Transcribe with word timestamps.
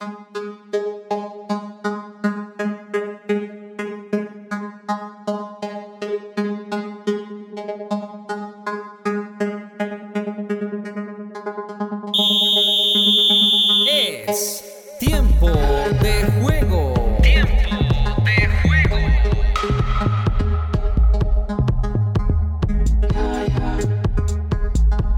Thank 0.00 0.36
you. 0.36 0.65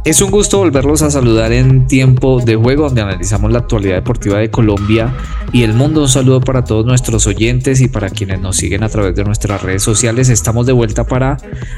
Es 0.09 0.23
un 0.23 0.31
gusto 0.31 0.57
volverlos 0.57 1.03
a 1.03 1.11
saludar 1.11 1.53
en 1.53 1.87
tiempo 1.87 2.41
de 2.41 2.57
juego 2.57 2.85
donde 2.85 3.03
analizamos 3.03 3.53
la 3.53 3.59
actualidad 3.59 3.97
deportiva 3.97 4.39
de 4.39 4.51
Colombia 4.51 5.15
y 5.53 5.65
el 5.65 5.75
mundo. 5.75 6.01
Un 6.01 6.09
saludo 6.09 6.41
para 6.41 6.65
todos 6.65 6.87
nuestros 6.87 7.27
oyentes 7.27 7.83
y 7.83 7.89
para 7.89 8.09
quienes 8.09 8.41
nos 8.41 8.57
siguen 8.57 8.85
a 8.85 8.89
través 8.89 9.15
de 9.15 9.25
nuestras 9.25 9.63
redes 9.63 9.83
sociales. 9.83 10.31
Estamos 10.31 10.65
de 10.65 10.73
vuelta 10.73 11.05
para 11.05 11.37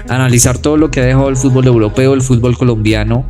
analizar 0.08 0.58
todo 0.58 0.76
lo 0.76 0.92
que 0.92 1.00
ha 1.00 1.04
dejado 1.06 1.28
el 1.28 1.36
fútbol 1.36 1.66
europeo, 1.66 2.14
el 2.14 2.22
fútbol 2.22 2.56
colombiano 2.56 3.28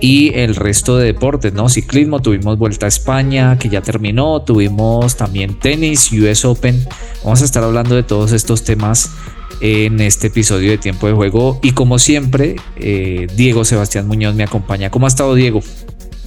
y 0.00 0.34
el 0.34 0.56
resto 0.56 0.96
de 0.96 1.06
deportes, 1.06 1.52
¿no? 1.52 1.68
Ciclismo, 1.68 2.20
tuvimos 2.20 2.58
Vuelta 2.58 2.86
a 2.86 2.88
España 2.88 3.56
que 3.56 3.68
ya 3.68 3.82
terminó, 3.82 4.42
tuvimos 4.42 5.16
también 5.16 5.60
tenis, 5.60 6.10
US 6.10 6.44
Open. 6.44 6.84
Vamos 7.22 7.40
a 7.42 7.44
estar 7.44 7.62
hablando 7.62 7.94
de 7.94 8.02
todos 8.02 8.32
estos 8.32 8.64
temas 8.64 9.12
en 9.60 10.00
este 10.00 10.28
episodio 10.28 10.70
de 10.70 10.78
Tiempo 10.78 11.06
de 11.06 11.12
Juego. 11.12 11.60
Y 11.62 11.72
como 11.72 11.98
siempre, 11.98 12.56
eh, 12.76 13.26
Diego 13.36 13.64
Sebastián 13.64 14.06
Muñoz 14.06 14.34
me 14.34 14.44
acompaña. 14.44 14.90
¿Cómo 14.90 15.06
ha 15.06 15.08
estado 15.08 15.34
Diego? 15.34 15.60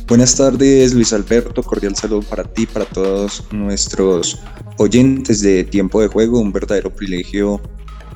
Buenas 0.07 0.35
tardes 0.35 0.93
Luis 0.93 1.13
Alberto, 1.13 1.63
cordial 1.63 1.95
saludo 1.95 2.21
para 2.23 2.43
ti, 2.43 2.65
para 2.65 2.85
todos 2.85 3.45
nuestros 3.51 4.39
oyentes 4.77 5.41
de 5.41 5.63
Tiempo 5.63 6.01
de 6.01 6.07
Juego. 6.07 6.39
Un 6.39 6.51
verdadero 6.51 6.93
privilegio 6.93 7.61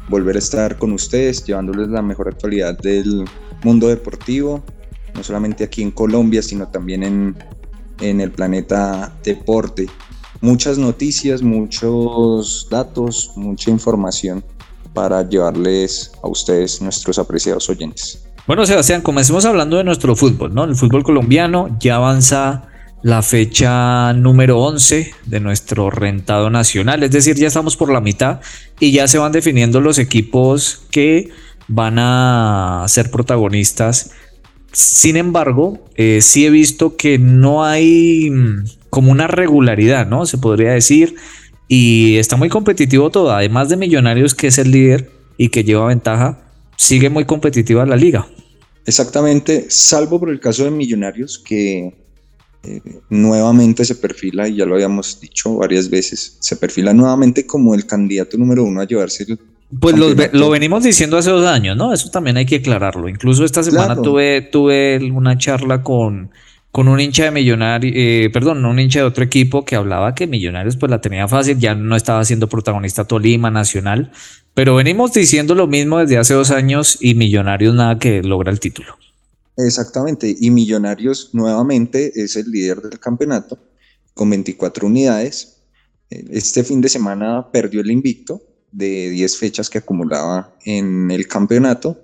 volver 0.10 0.36
a 0.36 0.40
estar 0.40 0.78
con 0.78 0.92
ustedes, 0.92 1.44
llevándoles 1.46 1.88
la 1.90 2.02
mejor 2.02 2.28
actualidad 2.28 2.78
del 2.78 3.26
mundo 3.64 3.88
deportivo, 3.88 4.64
no 5.16 5.24
solamente 5.24 5.64
aquí 5.64 5.82
en 5.82 5.92
Colombia, 5.92 6.42
sino 6.42 6.68
también 6.68 7.04
en, 7.04 7.38
en 8.02 8.22
el 8.22 8.32
planeta 8.32 9.18
deporte. 9.24 9.88
Muchas 10.42 10.78
noticias, 10.78 11.42
muchos 11.42 12.68
datos, 12.70 13.32
mucha 13.36 13.72
información 13.72 14.44
para 14.98 15.22
llevarles 15.30 16.12
a 16.24 16.28
ustedes, 16.28 16.82
nuestros 16.82 17.20
apreciados 17.20 17.70
oyentes. 17.70 18.26
Bueno, 18.48 18.66
Sebastián, 18.66 19.04
comencemos 19.04 19.46
hablando 19.46 19.78
de 19.78 19.84
nuestro 19.84 20.16
fútbol, 20.16 20.56
¿no? 20.56 20.64
El 20.64 20.76
fútbol 20.76 21.04
colombiano 21.04 21.78
ya 21.80 21.98
avanza 21.98 22.64
la 23.04 23.22
fecha 23.22 24.12
número 24.14 24.60
11 24.60 25.12
de 25.28 25.40
nuestro 25.40 25.92
rentado 25.92 26.50
nacional, 26.50 27.04
es 27.04 27.12
decir, 27.12 27.36
ya 27.36 27.46
estamos 27.46 27.78
por 27.78 27.92
la 27.92 28.02
mitad 28.02 28.40
y 28.80 28.92
ya 28.92 29.08
se 29.08 29.20
van 29.20 29.32
definiendo 29.32 29.82
los 29.82 30.00
equipos 30.00 30.88
que 30.90 31.30
van 31.68 32.00
a 32.00 32.84
ser 32.88 33.12
protagonistas. 33.12 34.14
Sin 34.72 35.16
embargo, 35.16 35.86
eh, 35.94 36.22
sí 36.24 36.48
he 36.48 36.50
visto 36.50 36.98
que 36.98 37.20
no 37.20 37.64
hay 37.64 38.32
mm, 38.32 38.66
como 38.90 39.12
una 39.12 39.28
regularidad, 39.28 40.08
¿no? 40.08 40.26
Se 40.26 40.40
podría 40.40 40.72
decir 40.72 41.14
y 41.68 42.18
está 42.18 42.36
muy 42.36 42.50
competitivo 42.50 43.10
todo. 43.10 43.32
Además 43.32 43.70
de 43.70 43.78
Millonarios, 43.78 44.34
que 44.34 44.48
es 44.48 44.58
el 44.58 44.72
líder 44.72 45.12
y 45.38 45.50
que 45.50 45.64
lleva 45.64 45.88
ventaja, 45.88 46.40
sigue 46.76 47.10
muy 47.10 47.26
competitiva 47.26 47.86
la 47.86 47.96
liga. 47.96 48.28
Exactamente, 48.86 49.66
salvo 49.70 50.20
por 50.20 50.30
el 50.30 50.40
caso 50.40 50.64
de 50.64 50.72
Millonarios, 50.72 51.38
que 51.38 51.94
eh, 52.64 52.82
nuevamente 53.10 53.84
se 53.84 53.96
perfila, 53.96 54.48
y 54.48 54.56
ya 54.56 54.66
lo 54.66 54.76
habíamos 54.76 55.20
dicho 55.20 55.58
varias 55.58 55.90
veces, 55.90 56.38
se 56.40 56.56
perfila 56.56 56.94
nuevamente 56.94 57.46
como 57.46 57.76
el 57.76 57.86
candidato 57.86 58.38
número 58.38 58.64
uno 58.64 58.82
a 58.82 58.86
llevarse 58.88 59.26
el. 59.28 59.40
Pues 59.82 59.98
lo, 60.32 60.50
venimos 60.50 60.84
diciendo 60.84 61.18
hace 61.18 61.30
dos 61.30 61.46
años, 61.46 61.76
¿no? 61.76 61.92
Eso 61.92 62.10
también 62.10 62.38
hay 62.38 62.46
que 62.46 62.56
aclararlo. 62.56 63.10
Incluso 63.10 63.44
esta 63.44 63.62
semana 63.64 64.02
tuve, 64.02 64.42
tuve 64.42 65.12
una 65.12 65.38
charla 65.38 65.84
con 65.84 66.32
con 66.78 66.90
un 66.90 67.00
hincha 67.00 67.24
de 67.24 67.32
Millonarios, 67.32 67.92
eh, 67.96 68.30
perdón, 68.32 68.64
un 68.64 68.80
hincha 68.80 69.00
de 69.00 69.06
otro 69.06 69.24
equipo 69.24 69.66
que 69.66 69.76
hablaba 69.76 70.14
que 70.14 70.28
Millonarios 70.28 70.78
pues 70.78 70.92
la 70.92 71.02
tenía 71.02 71.28
fácil, 71.28 71.58
ya 71.58 71.74
no 71.74 71.96
estaba 71.96 72.24
siendo 72.24 72.48
protagonista 72.48 73.04
Tolima, 73.04 73.50
Nacional, 73.50 74.12
pero 74.54 74.76
venimos 74.76 75.12
diciendo 75.12 75.56
lo 75.56 75.66
mismo 75.66 75.98
desde 75.98 76.20
hace 76.20 76.36
dos 76.36 76.52
años 76.52 77.00
y 77.02 77.16
Millonarios 77.16 77.74
nada 77.74 77.98
que 77.98 78.22
logra 78.22 78.52
el 78.52 78.60
título. 78.60 78.96
Exactamente, 79.58 80.36
y 80.40 80.52
Millonarios 80.52 81.32
nuevamente 81.34 82.12
es 82.14 82.36
el 82.36 82.52
líder 82.52 82.80
del 82.84 83.00
campeonato 83.00 83.58
con 84.14 84.30
24 84.30 84.86
unidades. 84.86 85.58
Este 86.12 86.64
fin 86.64 86.80
de 86.80 86.90
semana 86.90 87.48
perdió 87.52 87.82
el 87.82 87.90
invicto 87.90 88.40
de 88.72 89.10
10 89.10 89.38
fechas 89.38 89.72
que 89.72 89.80
acumulaba 89.80 90.54
en 90.64 91.10
el 91.10 91.28
campeonato 91.28 92.00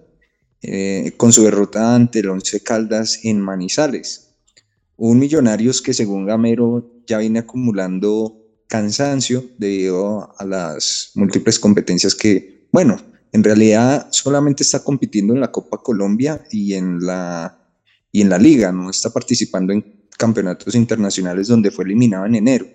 eh, 0.64 1.14
con 1.16 1.32
su 1.32 1.44
derrota 1.44 1.94
ante 1.94 2.22
el 2.22 2.30
Once 2.30 2.60
Caldas 2.64 3.20
en 3.22 3.40
Manizales. 3.40 4.23
Un 4.96 5.20
Millonarios 5.20 5.82
que 5.82 5.94
según 5.94 6.26
Gamero 6.26 7.04
ya 7.08 7.18
viene 7.18 7.40
acumulando 7.40 8.40
cansancio 8.68 9.44
debido 9.58 10.34
a 10.38 10.46
las 10.46 11.12
múltiples 11.16 11.60
competencias 11.60 12.16
que, 12.16 12.68
bueno, 12.72 12.98
en 13.32 13.44
realidad 13.44 14.08
solamente 14.12 14.64
está 14.64 14.84
compitiendo 14.84 15.34
en 15.34 15.42
la 15.42 15.52
Copa 15.52 15.82
Colombia 15.82 16.44
y 16.52 16.74
en 16.74 17.00
la, 17.00 17.70
y 18.12 18.22
en 18.22 18.30
la 18.30 18.38
liga, 18.38 18.72
no 18.72 18.90
está 18.90 19.12
participando 19.12 19.74
en 19.74 20.08
campeonatos 20.18 20.76
internacionales 20.76 21.48
donde 21.48 21.72
fue 21.72 21.86
eliminado 21.86 22.26
en 22.26 22.36
enero. 22.36 22.66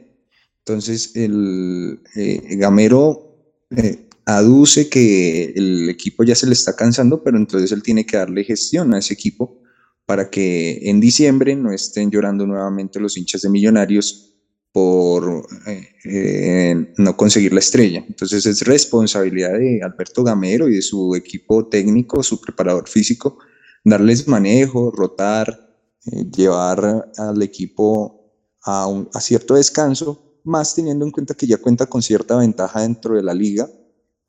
Entonces, 0.58 1.16
el 1.16 2.00
eh, 2.14 2.56
Gamero 2.56 3.54
eh, 3.70 4.08
aduce 4.26 4.88
que 4.88 5.52
el 5.56 5.88
equipo 5.88 6.24
ya 6.24 6.34
se 6.34 6.46
le 6.46 6.52
está 6.52 6.76
cansando, 6.76 7.22
pero 7.22 7.38
entonces 7.38 7.72
él 7.72 7.82
tiene 7.82 8.04
que 8.04 8.18
darle 8.18 8.44
gestión 8.44 8.92
a 8.92 8.98
ese 8.98 9.14
equipo 9.14 9.62
para 10.08 10.30
que 10.30 10.88
en 10.88 11.00
diciembre 11.00 11.54
no 11.54 11.70
estén 11.70 12.10
llorando 12.10 12.46
nuevamente 12.46 12.98
los 12.98 13.18
hinchas 13.18 13.42
de 13.42 13.50
Millonarios 13.50 14.32
por 14.72 15.46
eh, 15.66 15.86
eh, 16.06 16.94
no 16.96 17.14
conseguir 17.14 17.52
la 17.52 17.58
estrella. 17.58 18.02
Entonces 18.08 18.46
es 18.46 18.62
responsabilidad 18.62 19.58
de 19.58 19.82
Alberto 19.82 20.24
Gamero 20.24 20.66
y 20.66 20.76
de 20.76 20.80
su 20.80 21.14
equipo 21.14 21.68
técnico, 21.68 22.22
su 22.22 22.40
preparador 22.40 22.88
físico, 22.88 23.36
darles 23.84 24.26
manejo, 24.26 24.90
rotar, 24.92 25.76
eh, 26.06 26.24
llevar 26.34 27.10
al 27.18 27.42
equipo 27.42 28.32
a, 28.62 28.86
un, 28.86 29.10
a 29.12 29.20
cierto 29.20 29.56
descanso, 29.56 30.40
más 30.42 30.74
teniendo 30.74 31.04
en 31.04 31.10
cuenta 31.10 31.34
que 31.34 31.46
ya 31.46 31.58
cuenta 31.58 31.84
con 31.84 32.00
cierta 32.00 32.38
ventaja 32.38 32.80
dentro 32.80 33.14
de 33.14 33.22
la 33.22 33.34
liga 33.34 33.68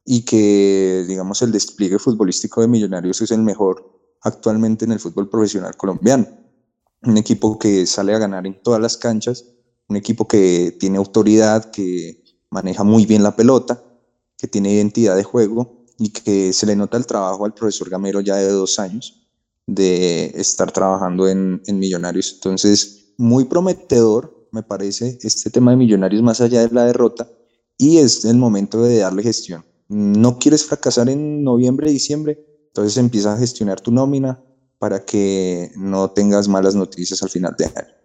y 0.03 0.25
que, 0.25 1.05
digamos, 1.07 1.41
el 1.41 1.53
despliegue 1.53 1.99
futbolístico 1.99 2.59
de 2.59 2.67
Millonarios 2.67 3.21
es 3.21 3.31
el 3.31 3.43
mejor 3.43 3.98
actualmente 4.21 4.85
en 4.85 4.91
el 4.91 4.99
fútbol 4.99 5.29
profesional 5.29 5.75
colombiano. 5.75 6.27
Un 7.01 7.17
equipo 7.17 7.57
que 7.57 7.85
sale 7.85 8.13
a 8.13 8.19
ganar 8.19 8.45
en 8.45 8.61
todas 8.61 8.81
las 8.81 8.97
canchas, 8.97 9.45
un 9.87 9.95
equipo 9.95 10.27
que 10.27 10.75
tiene 10.79 10.97
autoridad, 10.97 11.71
que 11.71 12.23
maneja 12.49 12.83
muy 12.83 13.05
bien 13.05 13.23
la 13.23 13.35
pelota, 13.35 13.83
que 14.37 14.47
tiene 14.47 14.73
identidad 14.73 15.15
de 15.15 15.23
juego 15.23 15.85
y 15.97 16.09
que 16.09 16.53
se 16.53 16.65
le 16.65 16.75
nota 16.75 16.97
el 16.97 17.05
trabajo 17.05 17.45
al 17.45 17.53
profesor 17.53 17.89
Gamero 17.89 18.21
ya 18.21 18.35
de 18.35 18.49
dos 18.49 18.79
años 18.79 19.27
de 19.67 20.31
estar 20.35 20.71
trabajando 20.71 21.27
en, 21.27 21.61
en 21.67 21.79
Millonarios. 21.79 22.33
Entonces, 22.33 23.13
muy 23.17 23.45
prometedor, 23.45 24.47
me 24.51 24.63
parece, 24.63 25.19
este 25.21 25.49
tema 25.49 25.71
de 25.71 25.77
Millonarios 25.77 26.23
más 26.23 26.41
allá 26.41 26.65
de 26.65 26.73
la 26.73 26.85
derrota 26.85 27.29
y 27.77 27.97
es 27.97 28.25
el 28.25 28.37
momento 28.37 28.81
de 28.81 28.97
darle 28.97 29.23
gestión. 29.23 29.63
No 29.87 30.37
quieres 30.37 30.65
fracasar 30.65 31.09
en 31.09 31.43
noviembre, 31.43 31.89
diciembre, 31.89 32.48
entonces 32.69 32.97
empieza 32.97 33.33
a 33.33 33.37
gestionar 33.37 33.81
tu 33.81 33.91
nómina 33.91 34.39
para 34.77 35.03
que 35.05 35.71
no 35.75 36.11
tengas 36.11 36.47
malas 36.47 36.73
noticias 36.73 37.21
al 37.21 37.29
final 37.29 37.53
de 37.57 37.65
año. 37.65 37.99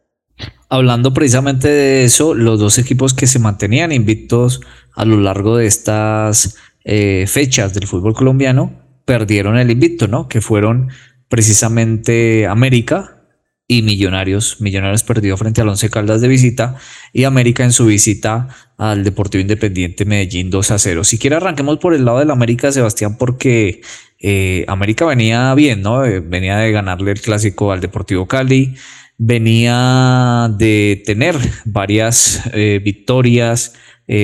Hablando 0.69 1.15
precisamente 1.15 1.69
de 1.69 2.05
eso, 2.05 2.35
los 2.35 2.59
dos 2.59 2.79
equipos 2.79 3.15
que 3.15 3.29
se 3.29 3.39
mantenían 3.39 3.93
invictos 3.93 4.61
a 4.95 5.05
lo 5.05 5.19
largo 5.21 5.57
de 5.57 5.67
estas 5.67 6.57
eh, 6.85 7.27
fechas 7.29 7.75
del 7.75 7.87
fútbol 7.87 8.15
colombiano 8.15 8.73
perdieron 9.05 9.57
el 9.57 9.71
invicto, 9.71 10.09
¿no? 10.09 10.29
Que 10.29 10.41
fueron 10.41 10.89
precisamente 11.29 12.47
América 12.47 13.23
y 13.67 13.83
Millonarios. 13.83 14.61
Millonarios 14.61 15.03
perdió 15.05 15.37
frente 15.37 15.61
al 15.61 15.69
Once 15.69 15.89
Caldas 15.91 16.21
de 16.21 16.29
visita 16.29 16.77
y 17.13 17.25
América 17.25 17.65
en 17.65 17.73
su 17.73 17.87
visita 17.87 18.49
al 18.77 19.05
Deportivo 19.05 19.41
Independiente 19.41 20.05
Medellín 20.05 20.51
2 20.51 20.71
a 20.71 20.79
0. 20.79 21.05
Si 21.05 21.19
quiere 21.19 21.37
arranquemos 21.37 21.79
por 21.79 21.95
el 21.95 22.05
lado 22.05 22.19
del 22.19 22.31
América, 22.31 22.73
Sebastián, 22.73 23.17
porque 23.17 23.81
eh, 24.27 24.65
América 24.69 25.05
venía 25.05 25.55
bien, 25.55 25.83
¿no? 25.83 26.03
Eh, 26.03 26.21
venía 26.21 26.57
de 26.57 26.73
ganarle 26.73 27.11
el 27.11 27.21
clásico 27.21 27.73
al 27.73 27.83
Deportivo 27.83 28.27
Cali, 28.27 28.75
venía 29.19 30.51
de 30.57 31.03
tener 31.05 31.37
varias 31.67 32.41
eh, 32.55 32.81
victorias 32.83 33.75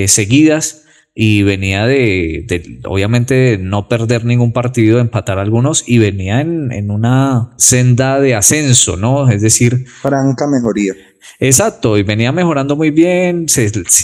seguidas 0.06 0.84
y 1.14 1.42
venía 1.42 1.86
de, 1.86 2.80
obviamente, 2.84 3.34
de 3.34 3.58
no 3.58 3.88
perder 3.88 4.24
ningún 4.24 4.54
partido, 4.54 5.00
empatar 5.00 5.38
algunos 5.38 5.86
y 5.86 5.98
venía 5.98 6.40
en, 6.40 6.90
una 6.90 7.50
senda 7.58 8.20
de 8.20 8.34
ascenso, 8.34 8.96
¿no? 8.96 9.30
Es 9.30 9.42
decir... 9.42 9.86
Franca 10.00 10.46
mejoría. 10.46 10.94
Exacto, 11.38 11.98
y 11.98 12.04
venía 12.04 12.32
mejorando 12.32 12.74
muy 12.74 12.90
bien, 12.90 13.46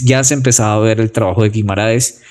ya 0.03 0.23
se 0.23 0.33
empezaba 0.35 0.75
a 0.75 0.79
ver 0.79 0.99
el 0.99 1.11
trabajo 1.11 1.41
de 1.41 1.49
Guimaraes 1.49 2.21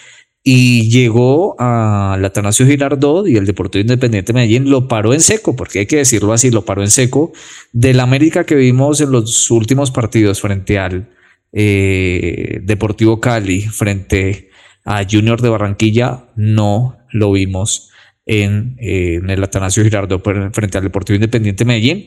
y 0.49 0.89
llegó 0.91 1.57
a 1.59 2.17
la 2.21 2.29
Atanasio 2.29 2.67
Girardot 2.67 3.27
y 3.27 3.37
el 3.37 3.47
Deportivo 3.47 3.81
Independiente 3.81 4.33
de 4.33 4.37
Medellín 4.39 4.71
lo 4.71 4.87
paró 4.87 5.13
en 5.13 5.21
seco, 5.21 5.57
porque 5.57 5.81
hay 5.81 5.87
que 5.87 5.97
decirlo 5.97 6.33
así, 6.33 6.53
lo 6.53 6.65
paró 6.65 6.83
en 6.83 6.91
seco. 6.91 7.33
Del 7.73 7.99
América 7.99 8.47
que 8.47 8.55
vimos 8.55 9.01
en 9.01 9.11
los 9.11 9.51
últimos 9.51 9.91
partidos 9.91 10.41
frente 10.41 10.79
al 10.79 11.09
eh, 11.53 12.61
Deportivo 12.63 13.21
Cali, 13.21 13.63
frente 13.63 14.51
a 14.85 15.03
Junior 15.03 15.43
de 15.43 15.49
Barranquilla, 15.49 16.27
no 16.37 16.97
lo 17.11 17.33
vimos 17.33 17.91
en, 18.25 18.77
eh, 18.79 19.21
el 19.27 19.43
Atanasio 19.43 19.83
Girardot 19.83 20.23
frente 20.53 20.79
al 20.79 20.85
Deportivo 20.85 21.17
Independiente 21.17 21.65
de 21.65 21.69
Medellín. 21.69 22.07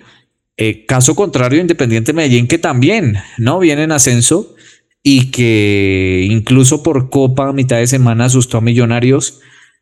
Eh, 0.55 0.85
caso 0.85 1.13
contrario, 1.13 1.59
Independiente 1.59 2.13
Medellín, 2.13 2.47
que 2.47 2.57
también 2.57 3.17
no 3.37 3.59
viene 3.59 3.83
en 3.83 3.91
ascenso 3.91 4.55
y 5.03 5.31
que 5.31 6.27
incluso 6.29 6.83
por 6.83 7.09
Copa 7.09 7.49
a 7.49 7.53
mitad 7.53 7.77
de 7.77 7.87
semana 7.87 8.25
asustó 8.25 8.57
a 8.57 8.61
Millonarios. 8.61 9.39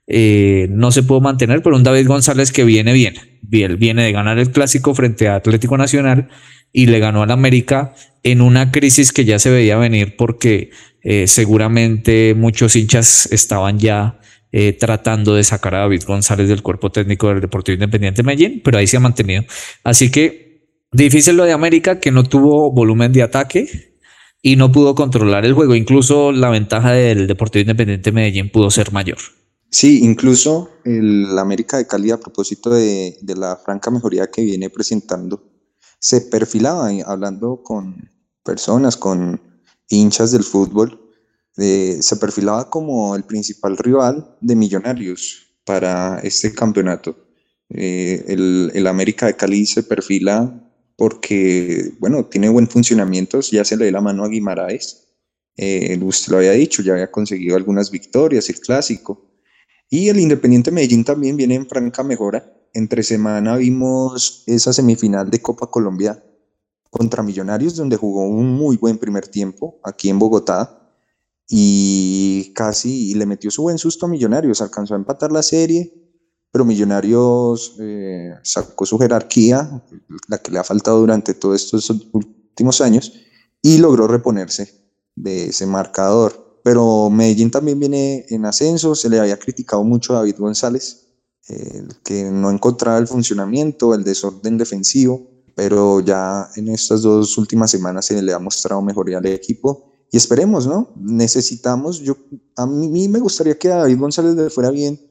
Eh, 0.10 0.68
no 0.70 0.92
se 0.92 1.04
pudo 1.04 1.20
mantener, 1.20 1.62
pero 1.62 1.76
un 1.76 1.84
David 1.84 2.08
González 2.08 2.52
que 2.52 2.64
viene 2.64 2.94
bien, 2.94 3.16
bien, 3.42 3.78
viene 3.78 4.06
de 4.06 4.14
ganar 4.14 4.40
el 4.40 4.52
clásico 4.52 4.96
frente 4.96 5.28
a 5.28 5.36
Atlético 5.36 5.78
Nacional 5.78 6.30
y 6.72 6.86
le 6.86 7.00
ganó 7.00 7.24
al 7.24 7.32
América 7.32 7.94
en 8.24 8.42
una 8.42 8.72
crisis 8.72 9.12
que 9.12 9.26
ya 9.26 9.38
se 9.38 9.50
veía 9.50 9.78
venir 9.78 10.16
porque 10.16 10.70
eh, 11.04 11.28
seguramente 11.28 12.36
muchos 12.36 12.76
hinchas 12.76 13.30
estaban 13.32 13.80
ya 13.80 14.20
tratando 14.80 15.36
de 15.36 15.44
sacar 15.44 15.76
a 15.76 15.80
David 15.80 16.02
González 16.08 16.48
del 16.50 16.64
cuerpo 16.64 16.90
técnico 16.90 17.28
del 17.28 17.42
Deportivo 17.42 17.76
Independiente 17.76 18.24
Medellín, 18.24 18.62
pero 18.64 18.80
ahí 18.80 18.88
se 18.88 18.98
ha 18.98 19.00
mantenido. 19.00 19.44
Así 19.84 20.10
que 20.10 20.48
Difícil 20.92 21.36
lo 21.36 21.44
de 21.44 21.52
América, 21.52 22.00
que 22.00 22.12
no 22.12 22.24
tuvo 22.24 22.72
volumen 22.72 23.12
de 23.12 23.22
ataque 23.22 23.87
y 24.48 24.56
no 24.56 24.72
pudo 24.72 24.96
controlar 24.96 25.46
el 25.46 25.52
juego. 25.52 25.76
Incluso 25.76 26.32
la 26.32 26.50
ventaja 26.50 26.94
del 26.94 27.28
Deportivo 27.28 27.64
Independiente 27.64 28.14
Medellín 28.14 28.50
pudo 28.50 28.72
ser 28.72 28.94
mayor. 28.94 29.18
Sí, 29.70 30.06
incluso 30.06 30.70
el 30.86 31.38
América 31.38 31.76
de 31.76 31.86
Cali, 31.86 32.12
a 32.12 32.18
propósito 32.18 32.70
de, 32.70 33.18
la 33.36 33.58
franca 33.58 33.92
mejoría 33.92 34.32
que 34.32 34.44
viene 34.44 34.70
presentando, 34.70 35.44
se 36.00 36.22
perfilaba 36.22 36.90
hablando 37.06 37.62
con 37.62 38.10
personas, 38.42 38.96
con 38.96 39.42
hinchas 39.90 40.32
del 40.32 40.46
fútbol, 40.46 40.98
se 41.58 42.16
perfilaba 42.18 42.70
como 42.70 43.18
el 43.18 43.26
principal 43.26 43.76
rival 43.76 44.38
de 44.40 44.56
Millonarios 44.56 45.58
para 45.66 46.20
este 46.20 46.54
campeonato. 46.54 47.18
Eh, 47.70 48.24
el, 48.30 48.72
el 48.74 48.88
América 48.88 49.26
de 49.26 49.36
Cali 49.36 49.66
se 49.66 49.84
perfila 49.84 50.67
porque, 50.98 51.94
bueno, 52.00 52.26
tiene 52.26 52.50
buen 52.50 52.68
funcionamiento, 52.68 53.40
ya 53.40 53.64
se 53.64 53.78
le 53.78 53.86
dio 53.86 53.94
la 53.94 54.02
mano 54.02 54.26
a 54.26 54.28
Guimaraes, 54.28 55.08
eh, 55.56 55.98
lo 55.98 56.38
había 56.38 56.52
dicho, 56.52 56.82
ya 56.82 56.94
había 56.94 57.12
conseguido 57.12 57.56
algunas 57.56 57.92
victorias, 57.92 58.50
el 58.50 58.60
clásico, 58.60 59.32
y 59.90 60.10
el 60.10 60.20
Independiente 60.20 60.72
Medellín 60.72 61.06
también 61.06 61.38
viene 61.38 61.56
en 61.56 61.68
franca 61.68 62.04
mejora. 62.04 62.52
Entre 62.74 63.04
semana 63.04 63.56
vimos 63.58 64.44
esa 64.48 64.74
semifinal 64.74 65.30
de 65.30 65.42
Copa 65.42 65.68
Colombia 65.68 66.22
contra 66.90 67.24
Millonarios, 67.24 67.76
donde 67.76 67.96
jugó 67.96 68.28
un 68.28 68.54
muy 68.54 68.76
buen 68.78 68.98
primer 68.98 69.28
tiempo 69.28 69.80
aquí 69.84 70.10
en 70.10 70.20
Bogotá 70.20 70.92
y 71.48 72.52
casi 72.54 73.14
le 73.14 73.26
metió 73.26 73.50
su 73.52 73.62
buen 73.62 73.78
susto 73.78 74.08
a 74.08 74.10
Millonarios, 74.10 74.62
alcanzó 74.62 74.96
a 74.96 74.98
empatar 74.98 75.32
la 75.32 75.44
serie 75.44 76.07
pero 76.58 76.66
Millonarios 76.66 77.76
eh, 77.78 78.34
sacó 78.42 78.84
su 78.84 78.98
jerarquía, 78.98 79.80
la 80.28 80.40
que 80.40 80.50
le 80.50 80.58
ha 80.58 80.64
faltado 80.64 81.00
durante 81.00 81.36
todos 81.36 81.64
estos 81.64 81.88
últimos 82.12 82.82
años, 82.82 83.14
y 83.62 83.78
logró 83.78 84.08
reponerse 84.08 84.74
de 85.16 85.50
ese 85.50 85.68
marcador. 85.68 86.60
Pero 86.64 87.12
Medellín 87.12 87.52
también 87.52 87.80
viene 87.80 88.26
en 88.30 88.44
ascenso, 88.46 88.96
se 88.96 89.08
le 89.08 89.20
había 89.20 89.38
criticado 89.38 89.84
mucho 89.84 90.14
a 90.14 90.16
David 90.18 90.38
González, 90.40 91.10
que 92.04 92.24
no 92.24 92.50
encontraba 92.50 92.98
el 92.98 93.06
funcionamiento, 93.06 93.94
el 93.94 94.04
desorden 94.04 94.58
defensivo, 94.58 95.28
pero 95.54 96.00
ya 96.00 96.50
en 96.56 96.70
estas 96.70 97.04
dos 97.04 97.38
últimas 97.38 97.70
semanas 97.70 98.08
se 98.08 98.20
le 98.20 98.34
ha 98.34 98.40
mostrado 98.40 98.82
mejoría 98.82 99.20
al 99.20 99.28
equipo 99.28 99.94
y 100.12 100.18
esperemos, 100.18 100.66
¿no? 100.66 100.92
Necesitamos, 100.96 102.00
yo, 102.00 102.18
a 102.56 102.66
mí 102.66 103.08
me 103.10 103.20
gustaría 103.20 103.60
que 103.60 103.68
David 103.68 104.00
González 104.00 104.34
le 104.34 104.50
fuera 104.50 104.72
bien 104.72 105.07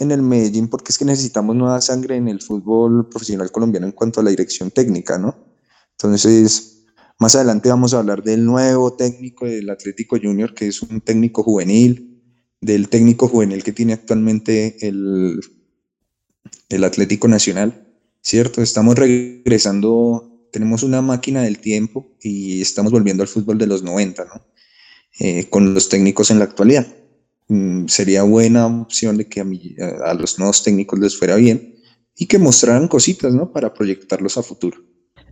en 0.00 0.10
el 0.10 0.22
Medellín 0.22 0.68
porque 0.68 0.90
es 0.90 0.98
que 0.98 1.04
necesitamos 1.04 1.54
nueva 1.54 1.80
sangre 1.80 2.16
en 2.16 2.26
el 2.26 2.40
fútbol 2.40 3.08
profesional 3.08 3.52
colombiano 3.52 3.86
en 3.86 3.92
cuanto 3.92 4.20
a 4.20 4.22
la 4.24 4.30
dirección 4.30 4.70
técnica, 4.70 5.18
¿no? 5.18 5.36
Entonces, 5.92 6.86
más 7.18 7.36
adelante 7.36 7.68
vamos 7.68 7.92
a 7.92 7.98
hablar 7.98 8.22
del 8.22 8.44
nuevo 8.44 8.94
técnico 8.94 9.44
del 9.44 9.68
Atlético 9.68 10.16
Junior, 10.20 10.54
que 10.54 10.68
es 10.68 10.80
un 10.80 11.02
técnico 11.02 11.42
juvenil, 11.42 12.22
del 12.62 12.88
técnico 12.88 13.28
juvenil 13.28 13.62
que 13.62 13.72
tiene 13.72 13.92
actualmente 13.92 14.88
el, 14.88 15.40
el 16.70 16.84
Atlético 16.84 17.28
Nacional, 17.28 17.86
¿cierto? 18.22 18.62
Estamos 18.62 18.96
regresando, 18.96 20.48
tenemos 20.50 20.82
una 20.82 21.02
máquina 21.02 21.42
del 21.42 21.58
tiempo 21.58 22.16
y 22.22 22.62
estamos 22.62 22.90
volviendo 22.90 23.22
al 23.22 23.28
fútbol 23.28 23.58
de 23.58 23.66
los 23.66 23.82
90, 23.82 24.24
¿no? 24.24 24.46
Eh, 25.18 25.48
con 25.50 25.74
los 25.74 25.90
técnicos 25.90 26.30
en 26.30 26.38
la 26.38 26.46
actualidad. 26.46 26.86
Mm, 27.50 27.88
sería 27.88 28.22
buena 28.22 28.64
opción 28.68 29.16
de 29.16 29.26
que 29.26 29.40
a, 29.40 30.14
los 30.14 30.38
nuevos 30.38 30.62
técnicos 30.62 31.00
les 31.00 31.18
fuera 31.18 31.34
bien 31.34 31.74
y 32.16 32.26
que 32.26 32.38
mostraran 32.38 32.86
cositas, 32.86 33.34
¿no? 33.34 33.50
Para 33.50 33.74
proyectarlos 33.74 34.38
a 34.38 34.44
futuro. 34.44 34.78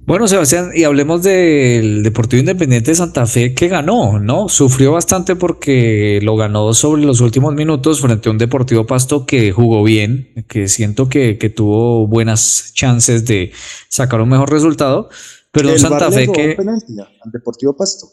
Bueno, 0.05 0.27
Sebastián, 0.27 0.73
y 0.75 0.83
hablemos 0.83 1.23
del 1.23 2.03
Deportivo 2.03 2.41
Independiente 2.41 2.91
de 2.91 2.97
Santa 2.97 3.25
Fe 3.27 3.55
que 3.55 3.69
ganó, 3.69 4.19
¿no? 4.19 4.49
Sufrió 4.49 4.91
bastante 4.93 5.37
porque 5.37 6.19
lo 6.21 6.35
ganó 6.35 6.75
sobre 6.75 7.03
los 7.03 7.21
últimos 7.21 7.55
minutos 7.55 8.01
frente 8.01 8.29
a 8.29 8.33
un 8.33 8.39
Deportivo 8.39 8.85
Pasto 8.85 9.25
que 9.25 9.53
jugó 9.53 9.85
bien, 9.85 10.45
que 10.49 10.67
siento 10.67 11.09
que, 11.09 11.37
tuvo 11.55 12.09
buenas 12.09 12.73
chances 12.75 13.27
de 13.27 13.53
sacar 13.89 14.21
un 14.21 14.31
mejor 14.31 14.51
resultado, 14.51 15.09
pero 15.53 15.71
El 15.71 15.79
Santa 15.79 16.11
Fe 16.11 16.27
que... 16.33 16.57
Al 16.59 17.31
Deportivo 17.31 17.77
Pasto. 17.77 18.09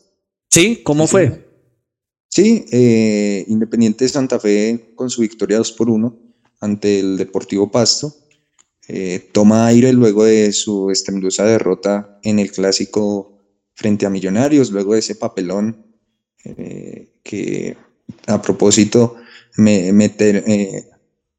Sí, 0.48 0.82
¿cómo 0.84 1.08
fue? 1.08 1.32
Sí, 1.32 1.55
eh, 2.44 3.46
Independiente 3.48 4.06
de 4.06 4.10
Santa 4.10 4.40
Fe 4.40 4.94
con 4.96 5.10
su 5.10 5.22
victoria 5.22 5.58
2 5.58 5.72
por 5.74 5.90
1 5.90 6.20
ante 6.62 7.00
el 7.00 7.18
Deportivo 7.18 7.72
Pasto. 7.72 8.14
Eh, 8.88 9.30
toma 9.32 9.68
aire 9.68 9.94
luego 9.94 10.26
de 10.26 10.52
su 10.52 10.92
estrepitosa 10.92 11.46
derrota 11.46 12.20
en 12.24 12.40
el 12.40 12.52
clásico 12.52 13.40
frente 13.74 14.06
a 14.06 14.10
Millonarios, 14.10 14.72
luego 14.72 14.94
de 14.94 15.00
ese 15.00 15.16
papelón 15.16 15.86
eh, 16.44 17.20
que 17.24 17.76
a 18.28 18.42
propósito 18.42 19.16
me, 19.58 19.92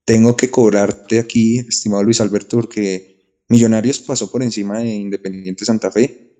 tengo 0.04 0.36
que 0.36 0.50
cobrarte 0.50 1.18
aquí, 1.18 1.58
estimado 1.58 2.02
Luis 2.02 2.20
Alberto, 2.20 2.56
porque 2.56 3.42
Millonarios 3.48 4.00
pasó 4.00 4.30
por 4.30 4.42
encima 4.42 4.80
de 4.80 4.94
Independiente 4.94 5.64
Santa 5.64 5.90
Fe 5.90 6.32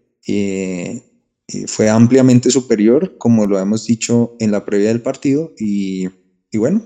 fue 1.66 1.88
ampliamente 1.88 2.50
superior, 2.50 3.16
como 3.18 3.46
lo 3.46 3.58
hemos 3.58 3.86
dicho 3.86 4.36
en 4.40 4.50
la 4.50 4.64
previa 4.64 4.88
del 4.88 5.02
partido, 5.02 5.52
y, 5.58 6.08
bueno, 6.54 6.82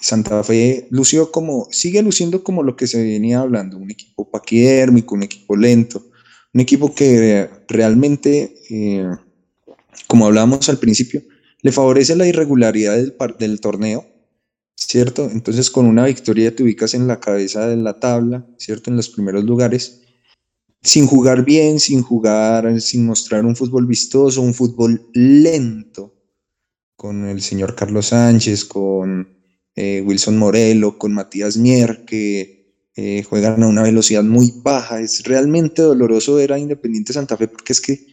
Santa 0.00 0.42
Fe 0.44 0.86
lució 0.90 1.32
como, 1.32 1.68
sigue 1.70 2.02
luciendo 2.02 2.44
como 2.44 2.62
lo 2.62 2.76
que 2.76 2.86
se 2.86 3.02
venía 3.02 3.40
hablando, 3.40 3.78
un 3.78 3.90
equipo 3.90 4.30
paquidérmico, 4.30 5.14
un 5.14 5.22
equipo 5.22 5.56
lento, 5.56 6.10
un 6.52 6.60
equipo 6.60 6.94
que 6.94 7.48
realmente, 7.68 8.54
eh, 8.70 9.08
como 10.06 10.26
hablábamos 10.26 10.68
al 10.68 10.78
principio, 10.78 11.22
le 11.62 11.72
favorece 11.72 12.14
la 12.14 12.26
irregularidad 12.26 12.98
del 13.38 13.60
torneo, 13.60 14.04
¿cierto? 14.76 15.30
Entonces 15.30 15.70
con 15.70 15.86
una 15.86 16.04
victoria 16.04 16.54
te 16.54 16.62
ubicas 16.62 16.92
en 16.92 17.06
la 17.06 17.20
cabeza 17.20 17.66
de 17.66 17.76
la 17.76 17.98
tabla, 17.98 18.46
¿cierto? 18.58 18.90
En 18.90 18.96
los 18.96 19.08
primeros 19.08 19.44
lugares 19.44 20.03
sin 20.84 21.06
jugar 21.06 21.44
bien, 21.44 21.80
sin 21.80 22.02
jugar, 22.02 22.80
sin 22.80 23.06
mostrar 23.06 23.44
un 23.46 23.56
fútbol 23.56 23.86
vistoso, 23.86 24.42
un 24.42 24.52
fútbol 24.52 25.08
lento, 25.14 26.14
con 26.94 27.26
el 27.26 27.40
señor 27.40 27.74
Carlos 27.74 28.06
Sánchez, 28.06 28.66
con 28.66 29.26
eh, 29.74 30.02
Wilson 30.06 30.36
Morelo, 30.36 30.98
con 30.98 31.14
Matías 31.14 31.56
Mier, 31.56 32.04
que 32.04 32.90
eh, 32.96 33.22
juegan 33.22 33.62
a 33.62 33.66
una 33.66 33.82
velocidad 33.82 34.22
muy 34.22 34.52
baja. 34.62 35.00
Es 35.00 35.24
realmente 35.24 35.80
doloroso 35.80 36.34
ver 36.34 36.52
a 36.52 36.58
Independiente 36.58 37.14
Santa 37.14 37.38
Fe 37.38 37.48
porque 37.48 37.72
es 37.72 37.80
que 37.80 38.06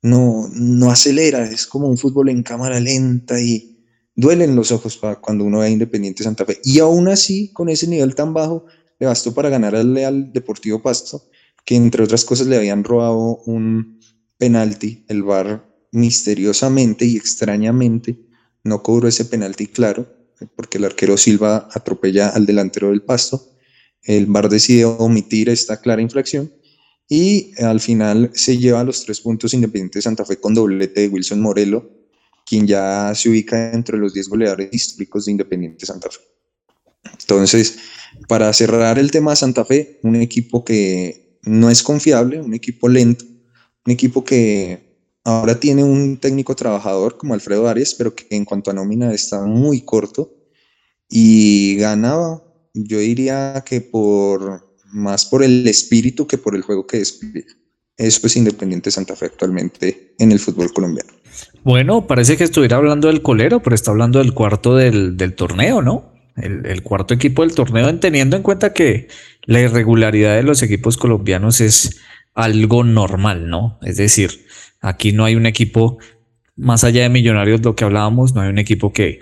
no, 0.00 0.48
no 0.54 0.90
acelera, 0.90 1.44
es 1.44 1.66
como 1.66 1.88
un 1.88 1.98
fútbol 1.98 2.28
en 2.28 2.44
cámara 2.44 2.78
lenta 2.78 3.40
y 3.40 3.84
duelen 4.14 4.54
los 4.54 4.70
ojos 4.70 5.00
cuando 5.20 5.44
uno 5.44 5.58
ve 5.58 5.66
a 5.66 5.70
Independiente 5.70 6.22
Santa 6.22 6.46
Fe. 6.46 6.60
Y 6.62 6.78
aún 6.78 7.08
así, 7.08 7.52
con 7.52 7.68
ese 7.68 7.88
nivel 7.88 8.14
tan 8.14 8.32
bajo, 8.32 8.64
le 9.00 9.06
bastó 9.08 9.34
para 9.34 9.48
ganar 9.48 9.74
al 9.74 10.32
Deportivo 10.32 10.80
Pasto 10.80 11.31
que 11.64 11.76
entre 11.76 12.02
otras 12.02 12.24
cosas 12.24 12.46
le 12.46 12.56
habían 12.56 12.84
robado 12.84 13.38
un 13.46 14.00
penalti, 14.38 15.04
el 15.08 15.22
VAR 15.22 15.70
misteriosamente 15.92 17.04
y 17.04 17.16
extrañamente 17.16 18.18
no 18.64 18.82
cobró 18.82 19.08
ese 19.08 19.24
penalti 19.24 19.66
claro, 19.66 20.06
porque 20.56 20.78
el 20.78 20.84
arquero 20.84 21.16
Silva 21.16 21.68
atropella 21.72 22.28
al 22.28 22.46
delantero 22.46 22.90
del 22.90 23.02
pasto, 23.02 23.52
el 24.02 24.26
VAR 24.26 24.48
decide 24.48 24.84
omitir 24.84 25.48
esta 25.48 25.80
clara 25.80 26.02
infracción 26.02 26.52
y 27.08 27.52
al 27.62 27.80
final 27.80 28.30
se 28.34 28.58
lleva 28.58 28.84
los 28.84 29.04
tres 29.04 29.20
puntos 29.20 29.54
Independiente 29.54 29.98
de 29.98 30.02
Santa 30.02 30.24
Fe 30.24 30.38
con 30.38 30.54
doblete 30.54 31.02
de 31.02 31.08
Wilson 31.08 31.40
Morelo, 31.40 31.90
quien 32.46 32.66
ya 32.66 33.12
se 33.14 33.28
ubica 33.28 33.72
entre 33.72 33.98
los 33.98 34.14
10 34.14 34.28
goleadores 34.28 34.70
históricos 34.72 35.26
de 35.26 35.32
Independiente 35.32 35.86
Santa 35.86 36.08
Fe. 36.10 36.20
Entonces, 37.20 37.78
para 38.28 38.52
cerrar 38.52 38.98
el 38.98 39.10
tema 39.10 39.32
de 39.32 39.36
Santa 39.36 39.64
Fe, 39.64 40.00
un 40.02 40.16
equipo 40.16 40.64
que 40.64 41.31
no 41.42 41.70
es 41.70 41.82
confiable, 41.82 42.40
un 42.40 42.54
equipo 42.54 42.88
lento, 42.88 43.24
un 43.86 43.92
equipo 43.92 44.24
que 44.24 44.92
ahora 45.24 45.58
tiene 45.58 45.84
un 45.84 46.16
técnico 46.16 46.54
trabajador 46.56 47.16
como 47.16 47.34
Alfredo 47.34 47.68
Arias, 47.68 47.94
pero 47.94 48.14
que 48.14 48.26
en 48.30 48.44
cuanto 48.44 48.70
a 48.70 48.74
nómina 48.74 49.12
está 49.12 49.44
muy 49.44 49.82
corto 49.82 50.34
y 51.08 51.76
ganaba, 51.76 52.42
yo 52.74 52.98
diría 52.98 53.62
que 53.66 53.80
por 53.80 54.72
más 54.92 55.24
por 55.24 55.42
el 55.42 55.66
espíritu 55.66 56.26
que 56.26 56.38
por 56.38 56.54
el 56.54 56.62
juego 56.62 56.86
que 56.86 56.98
despliega. 56.98 57.52
Eso 57.96 58.26
es 58.26 58.36
Independiente 58.36 58.90
Santa 58.90 59.16
Fe 59.16 59.26
actualmente 59.26 60.14
en 60.18 60.32
el 60.32 60.38
fútbol 60.38 60.72
colombiano. 60.72 61.12
Bueno, 61.62 62.06
parece 62.06 62.36
que 62.36 62.44
estuviera 62.44 62.76
hablando 62.76 63.08
del 63.08 63.22
colero, 63.22 63.62
pero 63.62 63.74
está 63.74 63.90
hablando 63.90 64.18
del 64.18 64.34
cuarto 64.34 64.76
del, 64.76 65.16
torneo, 65.36 65.82
¿no? 65.82 66.11
El, 66.36 66.82
cuarto 66.82 67.12
equipo 67.12 67.42
del 67.42 67.54
torneo, 67.54 67.98
teniendo 67.98 68.36
en 68.36 68.42
cuenta 68.42 68.72
que 68.72 69.08
la 69.44 69.60
irregularidad 69.60 70.34
de 70.34 70.42
los 70.42 70.62
equipos 70.62 70.96
colombianos 70.96 71.60
es 71.60 72.00
algo 72.34 72.84
normal, 72.84 73.50
¿no? 73.50 73.78
Es 73.82 73.98
decir, 73.98 74.46
aquí 74.80 75.12
no 75.12 75.24
hay 75.24 75.34
un 75.34 75.46
equipo, 75.46 75.98
más 76.56 76.84
allá 76.84 77.02
de 77.02 77.08
Millonarios, 77.10 77.62
lo 77.62 77.76
que 77.76 77.84
hablábamos, 77.84 78.34
no 78.34 78.40
hay 78.40 78.48
un 78.48 78.58
equipo 78.58 78.92
que 78.92 79.20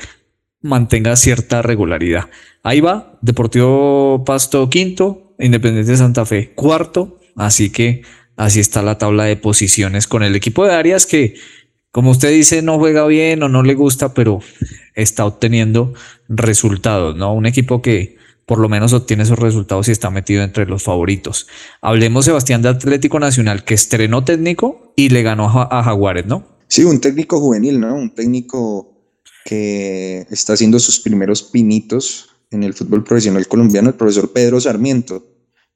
mantenga 0.62 1.16
cierta 1.16 1.62
regularidad. 1.62 2.28
Ahí 2.62 2.80
va, 2.80 3.18
Deportivo 3.22 4.22
Pasto 4.24 4.68
quinto, 4.70 5.34
Independiente 5.38 5.90
de 5.90 5.96
Santa 5.96 6.26
Fe 6.26 6.52
cuarto, 6.54 7.18
así 7.34 7.70
que 7.70 8.02
así 8.36 8.60
está 8.60 8.82
la 8.82 8.98
tabla 8.98 9.24
de 9.24 9.36
posiciones 9.36 10.06
con 10.06 10.22
el 10.22 10.36
equipo 10.36 10.66
de 10.66 10.74
Arias 10.74 11.06
que, 11.06 11.34
como 11.92 12.10
usted 12.12 12.30
dice, 12.30 12.62
no 12.62 12.78
juega 12.78 13.06
bien 13.06 13.42
o 13.42 13.48
no 13.48 13.62
le 13.62 13.74
gusta, 13.74 14.14
pero 14.14 14.40
está 14.94 15.24
obteniendo 15.24 15.94
resultados, 16.28 17.16
¿no? 17.16 17.34
Un 17.34 17.46
equipo 17.46 17.82
que 17.82 18.16
por 18.46 18.58
lo 18.58 18.68
menos 18.68 18.92
obtiene 18.92 19.22
esos 19.22 19.38
resultados 19.38 19.88
y 19.88 19.92
está 19.92 20.10
metido 20.10 20.42
entre 20.42 20.66
los 20.66 20.82
favoritos. 20.82 21.46
Hablemos, 21.80 22.24
Sebastián, 22.24 22.62
de 22.62 22.68
Atlético 22.68 23.20
Nacional, 23.20 23.64
que 23.64 23.74
estrenó 23.74 24.24
técnico 24.24 24.92
y 24.96 25.08
le 25.10 25.22
ganó 25.22 25.48
a 25.48 25.82
Jaguares, 25.84 26.26
¿no? 26.26 26.44
Sí, 26.66 26.84
un 26.84 27.00
técnico 27.00 27.40
juvenil, 27.40 27.80
¿no? 27.80 27.94
Un 27.94 28.14
técnico 28.14 28.90
que 29.44 30.26
está 30.30 30.52
haciendo 30.52 30.78
sus 30.78 31.00
primeros 31.00 31.42
pinitos 31.42 32.30
en 32.50 32.62
el 32.62 32.74
fútbol 32.74 33.04
profesional 33.04 33.46
colombiano, 33.46 33.88
el 33.88 33.94
profesor 33.94 34.32
Pedro 34.32 34.60
Sarmiento, 34.60 35.26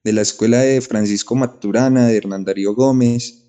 de 0.03 0.13
la 0.13 0.23
escuela 0.23 0.59
de 0.59 0.81
Francisco 0.81 1.35
Maturana, 1.35 2.07
de 2.07 2.17
Hernán 2.17 2.45
Darío 2.45 2.75
Gómez, 2.75 3.44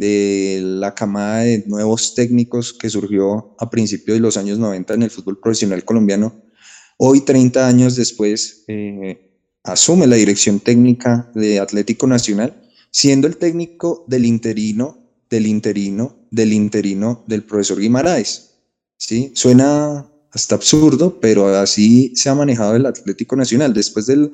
de 0.00 0.60
la 0.62 0.94
camada 0.94 1.40
de 1.40 1.62
nuevos 1.66 2.14
técnicos 2.14 2.72
que 2.72 2.88
surgió 2.88 3.54
a 3.58 3.68
principios 3.68 4.16
de 4.16 4.20
los 4.20 4.38
años 4.38 4.58
90 4.58 4.94
en 4.94 5.02
el 5.02 5.10
fútbol 5.10 5.38
profesional 5.38 5.84
colombiano. 5.84 6.42
Hoy, 6.96 7.20
30 7.20 7.68
años 7.68 7.96
después, 7.96 8.64
eh, 8.68 9.30
asume 9.62 10.06
la 10.06 10.16
dirección 10.16 10.58
técnica 10.58 11.30
de 11.34 11.60
Atlético 11.60 12.06
Nacional, 12.06 12.62
siendo 12.90 13.28
el 13.28 13.36
técnico 13.36 14.06
del 14.08 14.24
interino, 14.24 14.98
del 15.28 15.46
interino, 15.46 16.16
del 16.30 16.54
interino 16.54 17.22
del 17.26 17.44
profesor 17.44 17.78
Guimaraes. 17.78 18.54
¿sí? 18.96 19.32
Suena 19.34 20.10
hasta 20.32 20.54
absurdo, 20.54 21.20
pero 21.20 21.46
así 21.58 22.12
se 22.16 22.30
ha 22.30 22.34
manejado 22.34 22.74
el 22.74 22.86
Atlético 22.86 23.36
Nacional. 23.36 23.74
Después 23.74 24.06
de 24.06 24.30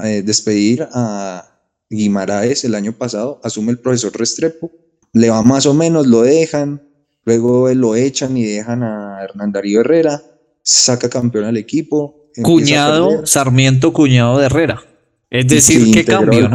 eh, 0.00 0.22
despedir 0.22 0.88
a 0.90 1.60
Guimaraes 1.88 2.64
el 2.64 2.74
año 2.74 2.92
pasado, 2.98 3.40
asume 3.44 3.70
el 3.70 3.78
profesor 3.78 4.12
Restrepo, 4.18 4.72
le 5.14 5.30
va 5.30 5.42
más 5.42 5.64
o 5.64 5.72
menos, 5.72 6.06
lo 6.06 6.22
dejan, 6.22 6.82
luego 7.24 7.72
lo 7.72 7.94
echan 7.96 8.36
y 8.36 8.44
dejan 8.44 8.82
a 8.82 9.22
Hernán 9.22 9.52
Darío 9.52 9.80
Herrera, 9.80 10.22
saca 10.62 11.08
campeón 11.08 11.44
al 11.44 11.56
equipo. 11.56 12.30
Cuñado, 12.42 13.24
Sarmiento, 13.24 13.92
cuñado 13.92 14.38
de 14.38 14.46
Herrera. 14.46 14.82
Es 15.30 15.46
decir, 15.48 15.92
¿qué 15.94 16.04
cambio? 16.04 16.50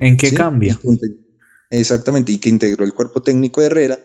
¿En 0.00 0.16
qué 0.16 0.34
cambia? 0.34 0.78
Exactamente, 1.70 2.32
y 2.32 2.38
que 2.38 2.48
integró 2.48 2.84
el 2.84 2.94
cuerpo 2.94 3.22
técnico 3.22 3.60
de 3.60 3.68
Herrera 3.68 3.98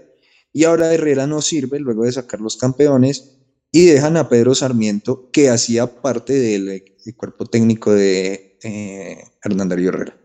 y 0.52 0.66
ahora 0.66 0.94
Herrera 0.94 1.26
no 1.26 1.42
sirve 1.42 1.80
luego 1.80 2.04
de 2.04 2.12
sacar 2.12 2.40
los 2.40 2.58
campeones 2.58 3.40
y 3.72 3.86
dejan 3.86 4.18
a 4.18 4.30
Pedro 4.30 4.54
Sarmiento, 4.54 5.32
que 5.32 5.50
hacía 5.50 6.02
parte 6.02 6.34
del, 6.34 6.84
cuerpo 7.18 7.48
técnico 7.48 7.92
de 7.92 8.60
eh, 8.62 9.24
Hernán 9.44 9.70
Darío 9.70 9.90
Herrera. 9.90 10.23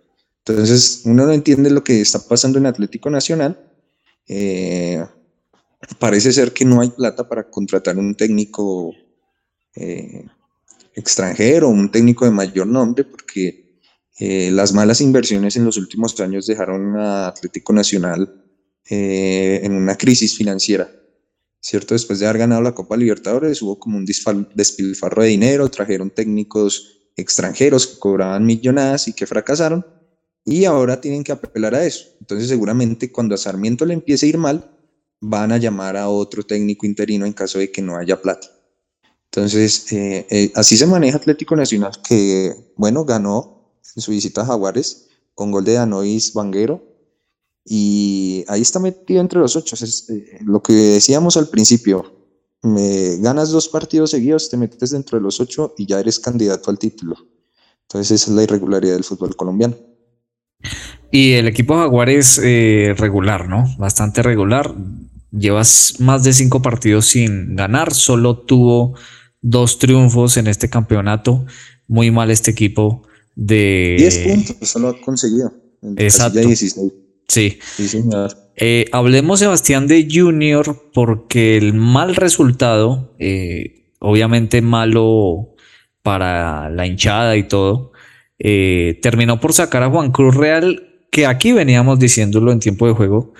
Entonces, 0.48 1.02
uno 1.04 1.26
no 1.26 1.32
entiende 1.32 1.68
lo 1.68 1.84
que 1.84 2.00
está 2.00 2.26
pasando 2.26 2.58
en 2.58 2.66
Atlético 2.66 3.10
Nacional. 3.10 3.60
Eh, 4.26 5.04
parece 5.98 6.32
ser 6.32 6.52
que 6.52 6.64
no 6.64 6.80
hay 6.80 6.88
plata 6.88 7.28
para 7.28 7.50
contratar 7.50 7.98
un 7.98 8.14
técnico 8.14 8.94
eh, 9.74 10.24
extranjero, 10.94 11.68
un 11.68 11.90
técnico 11.90 12.24
de 12.24 12.30
mayor 12.30 12.66
nombre, 12.66 13.04
porque 13.04 13.80
eh, 14.18 14.50
las 14.50 14.72
malas 14.72 15.02
inversiones 15.02 15.56
en 15.56 15.66
los 15.66 15.76
últimos 15.76 16.18
años 16.20 16.46
dejaron 16.46 16.96
a 16.96 17.28
Atlético 17.28 17.72
Nacional 17.72 18.44
en 18.90 19.74
una 19.74 19.98
crisis 19.98 20.34
financiera, 20.34 20.90
¿cierto? 21.60 21.92
Después 21.92 22.20
de 22.20 22.26
haber 22.26 22.38
ganado 22.38 22.62
la 22.62 22.74
Copa 22.74 22.96
Libertadores 22.96 23.60
hubo 23.60 23.78
como 23.78 23.98
un 23.98 24.06
despilfarro 24.06 25.22
de 25.22 25.28
dinero, 25.28 25.68
trajeron 25.68 26.08
técnicos 26.08 27.10
extranjeros 27.14 27.86
que 27.86 27.98
cobraban 27.98 28.46
millonadas 28.46 29.06
y 29.08 29.12
que 29.12 29.26
fracasaron 29.26 29.84
y 30.50 30.64
ahora 30.64 30.98
tienen 30.98 31.22
que 31.22 31.32
apelar 31.32 31.74
a 31.74 31.84
eso. 31.84 32.06
Entonces 32.20 32.48
seguramente 32.48 33.12
cuando 33.12 33.34
a 33.34 33.38
Sarmiento 33.38 33.84
le 33.84 33.92
empiece 33.92 34.24
a 34.24 34.28
ir 34.30 34.38
mal, 34.38 34.70
van 35.20 35.52
a 35.52 35.58
llamar 35.58 35.94
a 35.98 36.08
otro 36.08 36.42
técnico 36.42 36.86
interino 36.86 37.26
en 37.26 37.34
caso 37.34 37.58
de 37.58 37.70
que 37.70 37.82
no 37.82 37.98
haya 37.98 38.22
plata. 38.22 38.48
Entonces, 39.26 39.92
eh, 39.92 40.26
eh, 40.30 40.50
así 40.54 40.78
se 40.78 40.86
maneja 40.86 41.18
Atlético 41.18 41.54
Nacional, 41.54 41.92
que, 42.08 42.72
bueno, 42.76 43.04
ganó 43.04 43.74
en 43.94 44.00
su 44.00 44.10
visita 44.10 44.40
a 44.40 44.46
Jaguares 44.46 45.08
con 45.34 45.50
gol 45.50 45.64
de 45.64 45.74
Danois 45.74 46.32
Vanguero, 46.32 46.82
y 47.62 48.42
ahí 48.48 48.62
está 48.62 48.78
metido 48.78 49.20
entre 49.20 49.40
los 49.40 49.54
ocho. 49.54 49.76
Es, 49.84 50.08
eh, 50.08 50.38
lo 50.40 50.62
que 50.62 50.72
decíamos 50.72 51.36
al 51.36 51.50
principio, 51.50 52.10
me 52.62 53.18
ganas 53.18 53.50
dos 53.50 53.68
partidos 53.68 54.12
seguidos, 54.12 54.48
te 54.48 54.56
metes 54.56 54.90
dentro 54.90 55.18
de 55.18 55.24
los 55.24 55.40
ocho 55.40 55.74
y 55.76 55.84
ya 55.84 56.00
eres 56.00 56.18
candidato 56.18 56.70
al 56.70 56.78
título. 56.78 57.16
Entonces 57.82 58.22
esa 58.22 58.30
es 58.30 58.36
la 58.36 58.44
irregularidad 58.44 58.94
del 58.94 59.04
fútbol 59.04 59.36
colombiano. 59.36 59.76
Y 61.10 61.32
el 61.32 61.48
equipo 61.48 61.76
Jaguar 61.76 62.10
es 62.10 62.40
eh, 62.42 62.94
regular, 62.96 63.48
¿no? 63.48 63.64
Bastante 63.78 64.22
regular. 64.22 64.74
Llevas 65.30 65.94
más 65.98 66.24
de 66.24 66.32
cinco 66.32 66.62
partidos 66.62 67.06
sin 67.06 67.56
ganar, 67.56 67.94
solo 67.94 68.38
tuvo 68.38 68.94
dos 69.40 69.78
triunfos 69.78 70.36
en 70.36 70.46
este 70.46 70.68
campeonato. 70.68 71.46
Muy 71.86 72.10
mal 72.10 72.30
este 72.30 72.50
equipo 72.50 73.02
de... 73.34 73.96
Diez 73.98 74.18
puntos, 74.18 74.68
solo 74.68 74.88
ha 74.88 75.00
conseguido. 75.00 75.52
Exacto. 75.96 76.40
16. 76.40 76.92
Sí. 77.28 77.58
Eh, 78.56 78.86
hablemos, 78.90 79.38
Sebastián, 79.38 79.86
de 79.86 80.08
Junior, 80.10 80.90
porque 80.92 81.56
el 81.56 81.74
mal 81.74 82.16
resultado, 82.16 83.14
eh, 83.18 83.92
obviamente 84.00 84.62
malo 84.62 85.54
para 86.02 86.70
la 86.70 86.86
hinchada 86.86 87.36
y 87.36 87.44
todo, 87.44 87.92
eh, 88.38 88.98
terminó 89.02 89.40
por 89.40 89.52
sacar 89.52 89.82
a 89.82 89.90
Juan 89.90 90.12
Cruz 90.12 90.34
Real, 90.34 91.06
que 91.10 91.26
aquí 91.26 91.52
veníamos 91.52 91.98
diciéndolo 91.98 92.52
en 92.52 92.60
tiempo 92.60 92.86
de 92.86 92.94
juego, 92.94 93.32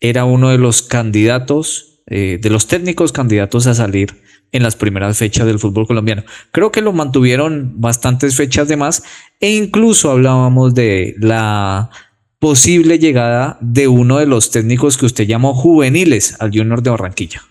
era 0.00 0.24
uno 0.24 0.50
de 0.50 0.58
los 0.58 0.82
candidatos, 0.82 2.02
de 2.06 2.50
los 2.50 2.68
técnicos 2.68 3.10
candidatos 3.10 3.66
a 3.66 3.74
salir 3.74 4.14
en 4.52 4.62
las 4.62 4.76
primeras 4.76 5.18
fechas 5.18 5.46
del 5.46 5.58
fútbol 5.58 5.86
colombiano. 5.86 6.24
Creo 6.52 6.72
que 6.72 6.80
lo 6.80 6.92
mantuvieron 6.92 7.74
bastantes 7.80 8.36
fechas 8.36 8.68
de 8.68 8.76
más 8.76 9.02
e 9.40 9.54
incluso 9.54 10.10
hablábamos 10.10 10.74
de 10.74 11.14
la 11.18 11.90
posible 12.38 12.98
llegada 12.98 13.58
de 13.60 13.88
uno 13.88 14.18
de 14.18 14.26
los 14.26 14.50
técnicos 14.50 14.96
que 14.96 15.06
usted 15.06 15.26
llamó 15.26 15.54
juveniles 15.54 16.36
al 16.40 16.50
Junior 16.50 16.82
de 16.82 16.90
Barranquilla. 16.90 17.42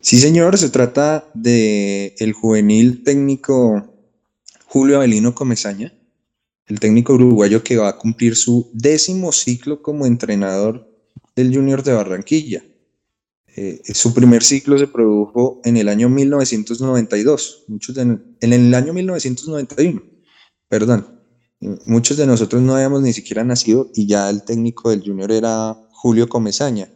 Sí, 0.00 0.18
señor, 0.18 0.58
se 0.58 0.68
trata 0.68 1.24
de 1.34 2.14
el 2.18 2.32
juvenil 2.32 3.04
técnico 3.04 3.88
Julio 4.66 4.96
Avelino 4.96 5.34
Comesaña, 5.34 5.92
el 6.66 6.80
técnico 6.80 7.14
uruguayo 7.14 7.62
que 7.62 7.76
va 7.76 7.88
a 7.88 7.98
cumplir 7.98 8.36
su 8.36 8.70
décimo 8.72 9.32
ciclo 9.32 9.82
como 9.82 10.06
entrenador 10.06 10.88
del 11.34 11.54
Junior 11.54 11.82
de 11.82 11.92
Barranquilla. 11.92 12.64
Eh, 13.54 13.82
su 13.92 14.14
primer 14.14 14.42
ciclo 14.42 14.78
se 14.78 14.86
produjo 14.86 15.60
en 15.64 15.76
el 15.76 15.88
año 15.88 16.08
1992, 16.08 17.64
muchos 17.68 17.96
en 17.98 18.34
el 18.40 18.74
año 18.74 18.92
1991, 18.92 20.02
perdón. 20.68 21.22
Muchos 21.86 22.16
de 22.16 22.26
nosotros 22.26 22.60
no 22.60 22.74
habíamos 22.74 23.02
ni 23.02 23.12
siquiera 23.12 23.44
nacido 23.44 23.90
y 23.94 24.06
ya 24.06 24.28
el 24.28 24.42
técnico 24.42 24.90
del 24.90 25.02
Junior 25.02 25.30
era 25.30 25.76
Julio 25.92 26.28
Comesaña. 26.28 26.88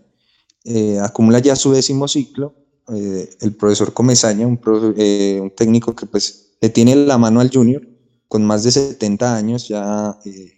Eh, 0.64 0.98
acumula 0.98 1.38
ya 1.38 1.54
su 1.54 1.72
décimo 1.72 2.08
ciclo. 2.08 2.54
Eh, 2.92 3.28
el 3.40 3.54
profesor 3.54 3.92
Comesaña, 3.92 4.46
un, 4.46 4.60
un, 4.64 5.52
técnico 5.56 5.94
que 5.94 6.06
pues 6.06 6.56
le 6.60 6.68
tiene 6.68 6.96
la 6.96 7.16
mano 7.16 7.40
al 7.40 7.50
Junior, 7.52 7.86
con 8.28 8.44
más 8.44 8.64
de 8.64 8.70
70 8.70 9.36
años 9.36 9.68
ya 9.68 10.18
eh, 10.24 10.56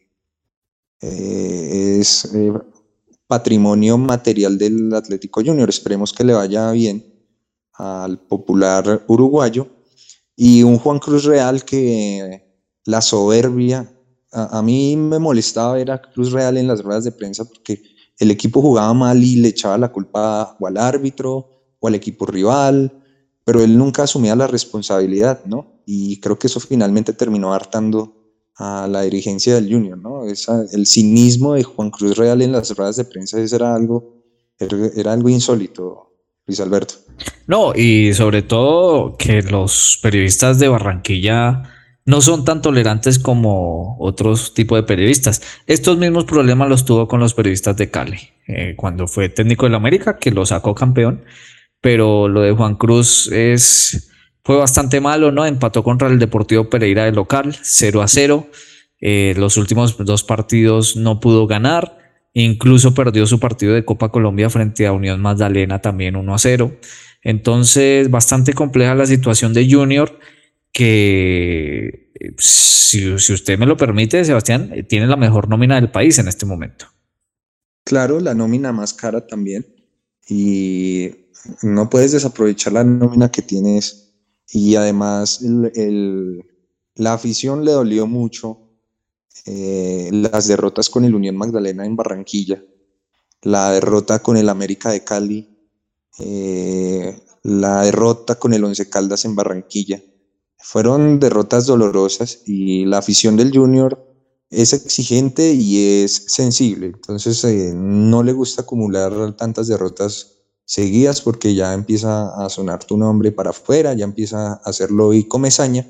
es 1.00 2.24
eh, 2.34 2.52
patrimonio 3.26 3.98
material 3.98 4.58
del 4.58 4.94
Atlético 4.94 5.42
Junior. 5.44 5.68
Esperemos 5.68 6.12
que 6.12 6.24
le 6.24 6.32
vaya 6.32 6.70
bien 6.72 7.04
al 7.74 8.18
popular 8.18 9.04
uruguayo. 9.06 9.68
Y 10.34 10.62
un 10.62 10.78
Juan 10.78 10.98
Cruz 10.98 11.24
Real 11.24 11.64
que 11.64 12.44
la 12.84 13.00
soberbia, 13.00 13.92
a, 14.32 14.62
mí 14.62 14.96
me 14.96 15.18
molestaba 15.18 15.74
ver 15.74 15.90
a 15.90 16.00
Cruz 16.00 16.32
Real 16.32 16.56
en 16.56 16.68
las 16.68 16.82
ruedas 16.82 17.04
de 17.04 17.12
prensa 17.12 17.44
porque 17.44 17.82
el 18.18 18.30
equipo 18.30 18.60
jugaba 18.60 18.92
mal 18.94 19.22
y 19.22 19.36
le 19.36 19.48
echaba 19.48 19.78
la 19.78 19.92
culpa 19.92 20.56
o 20.58 20.66
al 20.66 20.76
árbitro 20.76 21.48
o 21.78 21.88
al 21.88 21.94
equipo 21.94 22.26
rival, 22.26 22.97
pero 23.48 23.64
él 23.64 23.78
nunca 23.78 24.02
asumía 24.02 24.36
la 24.36 24.46
responsabilidad, 24.46 25.42
¿no? 25.46 25.80
Y 25.86 26.20
creo 26.20 26.38
que 26.38 26.48
eso 26.48 26.60
finalmente 26.60 27.14
terminó 27.14 27.54
hartando 27.54 28.12
a 28.56 28.86
la 28.86 29.00
dirigencia 29.00 29.54
del 29.54 29.72
Junior, 29.72 29.96
¿no? 29.96 30.24
El 30.26 30.86
cinismo 30.86 31.54
de 31.54 31.62
Juan 31.62 31.88
Cruz 31.88 32.18
Real 32.18 32.42
en 32.42 32.52
las 32.52 32.76
ruedas 32.76 32.96
de 32.96 33.06
prensa 33.06 33.38
era 33.40 33.74
algo, 33.74 34.22
era, 34.58 35.14
algo 35.14 35.30
insólito, 35.30 36.12
Luis 36.46 36.60
Alberto. 36.60 36.96
No, 37.46 37.74
y 37.74 38.12
sobre 38.12 38.42
todo 38.42 39.16
que 39.16 39.40
los 39.40 39.98
periodistas 40.02 40.58
de 40.58 40.68
Barranquilla 40.68 41.62
no 42.04 42.20
son 42.20 42.44
tan 42.44 42.60
tolerantes 42.60 43.18
como 43.18 43.96
otros 43.98 44.52
tipos 44.52 44.76
de 44.76 44.82
periodistas. 44.82 45.40
Estos 45.66 45.96
mismos 45.96 46.26
problemas 46.26 46.68
los 46.68 46.84
tuvo 46.84 47.08
con 47.08 47.18
los 47.18 47.32
periodistas 47.32 47.78
de 47.78 47.90
Cali, 47.90 48.18
eh, 48.46 48.74
cuando 48.76 49.06
fue 49.06 49.30
técnico 49.30 49.64
del 49.64 49.74
América, 49.74 50.18
que 50.18 50.32
lo 50.32 50.44
sacó 50.44 50.74
campeón, 50.74 51.24
pero 51.80 52.28
lo 52.28 52.42
de 52.42 52.52
Juan 52.52 52.76
Cruz 52.76 53.28
es 53.32 54.08
fue 54.48 54.56
bastante 54.56 55.00
malo, 55.02 55.30
¿no? 55.30 55.44
Empató 55.44 55.84
contra 55.84 56.08
el 56.08 56.18
Deportivo 56.18 56.70
Pereira 56.70 57.04
de 57.04 57.12
local, 57.12 57.54
0 57.60 58.00
a 58.00 58.08
0. 58.08 58.46
Eh, 58.98 59.34
los 59.36 59.58
últimos 59.58 59.98
dos 59.98 60.24
partidos 60.24 60.96
no 60.96 61.20
pudo 61.20 61.46
ganar. 61.46 61.98
Incluso 62.32 62.94
perdió 62.94 63.26
su 63.26 63.40
partido 63.40 63.74
de 63.74 63.84
Copa 63.84 64.10
Colombia 64.10 64.48
frente 64.48 64.86
a 64.86 64.92
Unión 64.92 65.20
Magdalena 65.20 65.82
también 65.82 66.16
1 66.16 66.34
a 66.34 66.38
0. 66.38 66.78
Entonces, 67.22 68.10
bastante 68.10 68.54
compleja 68.54 68.94
la 68.94 69.04
situación 69.04 69.52
de 69.52 69.70
Junior, 69.70 70.18
que 70.72 72.12
si, 72.38 73.18
si 73.18 73.32
usted 73.34 73.58
me 73.58 73.66
lo 73.66 73.76
permite, 73.76 74.24
Sebastián, 74.24 74.70
eh, 74.72 74.82
tiene 74.82 75.06
la 75.08 75.16
mejor 75.16 75.50
nómina 75.50 75.74
del 75.74 75.90
país 75.90 76.18
en 76.18 76.26
este 76.26 76.46
momento. 76.46 76.86
Claro, 77.84 78.18
la 78.18 78.34
nómina 78.34 78.72
más 78.72 78.94
cara 78.94 79.26
también. 79.26 79.66
Y 80.26 81.27
no 81.62 81.88
puedes 81.88 82.12
desaprovechar 82.12 82.72
la 82.72 82.84
nómina 82.84 83.30
que 83.30 83.42
tienes 83.42 84.14
y 84.48 84.74
además 84.76 85.40
la 86.94 87.12
afición 87.12 87.64
le 87.64 87.72
dolió 87.72 88.06
mucho 88.06 88.68
eh, 89.46 90.08
las 90.12 90.48
derrotas 90.48 90.90
con 90.90 91.04
el 91.04 91.14
Unión 91.14 91.36
Magdalena 91.36 91.86
en 91.86 91.96
Barranquilla, 91.96 92.62
la 93.42 93.72
derrota 93.72 94.20
con 94.20 94.36
el 94.36 94.48
América 94.48 94.90
de 94.90 95.04
Cali, 95.04 95.48
eh, 96.18 97.18
la 97.42 97.82
derrota 97.84 98.38
con 98.38 98.52
el 98.52 98.64
Once 98.64 98.88
Caldas 98.88 99.24
en 99.24 99.36
Barranquilla. 99.36 100.02
Fueron 100.58 101.20
derrotas 101.20 101.66
dolorosas 101.66 102.42
y 102.46 102.84
la 102.84 102.98
afición 102.98 103.36
del 103.36 103.56
Junior 103.56 104.04
es 104.50 104.72
exigente 104.72 105.52
y 105.52 106.02
es 106.02 106.24
sensible, 106.26 106.86
entonces 106.86 107.44
eh, 107.44 107.72
no 107.74 108.22
le 108.22 108.32
gusta 108.32 108.62
acumular 108.62 109.36
tantas 109.36 109.68
derrotas 109.68 110.37
seguidas 110.68 111.22
porque 111.22 111.54
ya 111.54 111.72
empieza 111.72 112.28
a 112.44 112.50
sonar 112.50 112.84
tu 112.84 112.98
nombre 112.98 113.32
para 113.32 113.50
afuera, 113.50 113.94
ya 113.94 114.04
empieza 114.04 114.52
a 114.52 114.60
hacerlo 114.64 115.14
y 115.14 115.24
comezaña. 115.24 115.86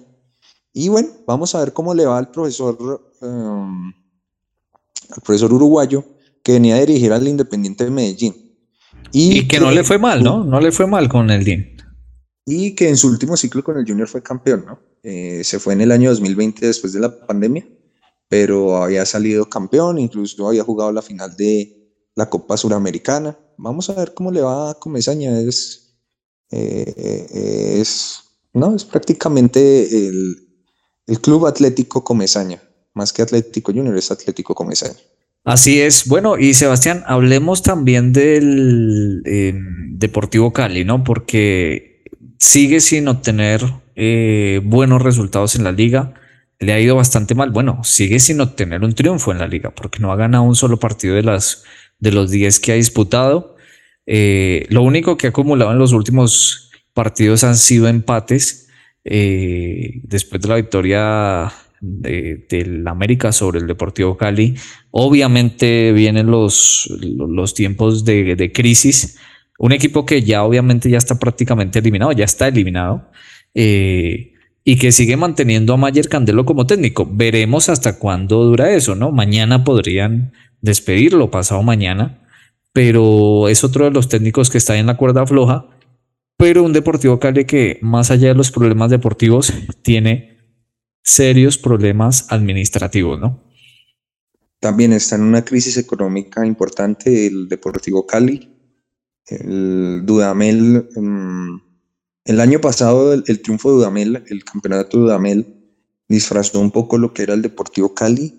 Y 0.73 0.89
bueno, 0.89 1.09
vamos 1.27 1.53
a 1.55 1.59
ver 1.59 1.73
cómo 1.73 1.95
le 1.95 2.07
va 2.07 2.17
al 2.17 2.31
profesor, 2.31 3.13
em, 3.21 3.93
al 5.11 5.23
profesor 5.25 5.53
uruguayo 5.53 6.05
que 6.45 6.53
venía 6.53 6.77
a 6.77 6.81
dirigir 6.81 7.13
al 7.13 7.27
Independiente 7.27 7.85
de 7.85 7.91
Medellín. 7.91 8.35
Y, 9.11 9.49
que, 9.49 9.59
no 9.59 9.73
le 9.73 9.83
fue 9.83 9.99
mal, 9.99 10.23
¿no? 10.23 10.45
No 10.45 10.61
le 10.61 10.71
fue 10.71 10.87
mal 10.87 11.09
con 11.09 11.29
el 11.31 11.43
DIN. 11.43 11.77
Y 12.47 12.77
que 12.77 12.89
en 12.89 12.97
su 12.97 13.09
último 13.09 13.37
ciclo 13.37 13.65
con 13.65 13.79
el 13.79 13.85
Junior 13.85 14.07
fue 14.07 14.23
campeón, 14.23 14.65
¿no? 14.65 14.79
Eh, 15.03 15.43
se 15.43 15.59
fue 15.59 15.73
en 15.73 15.81
el 15.81 15.91
año 15.91 16.11
2020 16.11 16.67
después 16.67 16.93
de 16.93 17.01
la 17.01 17.27
pandemia, 17.27 17.67
pero 18.29 18.77
había 18.77 19.05
salido 19.07 19.49
campeón, 19.49 19.99
incluso 19.99 20.47
había 20.47 20.63
jugado 20.63 20.93
la 20.93 21.03
final 21.03 21.35
de 21.37 21.78
la 22.19 22.29
Copa 22.29 22.57
Suramericana 22.57 23.39
vamos 23.59 23.89
a 23.91 23.95
ver 23.95 24.13
cómo 24.13 24.33
le 24.33 24.41
va 24.41 24.73
a 24.73 24.75
Comesaña. 24.75 25.39
Es, 25.39 25.95
eh, 26.51 27.77
es, 27.81 28.21
no, 28.53 28.75
es 28.75 28.85
prácticamente 28.85 30.09
el, 30.09 30.45
Club 31.23 31.47
Atlético 31.47 32.03
Comesaña, 32.03 32.61
más 32.93 33.13
que 33.13 33.23
Atlético 33.23 33.73
Junior, 33.73 33.97
es 33.97 34.11
Atlético 34.11 34.55
Comesaña. 34.55 34.99
Así 35.45 35.81
es. 35.81 36.09
Bueno, 36.09 36.37
y 36.37 36.55
Sebastián, 36.55 37.05
hablemos 37.07 37.63
también 37.63 38.13
del 38.13 39.23
em, 39.25 39.97
Deportivo 39.97 40.53
Cali, 40.53 40.85
¿no? 40.85 41.05
Porque 41.05 42.03
sigue 42.39 42.81
sin 42.81 43.07
obtener 43.09 43.63
eh, 43.95 44.61
buenos 44.65 45.03
resultados 45.03 45.55
en 45.55 45.65
la 45.65 45.73
liga. 45.73 46.15
Le 46.59 46.73
ha 46.73 46.81
ido 46.81 46.97
bastante 46.97 47.35
mal. 47.35 47.53
Bueno, 47.53 47.83
sigue 47.85 48.19
sin 48.19 48.41
obtener 48.41 48.83
un 48.83 48.95
triunfo 48.95 49.31
en 49.31 49.39
la 49.39 49.47
liga 49.47 49.71
porque 49.71 50.01
no 50.01 50.13
ha 50.13 50.17
ganado 50.17 50.43
un 50.43 50.57
solo 50.57 50.79
partido 50.79 51.15
de 51.15 51.23
las 51.23 51.63
de 51.99 52.13
los 52.13 52.31
10 52.31 52.61
que 52.61 52.73
ha 52.73 52.77
disputado. 52.77 53.57
Eh, 54.07 54.67
lo 54.71 54.83
único 54.83 55.17
que 55.17 55.27
ha 55.27 55.31
acumulado 55.31 55.73
en 55.73 55.79
los 55.79 55.93
últimos 55.93 56.71
partidos 56.95 57.45
han 57.45 57.57
sido 57.57 57.89
empates. 57.89 58.69
Eh, 59.05 60.01
después 60.03 60.43
de 60.43 60.49
la 60.49 60.57
victoria 60.57 61.53
del 61.81 62.87
América 62.89 63.33
sobre 63.33 63.61
el 63.61 63.67
Deportivo 63.67 64.17
Cali, 64.17 64.57
obviamente 64.91 65.93
vienen 65.93 66.27
los, 66.27 66.93
los 67.01 67.55
tiempos 67.55 68.05
de, 68.05 68.51
crisis. 68.53 69.19
Un 69.59 69.73
equipo 69.73 70.05
que 70.05 70.23
ya 70.23 70.45
obviamente 70.45 70.91
ya 70.91 70.99
está 70.99 71.19
prácticamente 71.19 71.79
eliminado, 71.79 72.13
ya 72.13 72.25
está 72.25 72.49
eliminado. 72.49 73.11
Eh, 73.55 74.35
y 74.69 74.77
que 74.77 74.93
sigue 74.93 75.17
manteniendo 75.17 75.73
a 75.73 75.79
Mayer 75.79 76.11
Candelo 76.11 76.45
como 76.45 76.67
técnico. 76.67 77.09
Veremos 77.11 77.71
hasta 77.71 77.99
cuándo 77.99 78.45
dura 78.45 78.71
eso, 78.71 78.95
¿no? 78.95 79.11
Mañana 79.13 79.65
podrían 79.65 80.35
despedirlo 80.61 81.31
pasado 81.31 81.63
mañana, 81.63 82.21
pero 82.75 83.49
es 83.49 83.65
otro 83.65 83.87
de 83.87 83.93
los 83.93 84.11
técnicos 84.11 84.51
que 84.51 84.59
está 84.59 84.77
en 84.77 84.85
la 84.85 84.99
cuerda 84.99 85.27
floja, 85.27 85.65
pero 86.37 86.65
un 86.65 86.75
Deportivo 86.75 87.19
Cali 87.19 87.47
que 87.47 87.79
más 87.81 88.11
allá 88.11 88.29
de 88.29 88.35
los 88.35 88.51
problemas 88.51 88.91
deportivos 88.91 89.55
tiene 89.81 90.37
serios 91.03 91.57
problemas 91.57 92.31
administrativos, 92.31 93.19
¿no? 93.19 93.43
También 94.61 94.93
está 94.93 95.17
en 95.17 95.23
una 95.23 95.47
crisis 95.47 95.79
económica 95.79 96.45
importante 96.45 97.27
el 97.27 97.49
Deportivo 97.49 98.07
Cali. 98.07 98.55
El 99.25 100.03
Dudamel, 100.05 100.91
mm, 100.95 101.68
el 102.29 102.41
año 102.41 102.61
pasado 102.61 103.15
el, 103.15 103.41
triunfo 103.41 103.71
de 103.71 103.77
Dudamel, 103.77 104.23
el 104.29 104.45
campeonato 104.45 104.99
de 104.99 105.03
Dudamel, 105.05 105.47
disfrazó 106.09 106.61
un 106.61 106.71
poco 106.71 106.99
lo 106.99 107.15
que 107.15 107.23
era 107.23 107.33
el 107.33 107.41
Deportivo 107.41 107.95
Cali 107.95 108.39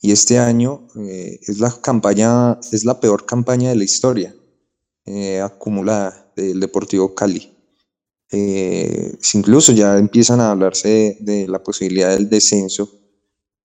y 0.00 0.10
este 0.10 0.40
año 0.40 0.88
eh, 0.96 1.38
es 1.46 1.60
la 1.60 1.72
campaña, 1.80 2.58
es 2.72 2.84
la 2.84 2.98
peor 2.98 3.26
campaña 3.26 3.68
de 3.68 3.76
la 3.76 3.84
historia 3.84 4.34
eh, 5.04 5.40
acumulada 5.40 6.32
del 6.34 6.58
Deportivo 6.58 7.14
Cali. 7.14 7.56
Eh, 8.32 9.16
incluso 9.34 9.70
ya 9.72 9.98
empiezan 9.98 10.40
a 10.40 10.50
hablarse 10.50 11.16
de, 11.20 11.46
la 11.46 11.62
posibilidad 11.62 12.10
del 12.10 12.28
descenso 12.28 12.90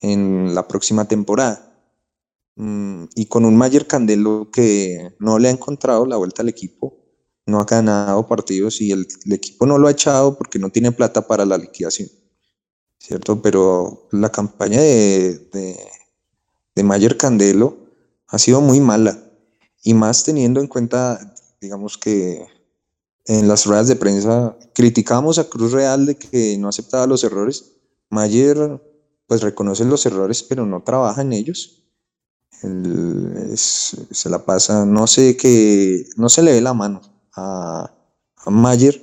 en 0.01 0.53
la 0.53 0.67
próxima 0.67 1.05
temporada. 1.05 1.75
Mm, 2.57 3.05
y 3.15 3.25
con 3.25 3.43
un 3.43 3.57
Mayer 3.57 3.87
Candelo 3.87 4.51
que 4.53 5.15
no 5.17 5.39
le 5.39 5.47
ha 5.47 5.51
encontrado 5.51 6.05
la 6.05 6.17
vuelta 6.17 6.43
al 6.43 6.49
equipo, 6.49 7.02
no 7.45 7.59
ha 7.59 7.65
ganado 7.65 8.27
partidos 8.27 8.81
y 8.81 8.91
el, 8.91 9.07
equipo 9.31 9.65
no 9.65 9.77
lo 9.77 9.87
ha 9.87 9.91
echado 9.91 10.37
porque 10.37 10.59
no 10.59 10.69
tiene 10.69 10.91
plata 10.91 11.27
para 11.27 11.45
la 11.45 11.57
liquidación, 11.57 12.09
¿cierto? 12.99 13.41
Pero 13.41 14.07
la 14.11 14.29
campaña 14.29 14.79
de 14.81 15.49
de 16.75 16.83
Mayer 16.83 17.17
Candelo 17.17 17.77
ha 18.27 18.39
sido 18.39 18.61
muy 18.61 18.79
mala 18.79 19.19
y 19.83 19.93
más 19.93 20.23
teniendo 20.23 20.59
en 20.59 20.67
cuenta, 20.67 21.35
digamos 21.61 21.97
que 21.97 22.45
en 23.25 23.47
las 23.47 23.65
ruedas 23.65 23.87
de 23.87 23.95
prensa 23.95 24.57
criticamos 24.73 25.39
a 25.39 25.49
Cruz 25.49 25.71
Real 25.71 26.05
de 26.05 26.15
que 26.15 26.57
no 26.57 26.67
aceptaba 26.67 27.07
los 27.07 27.23
errores. 27.23 27.73
Mayer 28.09 28.81
pues 29.27 29.41
reconoce 29.41 29.85
los 29.85 30.05
errores 30.05 30.43
pero 30.43 30.65
no 30.65 30.83
trabaja 30.83 31.21
en 31.21 31.33
ellos. 31.33 31.83
se 33.55 34.29
la 34.29 34.45
pasa, 34.45 34.85
no 34.85 35.07
sé 35.07 35.37
que, 35.37 36.05
no 36.15 36.29
se 36.29 36.41
le 36.41 36.53
ve 36.53 36.61
la 36.61 36.73
mano 36.73 37.12
a, 37.35 37.91
Mayer 38.45 39.01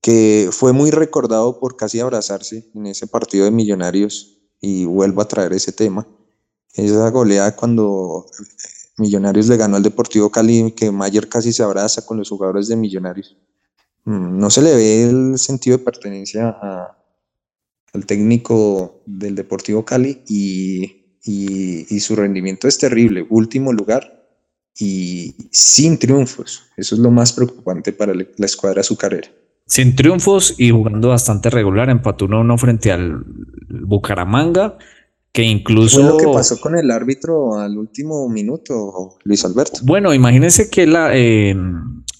que 0.00 0.50
fue 0.52 0.72
muy 0.72 0.92
recordado 0.92 1.58
por 1.58 1.76
casi 1.76 1.98
abrazarse 1.98 2.70
en 2.74 2.86
ese 2.86 3.08
partido 3.08 3.44
de 3.44 3.50
Millonarios 3.50 4.38
y 4.60 4.84
vuelvo 4.84 5.20
a 5.20 5.28
traer 5.28 5.52
ese 5.52 5.72
tema 5.72 6.06
esa 6.74 7.10
goleada 7.10 7.56
cuando 7.56 8.26
Millonarios 8.98 9.48
le 9.48 9.56
ganó 9.56 9.76
al 9.76 9.82
Deportivo 9.82 10.30
Cali, 10.30 10.72
que 10.72 10.90
Mayer 10.90 11.28
casi 11.28 11.52
se 11.52 11.62
abraza 11.62 12.04
con 12.04 12.18
los 12.18 12.28
jugadores 12.28 12.68
de 12.68 12.76
Millonarios. 12.76 13.36
Mm, 14.04 14.38
no 14.38 14.50
se 14.50 14.62
le 14.62 14.74
ve 14.74 15.04
el 15.04 15.38
sentido 15.38 15.78
de 15.78 15.84
pertenencia 15.84 16.56
al 17.92 18.06
técnico 18.06 19.02
del 19.06 19.34
Deportivo 19.34 19.84
Cali 19.84 20.22
y, 20.28 21.16
y, 21.24 22.00
su 22.00 22.16
rendimiento 22.16 22.68
es 22.68 22.78
terrible, 22.78 23.26
último 23.28 23.72
lugar 23.72 24.17
y 24.78 25.34
sin 25.50 25.98
triunfos. 25.98 26.64
Eso 26.76 26.94
es 26.94 27.00
lo 27.00 27.10
más 27.10 27.32
preocupante 27.32 27.92
para 27.92 28.14
la 28.14 28.46
escuadra 28.46 28.82
su 28.82 28.96
carrera. 28.96 29.28
Sin 29.68 29.94
triunfos 29.94 30.54
y 30.56 30.70
jugando 30.70 31.10
bastante 31.10 31.50
regular, 31.50 31.90
empató 31.90 32.26
1-1 32.26 32.58
frente 32.58 32.90
al 32.90 33.22
Bucaramanga, 33.68 34.78
que 35.30 35.42
incluso... 35.42 36.02
lo 36.02 36.16
que 36.16 36.24
pasó 36.24 36.58
con 36.58 36.74
el 36.74 36.90
árbitro 36.90 37.58
al 37.58 37.76
último 37.76 38.30
minuto, 38.30 39.18
Luis 39.24 39.44
Alberto? 39.44 39.80
Bueno, 39.82 40.14
imagínense 40.14 40.70
que 40.70 40.86
la, 40.86 41.10
eh, 41.14 41.54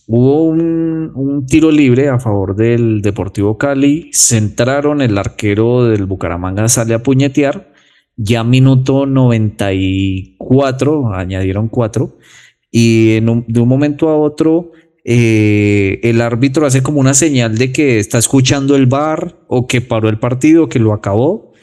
hubo 0.07 0.43
un, 0.43 1.11
un, 1.15 1.47
tiro 1.47 1.71
libre 1.71 2.11
a 2.11 2.21
favor 2.21 2.55
del 2.55 3.01
Deportivo 3.01 3.57
Cali, 3.57 4.11
centraron, 4.13 5.01
el 5.01 5.17
arquero 5.17 5.87
del 5.87 6.05
Bucaramanga 6.05 6.69
sale 6.69 6.93
a 6.93 7.03
puñetear, 7.03 7.73
ya 8.15 8.45
minuto 8.45 9.07
94, 9.07 11.15
añadieron 11.15 11.69
cuatro, 11.69 12.19
y 12.71 13.21
de 13.21 13.61
un 13.61 13.69
momento 13.69 14.09
a 14.09 14.17
otro 14.17 14.73
eh, 15.11 16.01
el 16.03 16.21
árbitro 16.21 16.67
hace 16.67 16.83
como 16.83 17.01
una 17.01 17.15
señal 17.15 17.57
de 17.57 17.73
que 17.73 17.99
está 17.99 18.19
escuchando 18.19 18.77
el 18.77 18.85
bar 18.85 19.39
o 19.49 19.67
que 19.67 19.81
paró 19.81 20.11
el 20.11 20.19
partido, 20.19 20.69
que 20.69 20.79
lo 20.79 20.93
acabó. 20.93 21.55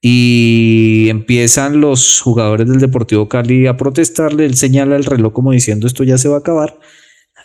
Y 0.00 1.08
empiezan 1.08 1.80
los 1.80 2.20
jugadores 2.20 2.68
del 2.68 2.78
Deportivo 2.78 3.28
Cali 3.28 3.66
a 3.66 3.76
protestarle. 3.76 4.44
Él 4.44 4.54
señala 4.54 4.94
el 4.94 5.04
reloj 5.04 5.32
como 5.32 5.50
diciendo 5.50 5.88
esto 5.88 6.04
ya 6.04 6.18
se 6.18 6.28
va 6.28 6.36
a 6.36 6.38
acabar. 6.38 6.78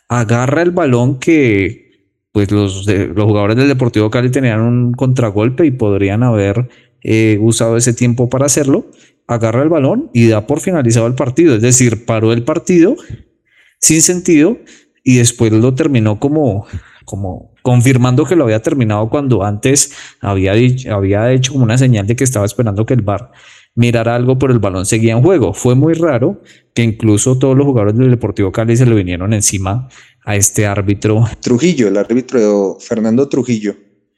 Agarra 0.07 0.61
el 0.61 0.69
balón 0.69 1.17
que 1.17 1.89
pues 2.31 2.51
los, 2.51 2.85
los 2.85 3.25
jugadores 3.25 3.55
del 3.55 3.69
Deportivo 3.69 4.11
Cali 4.11 4.29
tenían 4.29 4.61
un 4.61 4.91
contragolpe 4.93 5.65
y 5.65 5.71
podrían 5.71 6.21
haber 6.21 6.69
eh, 7.01 7.39
usado 7.41 7.75
ese 7.75 7.93
tiempo 7.93 8.29
para 8.29 8.45
hacerlo. 8.45 8.85
Agarra 9.29 9.61
el 9.61 9.69
balón 9.69 10.09
y 10.11 10.27
da 10.27 10.47
por 10.47 10.59
finalizado 10.59 11.05
el 11.05 11.13
partido. 11.13 11.53
Es 11.53 11.61
decir, 11.61 12.05
paró 12.05 12.33
el 12.33 12.43
partido 12.43 12.95
sin 13.79 14.01
sentido 14.01 14.57
y 15.03 15.17
después 15.17 15.51
lo 15.51 15.75
terminó 15.75 16.19
como, 16.19 16.65
como 17.05 17.53
confirmando 17.61 18.25
que 18.25 18.35
lo 18.35 18.45
había 18.45 18.63
terminado 18.63 19.07
cuando 19.07 19.43
antes 19.43 19.93
había, 20.19 20.53
dicho, 20.53 20.95
había 20.95 21.31
hecho 21.31 21.53
como 21.53 21.63
una 21.63 21.77
señal 21.77 22.07
de 22.07 22.15
que 22.15 22.23
estaba 22.23 22.47
esperando 22.47 22.87
que 22.87 22.95
el 22.95 23.03
bar 23.03 23.31
mirara 23.75 24.15
algo, 24.15 24.39
pero 24.39 24.51
el 24.51 24.57
balón 24.57 24.87
seguía 24.87 25.13
en 25.13 25.21
juego. 25.21 25.53
Fue 25.53 25.75
muy 25.75 25.93
raro 25.93 26.41
que 26.73 26.81
incluso 26.81 27.37
todos 27.37 27.55
los 27.55 27.67
jugadores 27.67 27.95
del 27.97 28.09
Deportivo 28.09 28.51
Cali 28.51 28.75
se 28.75 28.87
le 28.87 28.95
vinieron 28.95 29.31
encima 29.33 29.87
a 30.25 30.35
este 30.35 30.65
árbitro. 30.65 31.25
Trujillo, 31.39 31.87
el 31.87 31.97
árbitro 31.97 32.77
Fernando 32.79 33.29
Trujillo. 33.29 33.75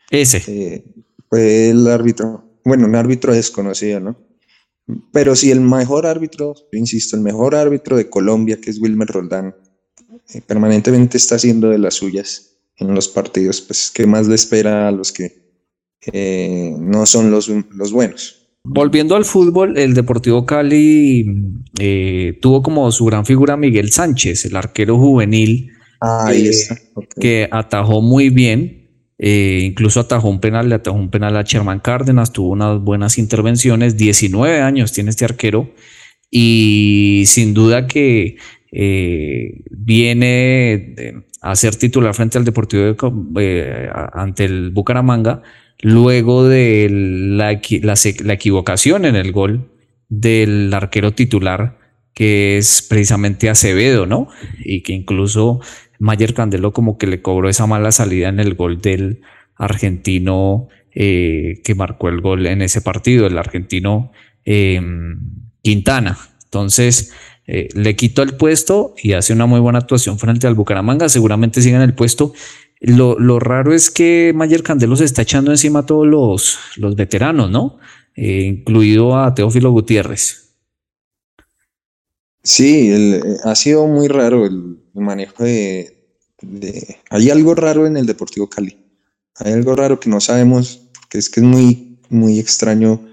Ese. 0.10 0.44
Eh, 0.48 0.86
fue 1.30 1.70
el 1.70 1.86
árbitro, 1.88 2.60
bueno, 2.64 2.88
un 2.88 2.96
árbitro 2.96 3.34
desconocido, 3.34 4.00
¿no? 4.00 4.31
Pero 5.12 5.36
sí, 5.36 5.52
el 5.52 5.62
mejor 5.62 6.06
árbitro, 6.06 6.56
insisto, 6.72 7.16
el 7.16 7.22
mejor 7.22 7.56
árbitro 7.56 7.98
de 7.98 8.10
Colombia, 8.10 8.60
que 8.62 8.70
es 8.70 8.82
Wilmer 8.82 9.08
Roldán, 9.08 9.56
eh, 10.34 10.42
permanentemente 10.46 11.18
está 11.18 11.36
haciendo 11.36 11.70
de 11.70 11.80
las 11.80 11.96
suyas 11.96 12.58
en 12.78 12.96
los 12.96 13.08
partidos, 13.08 13.62
pues 13.62 13.92
¿qué 13.94 14.08
más 14.08 14.28
le 14.28 14.36
espera 14.36 14.88
a 14.88 14.92
los 14.92 15.12
que 15.12 15.42
eh, 16.12 16.74
no 16.80 17.06
son 17.06 17.30
los, 17.30 17.48
los 17.50 17.92
buenos? 17.92 18.42
Volviendo 18.64 19.16
al 19.16 19.26
fútbol, 19.26 19.78
el 19.78 19.94
Deportivo 19.94 20.46
Cali 20.46 21.26
eh, 21.80 22.38
tuvo 22.42 22.62
como 22.62 22.92
su 22.92 23.06
gran 23.06 23.26
figura 23.26 23.58
Miguel 23.58 23.92
Sánchez, 23.92 24.46
el 24.46 24.56
arquero 24.56 24.98
juvenil, 24.98 25.72
que 27.20 27.48
atajó 27.52 28.02
muy 28.02 28.30
bien, 28.30 28.81
incluso 29.22 30.00
atajó 30.00 30.30
un 30.30 30.40
penal, 30.40 30.70
le 30.70 30.76
atajó 30.76 30.98
un 30.98 31.12
penal 31.12 31.38
a 31.38 31.44
Sherman 31.44 31.80
Cárdenas, 31.80 32.34
tuvo 32.34 32.50
unas 32.50 32.82
buenas 32.82 33.18
intervenciones, 33.18 33.96
19 33.96 34.62
años 34.62 34.92
tiene 34.92 35.12
este 35.12 35.26
arquero 35.26 35.74
y 36.32 37.24
sin 37.28 37.54
duda 37.54 37.86
que 37.88 38.38
eh, 38.72 39.64
viene 39.70 40.96
a 41.42 41.56
ser 41.56 41.76
titular 41.76 42.16
frente 42.16 42.38
al 42.38 42.46
Deportivo 42.46 42.96
eh, 43.38 43.90
ante 44.14 44.46
el 44.46 44.70
Bucaramanga, 44.72 45.42
luego 45.82 46.48
de 46.48 46.88
la, 46.90 47.52
equivocación 47.52 49.06
en 49.06 49.16
el 49.16 49.32
gol 49.32 49.72
del 50.08 50.74
arquero 50.74 51.12
titular, 51.12 51.80
que 52.14 52.58
es 52.58 52.82
precisamente 52.82 53.50
Acevedo, 53.50 54.06
¿no? 54.06 54.28
Y 54.64 54.84
que 54.84 54.94
incluso 54.94 55.60
Mayer 56.02 56.34
Candelo 56.34 56.74
como 56.74 56.98
que 56.98 57.08
le 57.08 57.22
cobró 57.22 57.48
esa 57.48 57.68
mala 57.68 57.92
salida 57.92 58.30
en 58.30 58.40
el 58.40 58.56
gol 58.56 58.82
del 58.82 59.22
argentino 59.56 60.68
eh, 60.94 61.62
que 61.64 61.76
marcó 61.76 62.10
el 62.10 62.22
gol 62.22 62.46
en 62.48 62.62
ese 62.62 62.82
partido, 62.82 63.28
el 63.28 63.38
argentino 63.38 64.12
Quintana. 65.62 66.18
Entonces, 66.46 67.14
eh, 67.48 67.70
le 67.74 67.96
quitó 67.96 68.24
el 68.24 68.36
puesto 68.36 68.96
y 69.02 69.14
hace 69.14 69.34
una 69.34 69.46
muy 69.46 69.60
buena 69.60 69.80
actuación 69.80 70.18
frente 70.20 70.48
al 70.48 70.56
Bucaramanga. 70.56 71.10
Seguramente 71.10 71.62
sigue 71.62 71.76
en 71.76 71.82
el 71.82 71.94
puesto. 71.94 72.34
Lo, 72.80 73.40
raro 73.40 73.74
es 73.74 73.92
que 73.92 74.32
Mayer 74.36 74.64
Candelo 74.64 74.96
se 74.96 75.06
está 75.06 75.22
echando 75.22 75.52
encima 75.52 75.80
a 75.80 75.86
todos 75.86 76.08
los, 76.08 76.58
los 76.78 76.96
veteranos, 76.96 77.52
¿no? 77.52 77.78
Eh, 78.16 78.42
incluido 78.42 79.18
a 79.18 79.34
Teófilo 79.36 79.72
Gutiérrez. 79.72 80.41
Sí, 82.44 82.92
eh, 82.92 83.22
ha 83.44 83.56
sido 83.56 83.88
muy 83.88 84.08
raro 84.08 84.46
el, 84.46 84.80
manejo 84.94 85.44
de, 85.44 86.08
Hay 87.10 87.30
algo 87.30 87.56
raro 87.56 87.86
en 87.86 87.98
el 87.98 88.06
Deportivo 88.06 88.50
Cali. 88.50 88.78
Hay 89.36 89.54
algo 89.54 89.76
raro 89.76 90.00
que 90.00 90.10
no 90.10 90.20
sabemos, 90.20 90.90
que 91.10 91.18
es 91.18 91.30
que 91.30 91.40
es 91.40 91.46
muy, 91.46 92.00
muy 92.10 92.40
extraño 92.40 93.08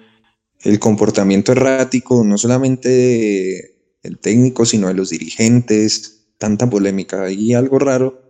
el 0.60 0.78
comportamiento 0.78 1.52
errático, 1.52 2.24
no 2.24 2.38
solamente 2.38 2.88
de, 2.88 3.78
el 4.02 4.18
técnico, 4.18 4.64
sino 4.64 4.88
de 4.88 4.94
los 4.94 5.10
dirigentes, 5.10 6.32
tanta 6.38 6.68
polémica 6.68 7.30
y 7.30 7.54
algo 7.54 7.78
raro 7.78 8.22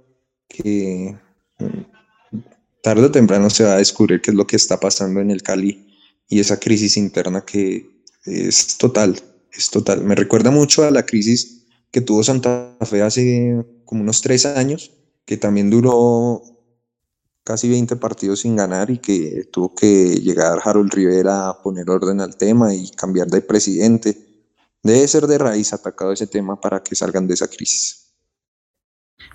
que 0.49 1.17
mm, 1.59 1.81
tarde 2.83 3.07
o 3.07 3.11
temprano 3.11 3.51
se 3.51 3.65
va 3.65 3.75
a 3.75 3.79
descubrir 3.79 4.21
qué 4.21 4.31
es 4.31 4.37
lo 4.37 4.47
que 4.47 4.57
está 4.57 4.81
pasando 4.81 5.21
en 5.21 5.31
el 5.31 5.43
Cali 5.43 5.87
y 6.29 6.41
esa 6.41 6.59
crisis 6.59 6.97
interna 6.97 7.45
que 7.45 7.89
es 8.25 8.77
total, 8.79 9.17
es 9.53 9.71
total. 9.71 10.05
Me 10.05 10.15
recuerda 10.15 10.51
mucho 10.51 10.85
a 10.85 10.91
la 10.91 11.05
crisis 11.05 11.67
que 11.91 12.01
tuvo 12.01 12.23
Santa 12.23 12.77
Fe 12.83 13.03
hace 13.03 13.65
como 13.85 14.03
unos 14.03 14.21
tres 14.21 14.47
años, 14.47 14.93
que 15.25 15.37
también 15.37 15.71
duró 15.71 16.43
casi 17.45 17.69
20 17.69 17.97
partidos 17.97 18.41
sin 18.41 18.57
ganar 18.57 18.91
y 18.91 18.99
que 18.99 19.49
tuvo 19.51 19.75
que 19.75 20.17
llegar 20.17 20.61
Harold 20.63 20.93
Rivera 20.93 21.49
a 21.49 21.63
poner 21.63 21.89
orden 21.89 22.21
al 22.21 22.37
tema 22.37 22.75
y 22.75 22.91
cambiar 22.91 23.29
de 23.29 23.41
presidente 23.41 24.29
Debe 24.83 25.09
ser 25.09 25.27
de 25.27 25.39
raíz 25.39 25.73
atacado 25.73 26.13
ese 26.13 26.27
tema 26.27 26.61
para 26.61 26.83
que 26.83 26.95
salgan 26.95 27.27
de 27.27 27.35
esa 27.35 27.49
crisis. 27.49 28.15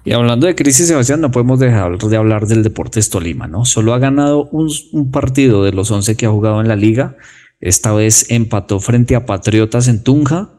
Y 0.06 0.14
hablando 0.14 0.48
de 0.48 0.56
crisis, 0.56 0.88
Sebastián, 0.88 1.22
no 1.22 1.32
podemos 1.32 1.60
dejar 1.60 1.98
de 1.98 2.18
hablar 2.18 2.48
del 2.48 2.64
Deportes 2.64 3.10
Tolima, 3.10 3.48
¿no? 3.48 3.66
Solo 3.66 3.94
ha 3.94 4.00
ganado 4.00 4.46
un, 4.52 4.70
un 4.92 5.12
partido 5.12 5.64
de 5.64 5.72
los 5.72 5.92
11 5.92 6.16
que 6.16 6.26
ha 6.26 6.32
jugado 6.32 6.62
en 6.62 6.68
la 6.68 6.76
liga. 6.76 7.18
Esta 7.64 7.94
vez 7.94 8.30
empató 8.30 8.82
frente 8.82 9.16
a 9.16 9.26
Patriotas 9.26 9.88
en 9.88 10.04
Tunja 10.04 10.50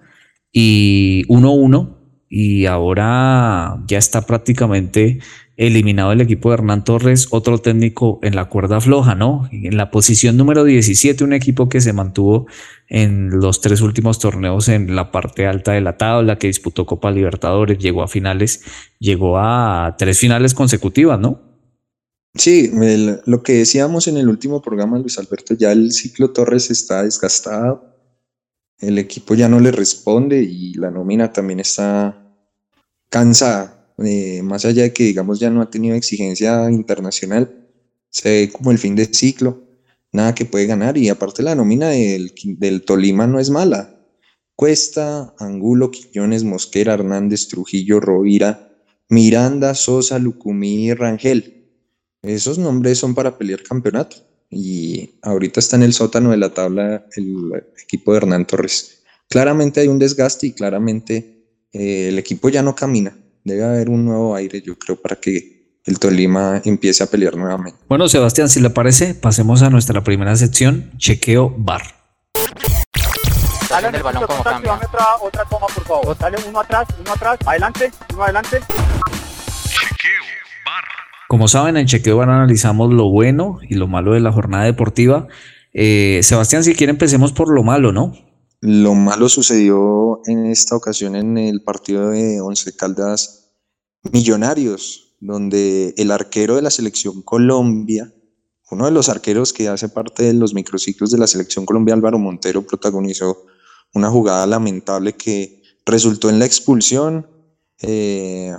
y 0.50 1.24
1-1 1.28 1.98
y 2.30 2.64
ahora 2.64 3.78
ya 3.86 3.98
está 3.98 4.22
prácticamente 4.22 5.18
eliminado 5.58 6.12
el 6.12 6.22
equipo 6.22 6.48
de 6.48 6.54
Hernán 6.54 6.82
Torres, 6.82 7.28
otro 7.30 7.58
técnico 7.58 8.20
en 8.22 8.34
la 8.34 8.46
cuerda 8.46 8.80
floja, 8.80 9.14
¿no? 9.14 9.50
En 9.52 9.76
la 9.76 9.90
posición 9.90 10.38
número 10.38 10.64
17, 10.64 11.24
un 11.24 11.34
equipo 11.34 11.68
que 11.68 11.82
se 11.82 11.92
mantuvo 11.92 12.46
en 12.88 13.28
los 13.38 13.60
tres 13.60 13.82
últimos 13.82 14.18
torneos 14.18 14.68
en 14.68 14.96
la 14.96 15.12
parte 15.12 15.46
alta 15.46 15.72
de 15.72 15.82
la 15.82 15.98
tabla, 15.98 16.38
que 16.38 16.46
disputó 16.46 16.86
Copa 16.86 17.10
Libertadores, 17.10 17.76
llegó 17.76 18.02
a 18.02 18.08
finales, 18.08 18.64
llegó 18.98 19.38
a 19.38 19.94
tres 19.98 20.18
finales 20.18 20.54
consecutivas, 20.54 21.20
¿no? 21.20 21.53
Sí, 22.36 22.70
lo 23.26 23.42
que 23.42 23.52
decíamos 23.54 24.08
en 24.08 24.16
el 24.16 24.28
último 24.28 24.60
programa, 24.60 24.98
Luis 24.98 25.18
Alberto, 25.18 25.54
ya 25.54 25.70
el 25.72 25.92
ciclo 25.92 26.32
Torres 26.32 26.70
está 26.70 27.04
desgastado, 27.04 27.94
el 28.78 28.98
equipo 28.98 29.34
ya 29.34 29.48
no 29.48 29.60
le 29.60 29.70
responde 29.70 30.42
y 30.42 30.74
la 30.74 30.90
nómina 30.90 31.32
también 31.32 31.60
está 31.60 32.20
cansada 33.08 33.74
eh, 33.98 34.42
más 34.42 34.64
allá 34.64 34.82
de 34.82 34.92
que, 34.92 35.04
digamos, 35.04 35.38
ya 35.38 35.50
no 35.50 35.62
ha 35.62 35.70
tenido 35.70 35.94
exigencia 35.94 36.70
internacional, 36.70 37.68
se 38.10 38.28
ve 38.28 38.50
como 38.52 38.72
el 38.72 38.78
fin 38.78 38.96
de 38.96 39.06
ciclo, 39.06 39.62
nada 40.12 40.34
que 40.34 40.44
puede 40.44 40.66
ganar 40.66 40.98
y 40.98 41.08
aparte 41.08 41.42
la 41.42 41.54
nómina 41.54 41.90
del, 41.90 42.34
del 42.58 42.84
Tolima 42.84 43.26
no 43.26 43.38
es 43.38 43.50
mala. 43.50 43.90
Cuesta, 44.56 45.34
Angulo, 45.38 45.90
Quiñones, 45.90 46.44
Mosquera, 46.44 46.94
Hernández, 46.94 47.48
Trujillo, 47.48 48.00
Rovira, 48.00 48.72
Miranda, 49.08 49.74
Sosa, 49.74 50.18
Lucumí 50.18 50.86
y 50.86 50.94
Rangel. 50.94 51.63
Esos 52.24 52.58
nombres 52.58 52.98
son 52.98 53.14
para 53.14 53.38
pelear 53.38 53.62
campeonato 53.62 54.16
y 54.50 55.10
ahorita 55.22 55.60
está 55.60 55.76
en 55.76 55.82
el 55.82 55.92
sótano 55.92 56.30
de 56.30 56.36
la 56.38 56.54
tabla 56.54 57.06
el 57.16 57.52
equipo 57.82 58.12
de 58.12 58.18
Hernán 58.18 58.46
Torres. 58.46 59.02
Claramente 59.28 59.80
hay 59.80 59.88
un 59.88 59.98
desgaste 59.98 60.48
y 60.48 60.52
claramente 60.52 61.44
eh, 61.72 62.08
el 62.08 62.18
equipo 62.18 62.48
ya 62.48 62.62
no 62.62 62.74
camina 62.74 63.16
debe 63.44 63.64
haber 63.64 63.90
un 63.90 64.04
nuevo 64.04 64.34
aire, 64.34 64.62
yo 64.62 64.76
creo, 64.78 64.96
para 65.00 65.16
que 65.16 65.78
el 65.84 65.98
Tolima 65.98 66.62
empiece 66.64 67.04
a 67.04 67.06
pelear 67.06 67.36
nuevamente. 67.36 67.78
Bueno, 67.88 68.08
Sebastián, 68.08 68.48
si 68.48 68.60
le 68.60 68.70
parece, 68.70 69.14
pasemos 69.14 69.62
a 69.62 69.70
nuestra 69.70 70.02
primera 70.02 70.34
sección, 70.34 70.90
chequeo 70.96 71.54
bar. 71.56 71.82
rotación 73.60 73.92
del 73.92 74.02
balón 74.02 74.26
como 74.26 74.42
cambia. 74.42 74.74
Otra, 74.74 75.06
otra 75.20 75.44
toma, 75.44 75.66
por 75.66 75.84
favor. 75.84 76.18
Dale 76.18 76.38
uno 76.48 76.60
atrás, 76.60 76.88
uno 76.98 77.12
atrás, 77.12 77.38
adelante, 77.44 77.90
uno 78.14 78.24
adelante. 78.24 78.60
Como 81.34 81.48
saben, 81.48 81.76
en 81.76 81.86
Chequeo 81.86 82.18
Bar 82.18 82.30
analizamos 82.30 82.94
lo 82.94 83.10
bueno 83.10 83.58
y 83.68 83.74
lo 83.74 83.88
malo 83.88 84.12
de 84.12 84.20
la 84.20 84.30
jornada 84.30 84.66
deportiva. 84.66 85.26
Eh, 85.72 86.20
Sebastián, 86.22 86.62
si 86.62 86.76
quiere 86.76 86.92
empecemos 86.92 87.32
por 87.32 87.52
lo 87.52 87.64
malo, 87.64 87.90
¿no? 87.90 88.12
Lo 88.60 88.94
malo 88.94 89.28
sucedió 89.28 90.20
en 90.26 90.46
esta 90.46 90.76
ocasión 90.76 91.16
en 91.16 91.36
el 91.36 91.64
partido 91.64 92.10
de 92.10 92.40
Once 92.40 92.76
Caldas 92.76 93.50
Millonarios, 94.12 95.16
donde 95.18 95.92
el 95.96 96.12
arquero 96.12 96.54
de 96.54 96.62
la 96.62 96.70
selección 96.70 97.20
Colombia, 97.22 98.14
uno 98.70 98.84
de 98.84 98.92
los 98.92 99.08
arqueros 99.08 99.52
que 99.52 99.66
hace 99.66 99.88
parte 99.88 100.22
de 100.22 100.34
los 100.34 100.54
microciclos 100.54 101.10
de 101.10 101.18
la 101.18 101.26
selección 101.26 101.66
Colombia, 101.66 101.94
Álvaro 101.94 102.20
Montero, 102.20 102.62
protagonizó 102.62 103.44
una 103.92 104.08
jugada 104.08 104.46
lamentable 104.46 105.14
que 105.14 105.62
resultó 105.84 106.30
en 106.30 106.38
la 106.38 106.46
expulsión 106.46 107.26
eh, 107.82 108.52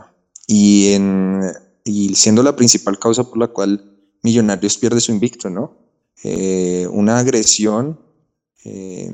y, 0.46 0.92
en, 0.92 1.40
y 1.86 2.16
siendo 2.16 2.44
la 2.44 2.56
principal 2.56 3.00
causa 3.00 3.24
por 3.24 3.38
la 3.38 3.48
cual 3.48 3.92
Millonarios 4.24 4.78
pierde 4.80 5.00
su 5.00 5.12
invicto, 5.12 5.52
¿no? 5.52 5.78
Eh, 6.24 6.88
una 6.90 7.20
agresión 7.20 8.00
eh, 8.64 9.12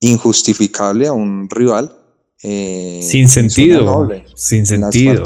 injustificable 0.00 1.06
a 1.06 1.12
un 1.12 1.50
rival. 1.50 1.94
Eh, 2.42 3.00
sin 3.02 3.28
sentido. 3.28 4.08
sin 4.34 4.64
sentido. 4.64 5.22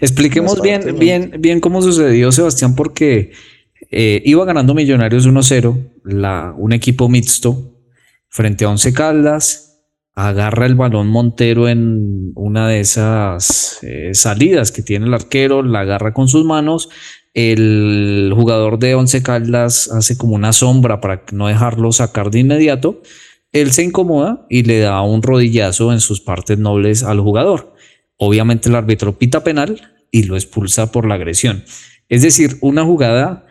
Expliquemos 0.00 0.62
bien, 0.62 0.96
bien, 0.96 1.34
bien 1.40 1.60
cómo 1.60 1.82
sucedió, 1.82 2.30
Sebastián, 2.30 2.76
porque 2.76 3.32
iba 3.90 4.44
ganando 4.44 4.74
Millonarios 4.74 5.26
1-0, 5.26 6.54
un 6.56 6.72
equipo 6.72 7.08
mixto, 7.08 7.74
frente 8.28 8.64
a 8.64 8.70
Once 8.70 8.92
Caldas. 8.92 9.67
Agarra 10.20 10.66
el 10.66 10.74
balón 10.74 11.08
Montero 11.08 11.68
en 11.68 12.32
una 12.34 12.68
de 12.68 12.80
esas 12.80 13.78
eh, 13.82 14.10
salidas 14.14 14.72
que 14.72 14.82
tiene 14.82 15.06
el 15.06 15.14
arquero, 15.14 15.62
la 15.62 15.80
agarra 15.80 16.12
con 16.12 16.28
sus 16.28 16.44
manos. 16.44 16.88
El 17.34 18.32
jugador 18.34 18.78
de 18.80 18.96
Once 18.96 19.22
Caldas 19.22 19.88
hace 19.92 20.18
como 20.18 20.34
una 20.34 20.52
sombra 20.52 21.00
para 21.00 21.22
no 21.30 21.46
dejarlo 21.46 21.92
sacar 21.92 22.30
de 22.30 22.40
inmediato 22.40 23.00
él 23.52 23.72
se 23.72 23.82
incomoda 23.82 24.46
y 24.50 24.62
le 24.62 24.80
da 24.80 25.00
un 25.02 25.22
rodillazo 25.22 25.92
en 25.92 26.00
sus 26.00 26.20
partes 26.20 26.58
nobles 26.58 27.02
al 27.02 27.20
jugador. 27.20 27.74
Obviamente 28.16 28.68
el 28.68 28.74
árbitro 28.74 29.18
pita 29.18 29.42
penal 29.42 29.80
y 30.10 30.24
lo 30.24 30.36
expulsa 30.36 30.92
por 30.92 31.06
la 31.06 31.14
agresión. 31.14 31.64
Es 32.08 32.22
decir, 32.22 32.58
una 32.60 32.84
jugada 32.84 33.46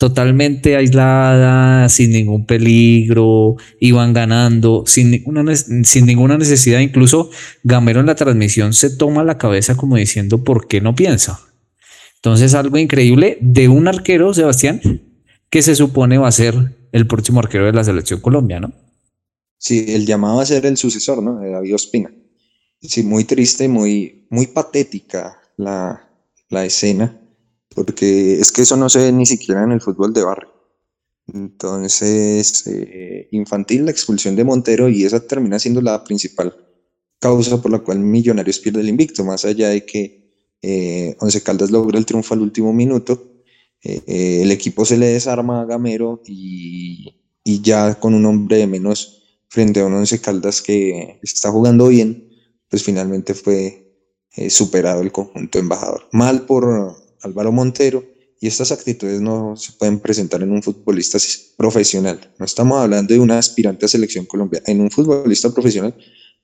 totalmente 0.00 0.76
aislada, 0.76 1.86
sin 1.90 2.12
ningún 2.12 2.46
peligro, 2.46 3.56
iban 3.80 4.14
ganando, 4.14 4.84
sin 4.86 5.10
ninguna, 5.10 5.54
sin 5.54 6.06
ninguna 6.06 6.38
necesidad. 6.38 6.80
Incluso 6.80 7.28
Gamero 7.64 8.00
en 8.00 8.06
la 8.06 8.14
transmisión 8.14 8.72
se 8.72 8.88
toma 8.88 9.24
la 9.24 9.36
cabeza 9.36 9.76
como 9.76 9.96
diciendo, 9.96 10.42
¿por 10.42 10.68
qué 10.68 10.80
no 10.80 10.94
piensa? 10.94 11.40
Entonces, 12.14 12.54
algo 12.54 12.78
increíble 12.78 13.36
de 13.42 13.68
un 13.68 13.88
arquero, 13.88 14.32
Sebastián, 14.32 14.80
que 15.50 15.60
se 15.60 15.74
supone 15.74 16.16
va 16.16 16.28
a 16.28 16.32
ser 16.32 16.54
el 16.92 17.06
próximo 17.06 17.40
arquero 17.40 17.66
de 17.66 17.74
la 17.74 17.84
selección 17.84 18.20
Colombia, 18.20 18.58
¿no? 18.58 18.72
Sí, 19.58 19.84
el 19.88 20.06
llamado 20.06 20.40
a 20.40 20.46
ser 20.46 20.64
el 20.64 20.78
sucesor, 20.78 21.22
¿no? 21.22 21.40
De 21.40 21.50
David 21.50 21.74
Ospina. 21.74 22.10
Sí, 22.80 23.02
muy 23.02 23.24
triste, 23.24 23.68
muy, 23.68 24.26
muy 24.30 24.46
patética 24.46 25.36
la, 25.58 26.08
escena, 26.64 27.19
porque 27.74 28.40
es 28.40 28.52
que 28.52 28.62
eso 28.62 28.76
no 28.76 28.88
se 28.88 28.98
ve 28.98 29.12
ni 29.12 29.26
siquiera 29.26 29.62
en 29.64 29.72
el 29.72 29.80
fútbol 29.80 30.12
de 30.12 30.24
barrio. 30.24 30.50
Entonces, 31.32 32.66
eh, 32.66 33.28
infantil 33.30 33.84
la 33.84 33.90
expulsión 33.90 34.36
de 34.36 34.44
Montero 34.44 34.88
y 34.88 35.04
esa 35.04 35.20
termina 35.20 35.58
siendo 35.58 35.80
la 35.80 36.02
principal 36.02 36.54
causa 37.18 37.60
por 37.60 37.70
la 37.70 37.80
cual 37.80 37.98
Millonarios 38.00 38.58
pierde 38.58 38.80
el 38.80 38.88
invicto, 38.88 39.24
más 39.24 39.44
allá 39.44 39.68
de 39.68 39.84
que 39.84 40.56
eh, 40.62 41.16
Once 41.20 41.42
Caldas 41.42 41.70
logra 41.70 41.98
el 41.98 42.06
triunfo 42.06 42.34
al 42.34 42.40
último 42.40 42.72
minuto, 42.72 43.42
eh, 43.82 44.40
el 44.42 44.50
equipo 44.50 44.84
se 44.84 44.96
le 44.96 45.06
desarma 45.06 45.60
a 45.60 45.64
Gamero 45.64 46.22
y, 46.26 47.22
y 47.44 47.60
ya 47.60 47.94
con 47.94 48.14
un 48.14 48.26
hombre 48.26 48.56
de 48.56 48.66
menos 48.66 49.22
frente 49.48 49.80
a 49.80 49.86
un 49.86 49.94
Once 49.94 50.20
Caldas 50.20 50.62
que 50.62 51.20
está 51.22 51.50
jugando 51.50 51.88
bien, 51.88 52.30
pues 52.68 52.82
finalmente 52.82 53.34
fue 53.34 53.86
superado 54.48 55.02
el 55.02 55.10
conjunto 55.10 55.58
embajador. 55.58 56.08
Mal 56.12 56.46
por 56.46 56.99
Álvaro 57.22 57.52
Montero 57.52 58.04
y 58.40 58.46
estas 58.46 58.72
actitudes 58.72 59.20
no 59.20 59.54
se 59.56 59.72
pueden 59.72 60.00
presentar 60.00 60.42
en 60.42 60.50
un 60.50 60.62
futbolista 60.62 61.18
profesional. 61.58 62.18
No 62.38 62.46
estamos 62.46 62.80
hablando 62.80 63.12
de 63.12 63.20
un 63.20 63.30
aspirante 63.30 63.84
a 63.84 63.88
selección 63.88 64.24
colombiana. 64.24 64.64
En 64.66 64.80
un 64.80 64.90
futbolista 64.90 65.52
profesional 65.52 65.94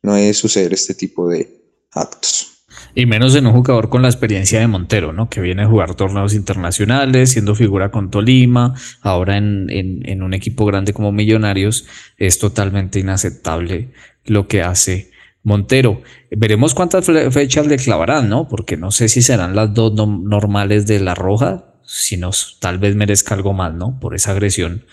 no 0.02 0.14
debe 0.14 0.34
suceder 0.34 0.74
este 0.74 0.94
tipo 0.94 1.28
de 1.28 1.48
actos. 1.92 2.52
Y 2.94 3.06
menos 3.06 3.34
en 3.34 3.46
un 3.46 3.52
jugador 3.52 3.88
con 3.88 4.02
la 4.02 4.08
experiencia 4.08 4.60
de 4.60 4.66
Montero, 4.66 5.12
¿no? 5.12 5.30
Que 5.30 5.40
viene 5.40 5.62
a 5.62 5.68
jugar 5.68 5.94
torneos 5.94 6.34
internacionales, 6.34 7.30
siendo 7.30 7.54
figura 7.54 7.90
con 7.90 8.10
Tolima, 8.10 8.74
ahora 9.00 9.38
en, 9.38 9.68
en, 9.70 10.22
un 10.22 10.34
equipo 10.34 10.64
grande 10.66 10.92
como 10.92 11.12
Millonarios, 11.12 11.86
es 12.18 12.38
totalmente 12.38 12.98
inaceptable 12.98 13.92
lo 14.24 14.48
que 14.48 14.62
hace 14.62 15.10
Montero. 15.46 16.02
Veremos 16.32 16.74
cuántas 16.74 17.06
fechas 17.06 17.68
le 17.68 17.76
clavarán, 17.76 18.28
¿no? 18.28 18.48
Porque 18.48 18.76
no 18.76 18.90
sé 18.90 19.08
si 19.08 19.22
serán 19.22 19.54
las 19.54 19.72
dos 19.72 19.94
normales 19.94 20.88
de 20.88 20.98
la 20.98 21.14
Roja, 21.14 21.72
sino 21.86 22.32
tal 22.58 22.80
vez 22.80 22.96
merezca 22.96 23.36
algo 23.36 23.52
más, 23.52 23.72
¿no? 23.72 24.00
Por 24.00 24.16
esa 24.16 24.32
agresión 24.32 24.84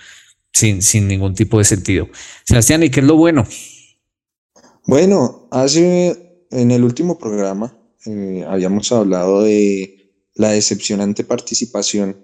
sin, 0.54 0.84
sin 0.84 1.08
ningún 1.08 1.34
tipo 1.34 1.58
de 1.58 1.64
sentido. 1.64 2.08
Sebastián, 2.46 2.84
¿y 2.84 2.92
qué 2.92 3.00
es 3.00 3.06
lo 3.08 3.16
bueno? 3.16 3.48
Bueno, 4.86 5.48
hace 5.50 6.46
en 6.52 6.70
el 6.70 6.84
último 6.84 7.18
programa 7.18 7.76
eh, 8.06 8.46
habíamos 8.48 8.92
hablado 8.92 9.42
de 9.42 10.14
la 10.36 10.52
decepcionante 10.52 11.24
participación 11.24 12.24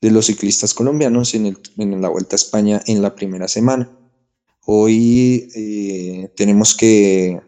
de 0.00 0.10
los 0.10 0.26
ciclistas 0.26 0.74
colombianos 0.74 1.32
en, 1.36 1.56
la 1.76 2.08
Vuelta 2.08 2.34
a 2.34 2.42
España 2.42 2.82
en 2.88 3.02
la 3.02 3.14
primera 3.14 3.46
semana. 3.46 3.96
Hoy 4.66 5.48
eh, 5.54 6.32
tenemos 6.34 6.74
que 6.74 7.40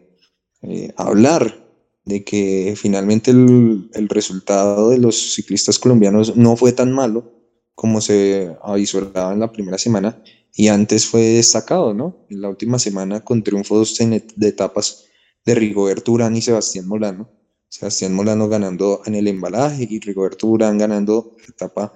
eh, 0.63 0.93
hablar 0.97 1.65
de 2.05 2.23
que 2.23 2.75
finalmente 2.77 3.31
el, 3.31 4.09
resultado 4.09 4.89
de 4.89 4.97
los 4.97 5.33
ciclistas 5.33 5.79
colombianos 5.79 6.35
no 6.35 6.55
fue 6.55 6.71
tan 6.71 6.91
malo 6.91 7.31
como 7.75 8.01
se 8.01 8.55
avisoraba 8.63 9.33
en 9.33 9.39
la 9.39 9.51
primera 9.51 9.77
semana 9.77 10.21
y 10.53 10.67
antes 10.67 11.05
fue 11.05 11.21
destacado, 11.21 11.93
¿no? 11.93 12.25
En 12.29 12.41
la 12.41 12.49
última 12.49 12.79
semana 12.79 13.21
con 13.21 13.43
triunfos 13.43 13.97
de 13.97 14.47
etapas 14.47 15.05
de 15.45 15.55
Rigoberto 15.55 16.11
Urán 16.11 16.35
y 16.35 16.41
Sebastián 16.41 16.87
Molano 16.87 17.29
Sebastián 17.71 18.13
Molano 18.13 18.49
ganando 18.49 19.01
en 19.05 19.15
el 19.15 19.29
embalaje 19.29 19.87
y 19.89 19.99
Rigoberto 20.01 20.45
Urán 20.47 20.77
ganando 20.77 21.37
la 21.39 21.45
etapa 21.45 21.93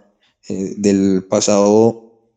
eh, 0.47 0.73
del 0.78 1.25
pasado 1.25 2.32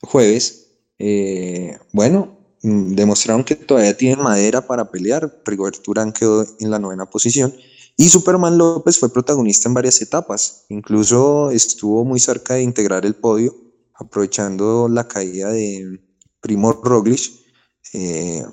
jueves. 0.00 0.70
Eh, 1.00 1.76
bueno, 1.92 2.33
demostraron 2.64 3.44
que 3.44 3.56
todavía 3.56 3.96
tienen 3.96 4.22
madera 4.22 4.66
para 4.66 4.90
pelear. 4.90 5.42
Rigoberto 5.44 5.90
Urán 5.90 6.12
quedó 6.12 6.46
en 6.58 6.70
la 6.70 6.78
novena 6.78 7.04
posición 7.04 7.54
y 7.96 8.08
Superman 8.08 8.56
López 8.56 8.98
fue 8.98 9.12
protagonista 9.12 9.68
en 9.68 9.74
varias 9.74 10.00
etapas. 10.00 10.64
Incluso 10.70 11.50
estuvo 11.50 12.04
muy 12.04 12.18
cerca 12.18 12.54
de 12.54 12.62
integrar 12.62 13.04
el 13.04 13.14
podio, 13.14 13.54
aprovechando 13.94 14.88
la 14.88 15.06
caída 15.06 15.50
de 15.50 16.00
Primo 16.40 16.72
Roglic. 16.72 17.30
Eh, 17.92 18.44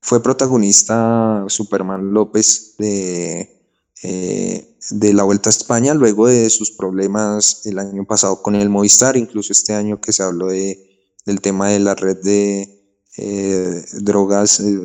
fue 0.00 0.22
protagonista 0.22 1.44
Superman 1.46 2.12
López 2.12 2.74
de, 2.78 3.68
eh, 4.02 4.76
de 4.90 5.12
la 5.12 5.24
Vuelta 5.24 5.50
a 5.50 5.52
España 5.52 5.94
luego 5.94 6.26
de 6.26 6.50
sus 6.50 6.72
problemas 6.72 7.66
el 7.66 7.78
año 7.78 8.04
pasado 8.06 8.42
con 8.42 8.56
el 8.56 8.70
Movistar, 8.70 9.16
incluso 9.16 9.52
este 9.52 9.74
año 9.74 10.00
que 10.00 10.12
se 10.12 10.22
habló 10.22 10.48
de, 10.48 11.06
del 11.26 11.40
tema 11.40 11.68
de 11.68 11.78
la 11.78 11.94
red 11.94 12.16
de 12.22 12.81
eh, 13.16 13.84
drogas 14.00 14.60
eh, 14.60 14.80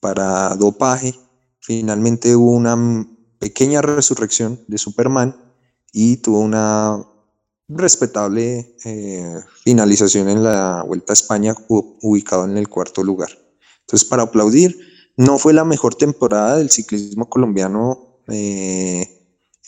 para 0.00 0.54
dopaje. 0.56 1.14
Finalmente 1.60 2.34
hubo 2.34 2.52
una 2.52 3.06
pequeña 3.38 3.82
resurrección 3.82 4.60
de 4.68 4.78
Superman 4.78 5.36
y 5.92 6.16
tuvo 6.18 6.40
una 6.40 7.04
respetable 7.68 8.76
finalización 9.64 10.28
en 10.28 10.42
la 10.42 10.82
Vuelta 10.86 11.12
a 11.12 11.14
España 11.14 11.54
ubicado 11.68 12.44
en 12.44 12.56
el 12.58 12.68
cuarto 12.68 13.02
lugar. 13.02 13.30
Entonces, 13.80 14.08
para 14.08 14.24
aplaudir, 14.24 14.78
no 15.16 15.38
fue 15.38 15.52
la 15.52 15.64
mejor 15.64 15.94
temporada 15.94 16.56
del 16.56 16.70
ciclismo 16.70 17.28
colombiano 17.28 18.22
eh, 18.28 19.06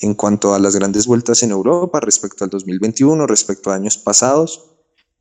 en 0.01 0.14
cuanto 0.14 0.55
a 0.55 0.59
las 0.59 0.75
grandes 0.77 1.07
vueltas 1.07 1.42
en 1.42 1.51
Europa 1.51 2.01
respecto 2.01 2.44
al 2.44 2.51
2021, 2.51 3.27
respecto 3.27 3.70
a 3.70 3.75
años 3.75 3.99
pasados. 3.99 4.74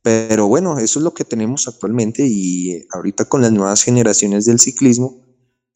Pero 0.04 0.48
bueno, 0.48 0.78
eso 0.78 0.98
es 0.98 1.02
lo 1.02 1.14
que 1.14 1.24
tenemos 1.24 1.66
actualmente 1.66 2.26
y 2.26 2.86
ahorita 2.90 3.24
con 3.24 3.40
las 3.40 3.52
nuevas 3.52 3.82
generaciones 3.82 4.44
del 4.44 4.60
ciclismo, 4.60 5.24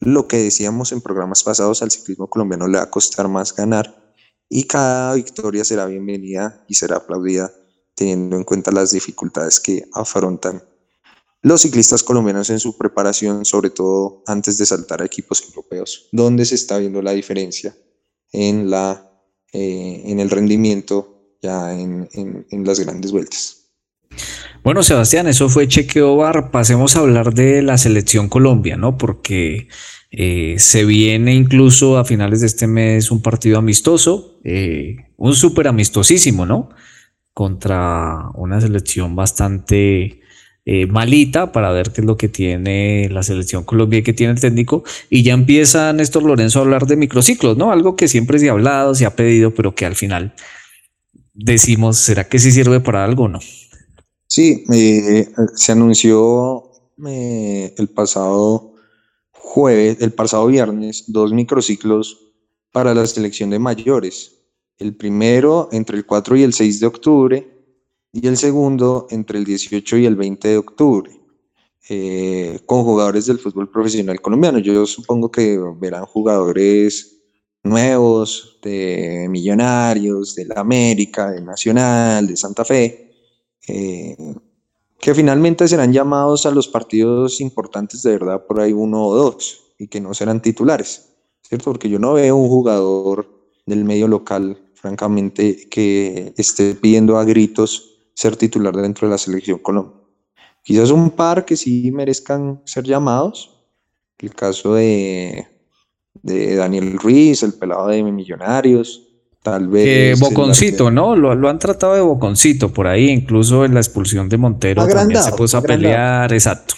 lo 0.01 0.27
que 0.27 0.37
decíamos 0.37 0.91
en 0.91 1.01
programas 1.01 1.41
pasados, 1.41 1.81
al 1.81 1.89
ciclismo 1.89 2.29
colombiano 2.29 2.67
le 2.67 2.77
va 2.77 2.83
a 2.83 2.91
costar 2.91 3.27
más 3.27 3.55
ganar 3.55 4.13
y 4.47 4.65
cada 4.65 5.15
victoria 5.15 5.65
será 5.65 5.87
bienvenida 5.87 6.63
y 6.67 6.75
será 6.75 6.97
aplaudida 6.97 7.51
teniendo 7.95 8.35
en 8.35 8.43
cuenta 8.43 8.71
las 8.71 8.91
dificultades 8.91 9.59
que 9.59 9.89
afrontan 9.93 10.63
los 11.41 11.63
ciclistas 11.63 12.03
colombianos 12.03 12.51
en 12.51 12.59
su 12.59 12.77
preparación, 12.77 13.45
sobre 13.45 13.71
todo 13.71 14.21
antes 14.27 14.59
de 14.59 14.67
saltar 14.67 15.01
a 15.01 15.05
equipos 15.05 15.41
europeos, 15.41 16.07
donde 16.11 16.45
se 16.45 16.53
está 16.53 16.77
viendo 16.77 17.01
la 17.01 17.13
diferencia 17.13 17.75
en, 18.31 18.69
la, 18.69 19.11
eh, 19.53 20.03
en 20.05 20.19
el 20.19 20.29
rendimiento 20.29 21.35
ya 21.41 21.73
en, 21.73 22.07
en, 22.13 22.63
las 22.63 22.79
grandes 22.79 23.11
vueltas. 23.11 23.58
Bueno, 24.63 24.83
Sebastián, 24.83 25.27
eso 25.27 25.47
fue 25.47 25.67
chequeo 25.67 26.17
bar. 26.17 26.51
Pasemos 26.51 26.95
a 26.95 26.99
hablar 26.99 27.33
de 27.33 27.61
la 27.61 27.77
selección 27.77 28.27
Colombia, 28.27 28.75
¿no? 28.75 28.97
Porque 28.97 29.69
eh, 30.11 30.55
se 30.57 30.85
viene 30.85 31.33
incluso 31.33 31.97
a 31.97 32.05
finales 32.05 32.41
de 32.41 32.47
este 32.47 32.67
mes 32.67 33.09
un 33.09 33.21
partido 33.21 33.57
amistoso, 33.57 34.39
eh, 34.43 34.97
un 35.17 35.33
súper 35.33 35.67
amistosísimo, 35.69 36.45
¿no? 36.45 36.69
Contra 37.33 38.29
una 38.35 38.59
selección 38.59 39.15
bastante 39.15 40.19
eh, 40.65 40.85
malita 40.87 41.53
para 41.53 41.71
ver 41.71 41.91
qué 41.91 42.01
es 42.01 42.07
lo 42.07 42.17
que 42.17 42.27
tiene 42.27 43.07
la 43.09 43.23
selección 43.23 43.63
Colombia 43.63 43.99
y 43.99 44.03
qué 44.03 44.13
tiene 44.13 44.33
el 44.33 44.41
técnico. 44.41 44.83
Y 45.09 45.23
ya 45.23 45.33
empieza 45.33 45.93
Néstor 45.93 46.23
Lorenzo 46.23 46.59
a 46.59 46.63
hablar 46.63 46.85
de 46.85 46.97
microciclos, 46.97 47.55
¿no? 47.55 47.71
Algo 47.71 47.95
que 47.95 48.09
siempre 48.09 48.39
se 48.39 48.49
ha 48.49 48.51
hablado, 48.51 48.93
se 48.93 49.05
ha 49.05 49.15
pedido, 49.15 49.53
pero 49.53 49.73
que 49.73 49.85
al 49.85 49.95
final 49.95 50.33
decimos, 51.33 51.97
¿será 51.97 52.25
que 52.27 52.39
sí 52.39 52.51
sirve 52.51 52.81
para 52.81 53.05
algo 53.05 53.23
o 53.23 53.27
no? 53.29 53.39
Sí, 54.29 54.63
eh, 54.71 55.27
se 55.55 55.71
anunció 55.71 56.69
eh, 57.07 57.73
el 57.79 57.89
pasado 57.89 58.75
jueves, 59.31 59.97
el 60.01 60.13
pasado 60.13 60.45
viernes, 60.45 61.05
dos 61.07 61.33
microciclos 61.33 62.19
para 62.71 62.93
la 62.93 63.07
selección 63.07 63.49
de 63.49 63.57
mayores. 63.57 64.35
El 64.77 64.95
primero 64.95 65.69
entre 65.71 65.97
el 65.97 66.05
4 66.05 66.37
y 66.37 66.43
el 66.43 66.53
6 66.53 66.79
de 66.79 66.85
octubre 66.85 67.47
y 68.13 68.27
el 68.27 68.37
segundo 68.37 69.07
entre 69.09 69.39
el 69.39 69.45
18 69.45 69.97
y 69.97 70.05
el 70.05 70.15
20 70.15 70.47
de 70.47 70.57
octubre, 70.57 71.11
eh, 71.89 72.59
con 72.67 72.83
jugadores 72.83 73.25
del 73.25 73.39
fútbol 73.39 73.71
profesional 73.71 74.21
colombiano. 74.21 74.59
Yo 74.59 74.85
supongo 74.85 75.31
que 75.31 75.59
verán 75.79 76.05
jugadores 76.05 77.17
nuevos 77.63 78.59
de 78.61 79.25
Millonarios, 79.27 80.35
de 80.35 80.45
la 80.45 80.61
América, 80.61 81.31
de 81.31 81.41
Nacional, 81.41 82.27
de 82.27 82.37
Santa 82.37 82.63
Fe, 82.63 83.08
eh, 83.69 84.17
que 84.99 85.15
finalmente 85.15 85.67
serán 85.67 85.93
llamados 85.93 86.45
a 86.45 86.51
los 86.51 86.67
partidos 86.67 87.39
importantes 87.39 88.01
de 88.03 88.11
verdad 88.11 88.45
por 88.45 88.59
ahí 88.59 88.73
uno 88.73 89.05
o 89.05 89.15
dos 89.15 89.73
y 89.77 89.87
que 89.87 90.01
no 90.01 90.13
serán 90.13 90.41
titulares, 90.41 91.13
¿cierto? 91.41 91.65
Porque 91.65 91.89
yo 91.89 91.99
no 91.99 92.13
veo 92.13 92.35
un 92.35 92.49
jugador 92.49 93.29
del 93.65 93.85
medio 93.85 94.07
local, 94.07 94.57
francamente, 94.73 95.69
que 95.69 96.33
esté 96.37 96.75
pidiendo 96.75 97.17
a 97.17 97.23
gritos 97.23 97.99
ser 98.13 98.35
titular 98.35 98.75
dentro 98.75 99.07
de 99.07 99.11
la 99.11 99.17
selección 99.17 99.59
Colombia. 99.59 99.95
Quizás 100.63 100.91
un 100.91 101.11
par 101.11 101.45
que 101.45 101.55
sí 101.55 101.91
merezcan 101.91 102.61
ser 102.65 102.83
llamados. 102.83 103.55
El 104.17 104.35
caso 104.35 104.73
de, 104.73 105.47
de 106.21 106.55
Daniel 106.55 106.97
Ruiz, 106.99 107.43
el 107.43 107.53
pelado 107.53 107.87
de 107.87 108.03
Millonarios, 108.03 109.08
tal 109.41 109.67
vez. 109.67 110.19
Boconcito, 110.19 110.91
¿no? 110.91 111.15
Lo, 111.15 111.35
lo, 111.35 111.49
han 111.49 111.59
tratado 111.59 111.95
de 111.95 112.01
Boconcito 112.01 112.71
por 112.71 112.87
ahí, 112.87 113.09
incluso 113.09 113.65
en 113.65 113.73
la 113.73 113.79
expulsión 113.79 114.29
de 114.29 114.37
Montero 114.37 114.87
también 114.87 115.21
se 115.21 115.31
puso 115.33 115.57
a 115.57 115.61
pelear, 115.61 116.31
exacto. 116.33 116.75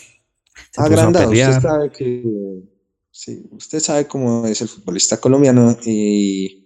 Se 0.72 0.82
agrandado, 0.82 1.30
usted 1.30 1.62
sabe 1.62 1.92
que. 1.92 2.24
Sí, 3.14 3.44
usted 3.52 3.80
sabe 3.80 4.08
cómo 4.08 4.48
es 4.48 4.62
el 4.62 4.70
futbolista 4.70 5.18
colombiano 5.18 5.78
y 5.86 6.62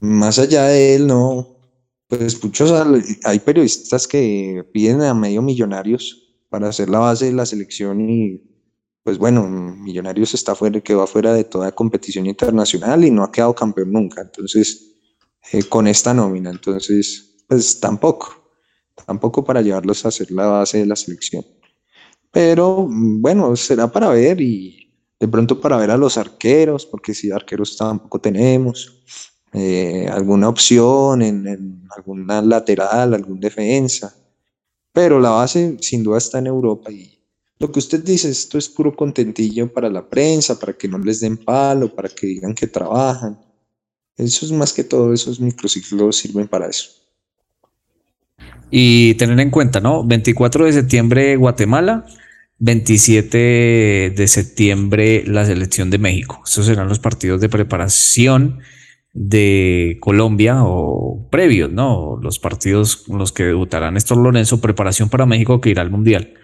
más 0.00 0.38
allá 0.38 0.64
de 0.64 0.96
él, 0.96 1.06
no, 1.06 1.56
pues 2.08 2.42
muchos, 2.42 2.72
hay 3.24 3.38
periodistas 3.38 4.08
que 4.08 4.64
piden 4.72 5.02
a 5.02 5.14
medio 5.14 5.40
millonarios 5.40 6.36
para 6.50 6.68
hacer 6.68 6.88
la 6.88 6.98
base 6.98 7.26
de 7.26 7.32
la 7.32 7.46
selección 7.46 8.10
y 8.10 8.42
pues 9.04 9.18
bueno, 9.18 9.46
Millonarios 9.46 10.32
está 10.32 10.54
fuera, 10.54 10.80
quedó 10.80 11.06
fuera 11.06 11.34
de 11.34 11.44
toda 11.44 11.70
competición 11.72 12.24
internacional 12.24 13.04
y 13.04 13.10
no 13.10 13.22
ha 13.22 13.30
quedado 13.30 13.54
campeón 13.54 13.92
nunca. 13.92 14.22
Entonces, 14.22 14.93
eh, 15.52 15.62
con 15.64 15.86
esta 15.86 16.14
nómina, 16.14 16.50
entonces, 16.50 17.44
pues 17.48 17.80
tampoco, 17.80 18.50
tampoco 19.06 19.44
para 19.44 19.62
llevarlos 19.62 20.04
a 20.04 20.08
hacer 20.08 20.30
la 20.30 20.46
base 20.46 20.78
de 20.78 20.86
la 20.86 20.96
selección. 20.96 21.44
Pero 22.30 22.88
bueno, 22.88 23.54
será 23.56 23.90
para 23.90 24.08
ver 24.08 24.40
y 24.40 24.92
de 25.20 25.28
pronto 25.28 25.60
para 25.60 25.76
ver 25.76 25.90
a 25.90 25.96
los 25.96 26.18
arqueros, 26.18 26.84
porque 26.86 27.14
si 27.14 27.30
arqueros 27.30 27.76
tampoco 27.76 28.20
tenemos. 28.20 29.02
Eh, 29.56 30.08
alguna 30.10 30.48
opción 30.48 31.22
en, 31.22 31.86
alguna 31.96 32.42
lateral, 32.42 33.14
algún 33.14 33.38
defensa. 33.38 34.12
Pero 34.92 35.20
la 35.20 35.30
base 35.30 35.76
sin 35.80 36.02
duda 36.02 36.18
está 36.18 36.40
en 36.40 36.48
Europa 36.48 36.90
y 36.90 37.14
lo 37.60 37.70
que 37.70 37.78
usted 37.78 38.02
dice, 38.02 38.28
esto 38.30 38.58
es 38.58 38.68
puro 38.68 38.94
contentillo 38.96 39.72
para 39.72 39.88
la 39.88 40.08
prensa, 40.08 40.58
para 40.58 40.72
que 40.72 40.88
no 40.88 40.98
les 40.98 41.20
den 41.20 41.36
palo, 41.36 41.94
para 41.94 42.08
que 42.08 42.26
digan 42.26 42.54
que 42.54 42.66
trabajan. 42.66 43.38
Eso 44.16 44.46
es 44.46 44.52
más 44.52 44.72
que 44.72 44.84
todo, 44.84 45.12
esos 45.12 45.40
microciclos 45.40 46.16
sirven 46.16 46.48
para 46.48 46.68
eso. 46.68 46.90
Y 48.70 49.14
tener 49.14 49.38
en 49.40 49.50
cuenta, 49.50 49.80
¿no? 49.80 50.04
24 50.04 50.66
de 50.66 50.72
septiembre 50.72 51.36
Guatemala, 51.36 52.06
27 52.58 54.12
de 54.16 54.28
septiembre 54.28 55.24
la 55.26 55.44
selección 55.44 55.90
de 55.90 55.98
México. 55.98 56.42
Esos 56.46 56.66
serán 56.66 56.88
los 56.88 56.98
partidos 56.98 57.40
de 57.40 57.48
preparación 57.48 58.60
de 59.12 59.98
Colombia 60.00 60.64
o 60.64 61.28
previos, 61.30 61.70
¿no? 61.70 62.18
Los 62.20 62.38
partidos 62.38 62.96
con 62.96 63.18
los 63.18 63.32
que 63.32 63.44
debutará 63.44 63.90
Néstor 63.90 64.18
Lorenzo, 64.18 64.60
preparación 64.60 65.08
para 65.08 65.26
México 65.26 65.60
que 65.60 65.70
irá 65.70 65.82
al 65.82 65.90
Mundial. 65.90 66.34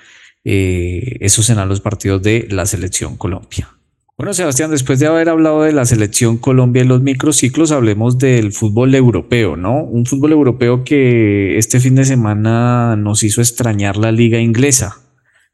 Eh, 0.45 1.17
esos 1.21 1.47
serán 1.47 1.69
los 1.69 1.81
partidos 1.81 2.23
de 2.23 2.47
la 2.51 2.67
selección 2.67 3.17
Colombia. 3.17 3.80
Bueno, 4.21 4.35
Sebastián, 4.35 4.71
después 4.71 4.99
de 4.99 5.07
haber 5.07 5.31
hablado 5.31 5.63
de 5.63 5.73
la 5.73 5.87
selección 5.87 6.37
Colombia 6.37 6.83
y 6.83 6.87
los 6.87 7.01
microciclos, 7.01 7.73
hablemos 7.73 8.19
del 8.19 8.53
fútbol 8.53 8.95
europeo, 8.95 9.57
¿no? 9.57 9.83
Un 9.83 10.05
fútbol 10.05 10.33
europeo 10.33 10.85
que 10.85 11.57
este 11.57 11.81
fin 11.81 11.95
de 11.95 12.05
semana 12.05 12.97
nos 12.97 13.23
hizo 13.23 13.41
extrañar 13.41 13.97
la 13.97 14.13
liga 14.13 14.39
inglesa, 14.39 14.99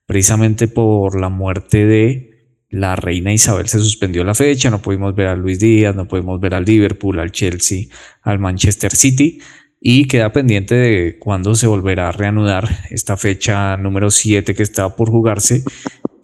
precisamente 0.05 0.67
por 0.67 1.17
la 1.21 1.29
muerte 1.29 1.87
de 1.87 2.31
la 2.69 2.97
reina 2.97 3.33
Isabel 3.33 3.69
se 3.69 3.79
suspendió 3.79 4.25
la 4.25 4.35
fecha, 4.35 4.69
no 4.69 4.83
pudimos 4.83 5.15
ver 5.15 5.29
a 5.29 5.37
Luis 5.37 5.61
Díaz, 5.61 5.95
no 5.95 6.09
pudimos 6.09 6.41
ver 6.41 6.55
al 6.55 6.65
Liverpool, 6.65 7.21
al 7.21 7.31
Chelsea, 7.31 7.85
al 8.23 8.41
Manchester 8.41 8.91
City 8.97 9.39
y 9.81 10.09
queda 10.09 10.33
pendiente 10.33 10.75
de 10.75 11.19
cuándo 11.21 11.55
se 11.55 11.69
volverá 11.69 12.09
a 12.09 12.13
reanudar 12.13 12.69
esta 12.91 13.17
fecha 13.17 13.77
número 13.77 14.11
7 14.11 14.57
que 14.57 14.65
está 14.65 14.97
por 14.97 15.09
jugarse 15.09 15.63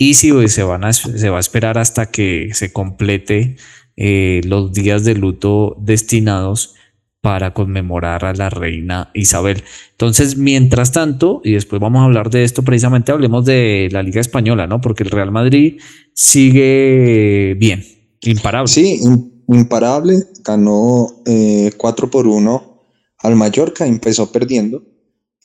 y 0.02 0.14
si 0.14 0.32
se, 0.48 0.64
van 0.64 0.82
a, 0.82 0.92
se 0.92 1.30
va 1.30 1.36
a 1.36 1.40
esperar 1.40 1.78
hasta 1.78 2.06
que 2.06 2.50
se 2.54 2.72
complete 2.72 3.54
eh, 3.96 4.40
los 4.44 4.72
días 4.72 5.04
de 5.04 5.14
luto 5.14 5.76
destinados 5.78 6.74
para 7.20 7.54
conmemorar 7.54 8.24
a 8.24 8.34
la 8.34 8.50
reina 8.50 9.12
Isabel. 9.14 9.62
Entonces, 9.92 10.36
mientras 10.36 10.90
tanto, 10.90 11.40
y 11.44 11.52
después 11.52 11.80
vamos 11.80 12.00
a 12.00 12.06
hablar 12.06 12.30
de 12.30 12.42
esto 12.42 12.64
precisamente, 12.64 13.12
hablemos 13.12 13.44
de 13.44 13.90
la 13.92 14.02
Liga 14.02 14.20
Española, 14.20 14.66
¿no? 14.66 14.80
Porque 14.80 15.04
el 15.04 15.10
Real 15.10 15.30
Madrid 15.30 15.80
sigue 16.14 17.54
bien, 17.60 17.84
imparable. 18.22 18.66
Sí, 18.66 18.98
imparable, 19.46 20.26
ganó 20.42 21.06
4 21.24 21.26
eh, 21.26 22.10
por 22.10 22.26
1 22.26 22.82
al 23.18 23.36
Mallorca, 23.36 23.86
empezó 23.86 24.32
perdiendo, 24.32 24.82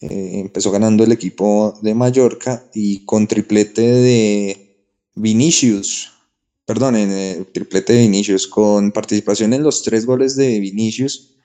eh, 0.02 0.40
empezó 0.40 0.72
ganando 0.72 1.04
el 1.04 1.12
equipo 1.12 1.78
de 1.82 1.94
Mallorca 1.94 2.64
y 2.74 3.06
con 3.06 3.28
triplete 3.28 3.82
de 3.82 4.86
Vinicius, 5.16 6.12
perdón, 6.66 6.96
en 6.96 7.12
el 7.12 7.46
triplete 7.48 7.94
de 7.94 8.02
Vinicius, 8.02 8.48
con 8.48 8.92
participación 8.92 9.54
en 9.54 9.64
los 9.64 9.84
tres 9.84 10.06
goles 10.06 10.36
de 10.36 10.60
Vinicius 10.60 11.38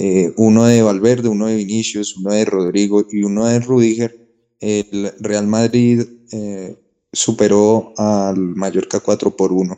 eh, 0.00 0.32
uno 0.36 0.64
de 0.64 0.80
Valverde, 0.80 1.28
uno 1.28 1.48
de 1.48 1.56
Vinicius, 1.56 2.16
uno 2.16 2.32
de 2.32 2.44
Rodrigo 2.44 3.04
y 3.10 3.24
uno 3.24 3.46
de 3.46 3.58
Rudiger, 3.58 4.16
el 4.60 5.12
Real 5.18 5.48
Madrid 5.48 6.06
eh, 6.30 6.76
superó 7.12 7.94
al 7.96 8.36
Mallorca 8.38 9.00
4 9.00 9.34
por 9.34 9.52
1 9.52 9.76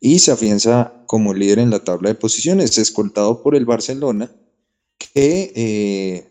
y 0.00 0.18
se 0.18 0.32
afianza 0.32 1.04
como 1.06 1.32
líder 1.32 1.60
en 1.60 1.70
la 1.70 1.84
tabla 1.84 2.08
de 2.08 2.16
posiciones, 2.16 2.78
escoltado 2.78 3.44
por 3.44 3.54
el 3.54 3.64
Barcelona, 3.64 4.32
que 4.98 6.29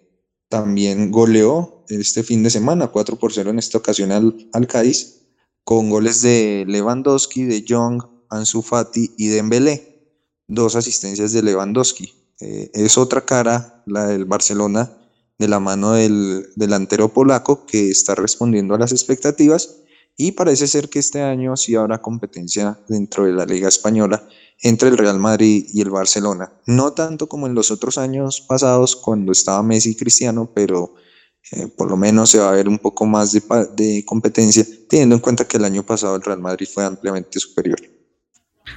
también 0.50 1.12
goleó 1.12 1.86
este 1.88 2.24
fin 2.24 2.44
de 2.44 2.50
semana 2.50 2.88
4 2.88 3.18
por 3.18 3.32
0 3.32 3.52
en 3.52 3.60
esta 3.60 3.78
ocasión 3.78 4.12
al, 4.12 4.50
al 4.52 4.68
Cádiz, 4.68 5.28
con 5.64 5.90
goles 5.90 6.22
de 6.22 6.66
Lewandowski, 6.68 7.44
de 7.46 7.64
Young, 7.64 8.04
Ansu 8.30 8.62
Fati 8.62 9.14
y 9.18 9.28
Dembélé, 9.28 10.14
dos 10.48 10.76
asistencias 10.76 11.32
de 11.32 11.44
Lewandowski. 11.44 12.14
Eh, 12.42 12.72
es 12.74 12.98
otra 12.98 13.22
cara, 13.22 13.84
la 13.86 14.08
del 14.08 14.26
Barcelona, 14.26 14.92
de 15.38 15.48
la 15.48 15.60
mano 15.60 15.94
del 15.94 16.48
delantero 16.56 17.14
polaco 17.14 17.66
que 17.66 17.90
está 17.90 18.16
respondiendo 18.16 18.76
a 18.76 18.80
las 18.80 18.92
expectativas 18.92 19.78
y 20.18 20.34
parece 20.34 20.68
ser 20.68 20.90
que 20.90 21.00
este 21.00 21.22
año 21.22 21.56
sí 21.56 21.76
habrá 21.76 22.02
competencia 22.02 22.78
dentro 22.90 23.26
de 23.26 23.32
la 23.32 23.46
Liga 23.46 23.70
Española 23.70 24.28
entre 24.62 24.90
el 24.90 24.98
Real 24.98 25.20
Madrid 25.20 25.66
y 25.74 25.82
el 25.82 25.90
Barcelona. 25.90 26.52
No 26.66 26.94
tanto 26.94 27.28
como 27.28 27.48
en 27.48 27.56
los 27.56 27.72
otros 27.72 27.98
años 27.98 28.42
pasados 28.42 28.96
cuando 28.96 29.32
estaba 29.32 29.64
Messi 29.64 29.92
y 29.92 29.96
Cristiano, 29.96 30.52
pero 30.54 30.96
eh, 31.52 31.68
por 31.76 31.90
lo 31.90 31.98
menos 31.98 32.30
se 32.30 32.40
va 32.40 32.50
a 32.50 32.54
ver 32.54 32.68
un 32.68 32.78
poco 32.78 33.06
más 33.06 33.32
de, 33.32 34.04
competencia, 34.06 34.66
teniendo 34.90 35.16
en 35.16 35.22
cuenta 35.22 35.48
que 35.48 35.58
el 35.58 35.66
año 35.66 35.84
pasado 35.84 36.16
el 36.16 36.22
Real 36.22 36.40
Madrid 36.40 36.68
fue 36.72 36.84
ampliamente 36.84 37.40
superior. 37.40 37.80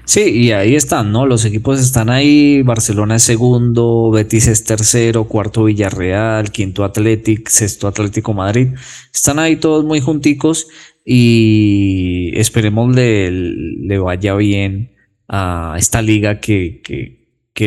Sí, 0.06 0.22
y 0.22 0.52
ahí 0.52 0.74
están, 0.74 1.12
¿no? 1.12 1.26
Los 1.26 1.44
equipos 1.44 1.78
están 1.78 2.08
ahí, 2.08 2.62
Barcelona 2.62 3.16
es 3.16 3.24
segundo, 3.24 4.10
Betis 4.10 4.46
es 4.46 4.64
tercero, 4.64 5.28
cuarto 5.28 5.64
Villarreal, 5.64 6.50
quinto 6.50 6.84
Athletic, 6.84 7.48
sexto 7.48 7.88
Atlético 7.88 8.32
Madrid. 8.32 8.68
Están 9.12 9.38
ahí 9.38 9.56
todos 9.56 9.84
muy 9.84 10.00
junticos 10.00 10.66
y 11.04 12.32
esperemos 12.38 12.94
le, 12.94 13.30
le 13.30 13.98
vaya 13.98 14.34
bien 14.34 14.91
a 15.32 15.76
esta 15.78 16.02
liga 16.02 16.40
que, 16.40 16.82
que, 16.84 17.18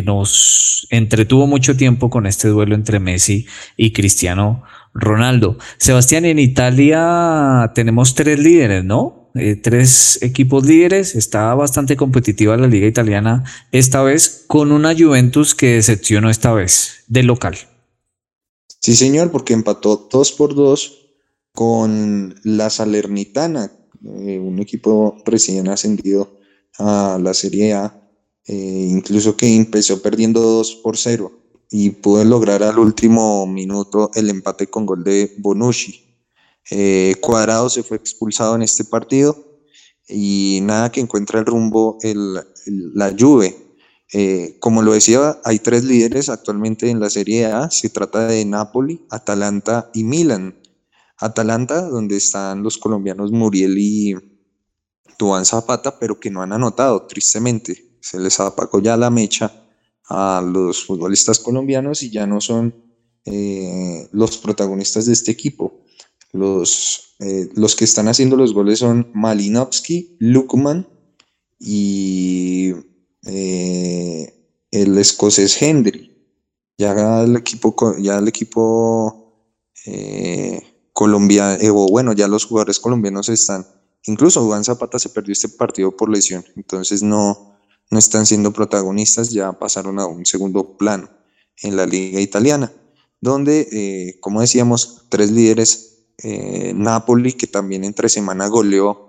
nos 0.04 0.88
entretuvo 0.92 1.48
mucho 1.48 1.78
tiempo 1.78 2.10
con 2.10 2.28
este 2.28 2.50
duelo 2.50 2.76
entre 2.76 3.00
Messi 3.00 3.48
y 3.78 3.94
Cristiano 3.94 4.64
Ronaldo. 4.94 5.58
Sebastián, 5.78 6.26
en 6.26 6.38
Italia 6.38 7.72
tenemos 7.74 8.14
tres 8.14 8.38
líderes, 8.38 8.84
¿no? 8.84 9.32
Eh, 9.36 9.56
tres 9.56 10.22
equipos 10.22 10.66
líderes. 10.66 11.16
Está 11.16 11.56
bastante 11.56 11.96
competitiva 11.96 12.58
la 12.58 12.68
liga 12.68 12.88
italiana 12.88 13.46
esta 13.72 14.04
vez 14.04 14.44
con 14.48 14.74
una 14.74 14.94
Juventus 14.94 15.56
que 15.56 15.76
decepcionó 15.76 16.30
esta 16.30 16.52
vez 16.54 17.06
de 17.08 17.24
local. 17.24 17.56
Sí, 18.82 18.96
señor, 18.96 19.32
porque 19.32 19.54
empató 19.54 20.10
dos 20.12 20.34
por 20.34 20.54
dos 20.56 21.08
con 21.54 22.36
la 22.44 22.70
Salernitana, 22.70 23.72
eh, 24.04 24.40
un 24.40 24.60
equipo 24.60 25.18
recién 25.26 25.70
ascendido 25.70 26.36
a 26.80 27.20
la 27.22 27.34
Serie 27.34 27.74
A, 27.74 28.02
eh, 28.46 28.88
incluso 28.90 29.36
que 29.36 29.56
empezó 29.56 30.02
perdiendo 30.02 30.42
2 30.42 30.76
por 30.84 30.98
0 30.98 31.32
y 31.72 31.90
pudo 31.90 32.24
lograr 32.24 32.64
al 32.64 32.80
último 32.80 33.46
minuto 33.48 34.12
el 34.14 34.30
empate 34.30 34.68
con 34.68 34.86
gol 34.86 35.04
de 35.04 35.36
Bonucci. 35.40 36.04
Eh, 36.72 37.16
Cuadrado 37.22 37.70
se 37.70 37.84
fue 37.84 37.98
expulsado 37.98 38.56
en 38.56 38.62
este 38.62 38.86
partido 38.86 39.60
y 40.08 40.60
nada 40.64 40.92
que 40.92 41.02
encuentra 41.02 41.40
el 41.40 41.46
rumbo 41.46 41.98
el, 42.02 42.36
la 42.66 43.16
Juve. 43.18 43.56
Eh, 44.14 44.58
como 44.60 44.82
lo 44.82 44.94
decía, 44.94 45.40
hay 45.44 45.60
tres 45.60 45.84
líderes 45.84 46.30
actualmente 46.30 46.90
en 46.90 47.00
la 47.00 47.10
Serie 47.10 47.46
A. 47.48 47.70
Se 47.72 47.90
trata 47.90 48.28
de 48.28 48.46
Napoli, 48.46 49.06
Atalanta 49.10 49.90
y 49.94 50.04
Milan. 50.04 50.56
Atalanta, 51.18 51.82
donde 51.82 52.18
están 52.18 52.62
los 52.62 52.78
colombianos 52.78 53.32
Muriel 53.32 53.78
y 53.78 54.16
Tuan 55.18 55.46
Zapata, 55.46 55.98
pero 56.00 56.20
que 56.20 56.30
no 56.30 56.42
han 56.42 56.54
anotado, 56.54 57.06
tristemente. 57.08 57.98
Se 58.02 58.20
les 58.20 58.40
apagó 58.40 58.80
ya 58.80 58.98
la 58.98 59.10
mecha 59.10 59.66
a 60.08 60.44
los 60.46 60.86
futbolistas 60.86 61.40
colombianos 61.40 62.04
y 62.04 62.12
ya 62.12 62.28
no 62.28 62.40
son 62.42 62.86
eh, 63.26 64.08
los 64.12 64.38
protagonistas 64.38 65.08
de 65.08 65.14
este 65.14 65.32
equipo. 65.32 65.82
Los, 66.32 67.16
eh, 67.20 67.50
los 67.56 67.76
que 67.76 67.86
están 67.86 68.08
haciendo 68.08 68.36
los 68.36 68.54
goles 68.54 68.80
son 68.80 69.10
Malinovsky, 69.14 70.18
Lukman 70.20 70.88
y 71.60 72.74
eh, 73.26 74.34
el 74.72 74.98
escocés 74.98 75.60
Hendry. 75.62 76.12
Ya 76.78 77.24
el 77.24 77.38
equipo, 77.38 77.74
ya 77.98 78.18
el 78.18 78.28
equipo 78.28 79.22
colombiano, 80.92 81.74
bueno, 81.90 82.14
ya 82.14 82.28
los 82.28 82.46
jugadores 82.46 82.80
colombianos 82.80 83.30
están. 83.30 83.66
Incluso 84.08 84.46
Juan 84.46 84.64
Zapata 84.64 85.00
se 85.00 85.10
perdió 85.10 85.34
este 85.34 85.50
partido 85.50 85.96
por 85.96 86.10
lesión, 86.10 86.46
entonces 86.56 87.02
no, 87.02 87.58
no 87.90 88.00
están 88.00 88.26
siendo 88.26 88.52
protagonistas, 88.52 89.32
ya 89.32 89.52
pasaron 89.54 90.00
a 90.00 90.06
un 90.06 90.26
segundo 90.26 90.78
plano 90.78 91.10
en 91.62 91.76
la 91.76 91.86
liga 91.86 92.20
italiana, 92.20 92.72
donde, 93.22 93.68
eh, 93.72 94.20
como 94.20 94.42
decíamos, 94.42 95.06
tres 95.10 95.32
líderes, 95.32 96.06
eh, 96.24 96.74
Napoli, 96.76 97.34
que 97.34 97.48
también 97.48 97.84
entre 97.84 98.10
semana 98.10 98.48
goleó 98.48 99.02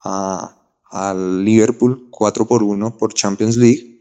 al 0.00 1.44
Liverpool 1.44 2.08
4 2.10 2.46
por 2.46 2.62
1 2.62 2.98
por 2.98 3.14
Champions 3.14 3.56
League, 3.56 4.00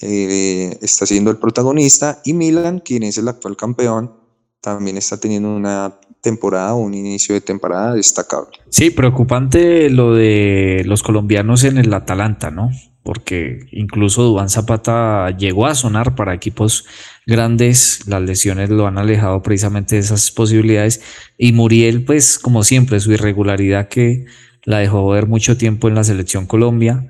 eh, 0.00 0.76
está 0.82 1.06
siendo 1.06 1.30
el 1.30 1.38
protagonista, 1.38 2.20
y 2.24 2.32
Milan, 2.32 2.80
quien 2.80 3.04
es 3.04 3.16
el 3.18 3.28
actual 3.28 3.56
campeón, 3.56 4.12
también 4.60 4.96
está 4.96 5.18
teniendo 5.18 5.54
una 5.54 6.00
temporada, 6.24 6.74
un 6.74 6.94
inicio 6.94 7.36
de 7.36 7.40
temporada 7.40 7.94
destacable. 7.94 8.50
Sí, 8.70 8.90
preocupante 8.90 9.88
lo 9.90 10.14
de 10.14 10.82
los 10.86 11.04
colombianos 11.04 11.62
en 11.62 11.78
el 11.78 11.94
Atalanta, 11.94 12.50
¿no? 12.50 12.70
porque 13.04 13.66
incluso 13.70 14.22
Dubán 14.22 14.48
Zapata 14.48 15.30
llegó 15.36 15.66
a 15.66 15.74
sonar 15.74 16.14
para 16.16 16.34
equipos 16.34 16.86
grandes, 17.26 18.00
las 18.08 18.22
lesiones 18.22 18.70
lo 18.70 18.86
han 18.86 18.98
alejado 18.98 19.42
precisamente 19.42 19.96
de 19.96 20.00
esas 20.00 20.30
posibilidades 20.30 21.02
y 21.36 21.52
Muriel 21.52 22.04
pues 22.04 22.38
como 22.38 22.64
siempre 22.64 22.98
su 23.00 23.12
irregularidad 23.12 23.88
que 23.88 24.24
la 24.64 24.78
dejó 24.78 25.06
ver 25.10 25.26
mucho 25.26 25.58
tiempo 25.58 25.88
en 25.88 25.94
la 25.94 26.02
selección 26.02 26.46
Colombia 26.46 27.06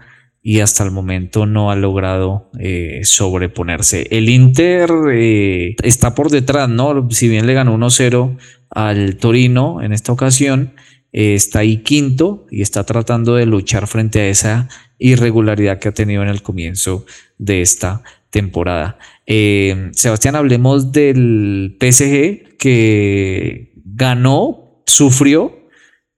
y 0.47 0.61
hasta 0.61 0.84
el 0.84 0.90
momento 0.90 1.47
no 1.47 1.70
ha 1.70 1.74
logrado 1.74 2.51
eh, 2.59 3.01
sobreponerse. 3.05 4.07
El 4.11 4.28
Inter 4.28 4.90
eh, 5.11 5.74
está 5.82 6.14
por 6.14 6.30
detrás, 6.30 6.68
¿no? 6.68 7.09
Si 7.11 7.30
bien 7.30 7.47
le 7.47 7.55
ganó 7.55 7.74
1-0 7.74 8.36
al 8.68 9.16
Torino 9.16 9.80
en 9.80 9.95
esta 9.95 10.12
ocasión, 10.12 10.74
eh, 11.14 11.34
está 11.34 11.61
ahí 11.61 11.78
quinto 11.78 12.47
y 12.51 12.61
está 12.61 12.84
tratando 12.84 13.36
de 13.36 13.47
luchar 13.47 13.86
frente 13.86 14.20
a 14.20 14.28
esa 14.28 14.68
irregularidad 14.99 15.78
que 15.78 15.88
ha 15.88 15.92
tenido 15.92 16.22
en 16.22 16.28
el 16.28 16.42
comienzo 16.42 17.07
de 17.38 17.62
esta 17.62 18.03
temporada. 18.28 18.99
Sebastián, 19.26 20.36
hablemos 20.36 20.92
del 20.92 21.78
PSG 21.80 22.59
que 22.59 23.72
ganó, 23.82 24.82
sufrió 24.84 25.63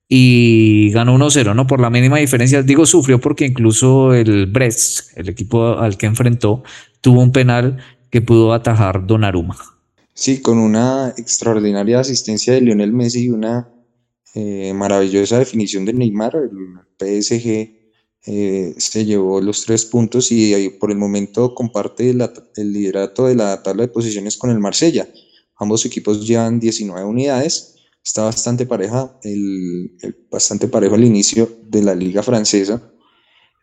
y 0.08 0.90
ganó 0.92 1.16
1-0, 1.16 1.54
¿no? 1.54 1.66
Por 1.66 1.80
la 1.80 1.90
mínima 1.90 2.18
diferencia. 2.18 2.62
Digo 2.62 2.86
sufrió 2.86 3.20
porque 3.20 3.46
incluso 3.46 4.14
el 4.14 4.46
Brest, 4.46 5.16
el 5.16 5.28
equipo 5.28 5.78
al 5.78 5.96
que 5.96 6.06
enfrentó, 6.06 6.62
tuvo 7.00 7.20
un 7.20 7.32
penal 7.32 7.78
que 8.10 8.22
pudo 8.22 8.52
atajar 8.52 9.06
Donnarumma. 9.06 9.56
Sí, 10.14 10.40
con 10.40 10.58
una 10.58 11.12
extraordinaria 11.16 12.00
asistencia 12.00 12.54
de 12.54 12.62
Lionel 12.62 12.92
Messi 12.92 13.24
y 13.24 13.30
una 13.30 13.68
eh, 14.34 14.72
maravillosa 14.74 15.38
definición 15.38 15.84
de 15.84 15.92
Neymar, 15.92 16.34
el 16.36 16.50
PSG 16.98 17.76
eh, 18.28 18.74
se 18.76 19.04
llevó 19.04 19.40
los 19.40 19.64
tres 19.64 19.84
puntos 19.84 20.32
y 20.32 20.68
por 20.80 20.90
el 20.90 20.96
momento 20.96 21.54
comparte 21.54 22.10
el 22.10 22.72
liderato 22.72 23.26
de 23.26 23.36
la 23.36 23.62
tabla 23.62 23.82
de 23.82 23.88
posiciones 23.88 24.36
con 24.36 24.50
el 24.50 24.58
Marsella. 24.58 25.08
Ambos 25.56 25.86
equipos 25.86 26.26
llevan 26.26 26.58
19 26.58 27.04
unidades. 27.04 27.75
Está 28.06 28.22
bastante 28.22 28.66
pareja, 28.66 29.18
el, 29.24 29.90
bastante 30.30 30.68
parejo 30.68 30.94
al 30.94 31.02
inicio 31.02 31.50
de 31.64 31.82
la 31.82 31.92
liga 31.92 32.22
francesa. 32.22 32.80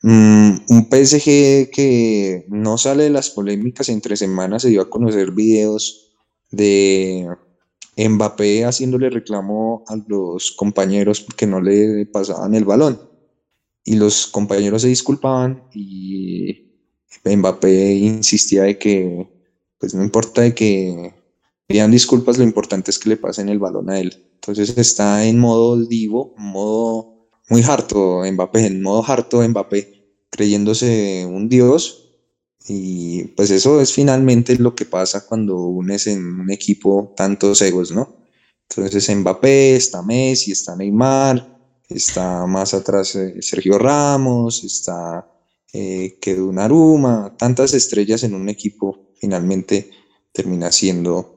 Mm, 0.01 0.57
un 0.67 0.89
PSG 0.89 1.71
que 1.71 2.45
no 2.49 2.77
sale 2.77 3.03
de 3.03 3.09
las 3.09 3.29
polémicas 3.29 3.87
entre 3.87 4.17
semanas, 4.17 4.63
se 4.63 4.69
dio 4.69 4.81
a 4.81 4.89
conocer 4.89 5.31
videos 5.31 6.11
de 6.51 7.25
Mbappé 7.95 8.65
haciéndole 8.65 9.09
reclamo 9.09 9.85
a 9.87 9.95
los 10.07 10.51
compañeros 10.51 11.21
porque 11.21 11.47
no 11.47 11.61
le 11.61 12.05
pasaban 12.07 12.53
el 12.53 12.65
balón 12.65 12.99
y 13.85 13.95
los 13.95 14.27
compañeros 14.27 14.81
se 14.81 14.89
disculpaban 14.89 15.69
y 15.73 16.73
Mbappé 17.23 17.93
insistía 17.93 18.63
de 18.63 18.77
que 18.77 19.25
pues 19.79 19.93
no 19.93 20.03
importa 20.03 20.41
de 20.41 20.53
que 20.53 21.22
pidan 21.67 21.91
disculpas, 21.91 22.37
lo 22.37 22.43
importante 22.43 22.91
es 22.91 22.99
que 22.99 23.09
le 23.09 23.17
pasen 23.17 23.49
el 23.49 23.59
balón 23.59 23.89
a 23.89 23.99
él. 23.99 24.25
Entonces 24.35 24.77
está 24.77 25.25
en 25.25 25.39
modo 25.39 25.77
divo, 25.77 26.33
modo 26.37 27.29
muy 27.49 27.61
harto 27.63 28.23
Mbappé, 28.29 28.65
en 28.65 28.81
modo 28.81 29.03
harto 29.05 29.47
Mbappé, 29.47 30.25
creyéndose 30.29 31.25
un 31.25 31.49
dios. 31.49 31.99
Y 32.67 33.25
pues 33.35 33.51
eso 33.51 33.81
es 33.81 33.93
finalmente 33.93 34.55
lo 34.57 34.73
que 34.75 34.85
pasa 34.85 35.25
cuando 35.25 35.57
unes 35.57 36.07
en 36.07 36.39
un 36.39 36.51
equipo 36.51 37.13
tantos 37.15 37.61
egos, 37.61 37.91
¿no? 37.91 38.17
Entonces 38.69 39.15
Mbappé, 39.15 39.75
está 39.75 40.01
Messi, 40.01 40.51
está 40.51 40.75
Neymar, 40.75 41.59
está 41.89 42.45
más 42.47 42.73
atrás 42.73 43.15
eh, 43.15 43.41
Sergio 43.41 43.77
Ramos, 43.77 44.63
está 44.63 45.29
eh, 45.73 46.19
Naruma, 46.51 47.35
tantas 47.37 47.73
estrellas 47.73 48.23
en 48.23 48.35
un 48.35 48.47
equipo 48.49 49.09
finalmente 49.19 49.89
termina 50.31 50.71
siendo 50.71 51.32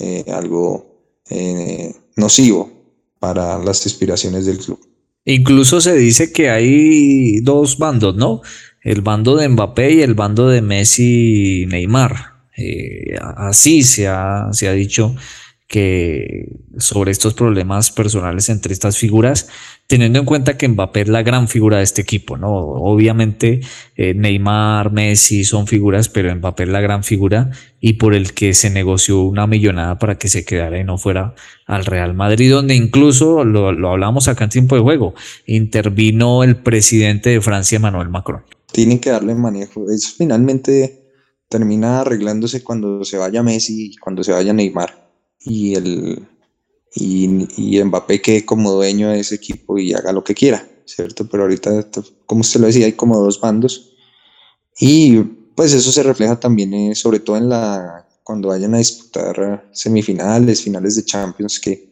eh, 0.00 0.24
algo 0.32 1.20
eh, 1.30 1.94
nocivo 2.16 2.70
para 3.18 3.58
las 3.58 3.86
aspiraciones 3.86 4.46
del 4.46 4.58
club. 4.58 4.80
Incluso 5.24 5.80
se 5.80 5.94
dice 5.96 6.32
que 6.32 6.50
hay 6.50 7.40
dos 7.40 7.78
bandos, 7.78 8.16
¿no? 8.16 8.40
El 8.82 9.02
bando 9.02 9.36
de 9.36 9.48
Mbappé 9.48 9.92
y 9.92 10.02
el 10.02 10.14
bando 10.14 10.48
de 10.48 10.62
Messi 10.62 11.66
Neymar. 11.68 12.14
así 13.36 13.82
se 13.82 14.08
ha, 14.08 14.48
se 14.52 14.68
ha 14.68 14.72
dicho 14.72 15.14
que 15.70 16.48
sobre 16.78 17.12
estos 17.12 17.34
problemas 17.34 17.92
personales 17.92 18.48
entre 18.48 18.72
estas 18.72 18.98
figuras, 18.98 19.46
teniendo 19.86 20.18
en 20.18 20.24
cuenta 20.24 20.56
que 20.56 20.66
Mbappé 20.66 21.02
es 21.02 21.08
la 21.08 21.22
gran 21.22 21.46
figura 21.46 21.76
de 21.76 21.84
este 21.84 22.02
equipo, 22.02 22.36
¿no? 22.36 22.50
Obviamente 22.50 23.60
eh, 23.94 24.12
Neymar, 24.12 24.90
Messi 24.90 25.44
son 25.44 25.68
figuras, 25.68 26.08
pero 26.08 26.34
Mbappé 26.34 26.64
es 26.64 26.68
la 26.70 26.80
gran 26.80 27.04
figura 27.04 27.52
y 27.80 27.92
por 27.92 28.14
el 28.14 28.32
que 28.34 28.52
se 28.52 28.68
negoció 28.68 29.22
una 29.22 29.46
millonada 29.46 29.96
para 30.00 30.18
que 30.18 30.26
se 30.26 30.44
quedara 30.44 30.76
y 30.80 30.82
no 30.82 30.98
fuera 30.98 31.36
al 31.66 31.86
Real 31.86 32.14
Madrid, 32.14 32.50
donde 32.50 32.74
incluso 32.74 33.44
lo, 33.44 33.70
lo 33.70 33.90
hablamos 33.90 34.26
acá 34.26 34.42
en 34.42 34.50
tiempo 34.50 34.74
de 34.74 34.82
juego, 34.82 35.14
intervino 35.46 36.42
el 36.42 36.56
presidente 36.56 37.30
de 37.30 37.40
Francia, 37.40 37.76
Emmanuel 37.76 38.08
Macron. 38.08 38.42
Tienen 38.72 38.98
que 38.98 39.10
darle 39.10 39.36
manejo, 39.36 39.88
eso 39.88 40.14
finalmente 40.18 41.04
termina 41.48 42.00
arreglándose 42.00 42.64
cuando 42.64 43.04
se 43.04 43.18
vaya 43.18 43.44
Messi, 43.44 43.94
cuando 44.00 44.24
se 44.24 44.32
vaya 44.32 44.52
Neymar 44.52 44.99
y 45.40 45.74
el 45.74 46.28
y, 46.94 47.46
y 47.56 47.82
Mbappé 47.82 48.20
quede 48.20 48.44
como 48.44 48.72
dueño 48.72 49.10
de 49.10 49.20
ese 49.20 49.36
equipo 49.36 49.78
y 49.78 49.92
haga 49.92 50.12
lo 50.12 50.24
que 50.24 50.34
quiera, 50.34 50.68
¿cierto? 50.84 51.28
Pero 51.28 51.44
ahorita, 51.44 51.86
como 52.26 52.40
usted 52.40 52.60
lo 52.60 52.66
decía, 52.66 52.86
hay 52.86 52.92
como 52.92 53.18
dos 53.18 53.40
bandos 53.40 53.92
y 54.78 55.18
pues 55.54 55.72
eso 55.72 55.92
se 55.92 56.02
refleja 56.02 56.38
también 56.38 56.72
eh, 56.74 56.94
sobre 56.94 57.20
todo 57.20 57.36
en 57.36 57.48
la 57.48 58.06
cuando 58.22 58.48
vayan 58.48 58.74
a 58.74 58.78
disputar 58.78 59.68
semifinales, 59.72 60.62
finales 60.62 60.96
de 60.96 61.04
Champions 61.04 61.58
que 61.58 61.90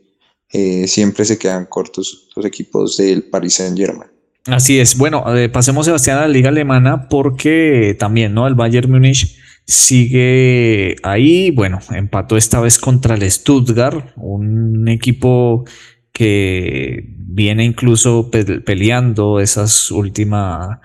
eh, 0.50 0.86
siempre 0.86 1.24
se 1.24 1.36
quedan 1.36 1.66
cortos 1.66 2.28
los 2.34 2.46
equipos 2.46 2.96
del 2.96 3.24
Paris 3.24 3.54
Saint 3.54 3.76
Germain. 3.76 4.10
Así 4.46 4.78
es. 4.78 4.96
Bueno, 4.96 5.36
eh, 5.36 5.48
pasemos 5.48 5.84
Sebastián 5.84 6.18
a 6.18 6.20
la 6.22 6.28
liga 6.28 6.48
alemana 6.48 7.08
porque 7.08 7.96
también, 7.98 8.32
¿no? 8.32 8.46
El 8.46 8.54
Bayern 8.54 8.90
Múnich 8.90 9.36
sigue 9.68 10.96
ahí. 11.02 11.50
Bueno, 11.50 11.78
empató 11.90 12.36
esta 12.36 12.60
vez 12.60 12.78
contra 12.78 13.14
el 13.14 13.30
Stuttgart, 13.30 14.12
un 14.16 14.88
equipo 14.88 15.64
que 16.10 17.04
viene 17.16 17.64
incluso 17.64 18.30
peleando 18.30 19.38
esas, 19.40 19.90
últimas 19.92 20.80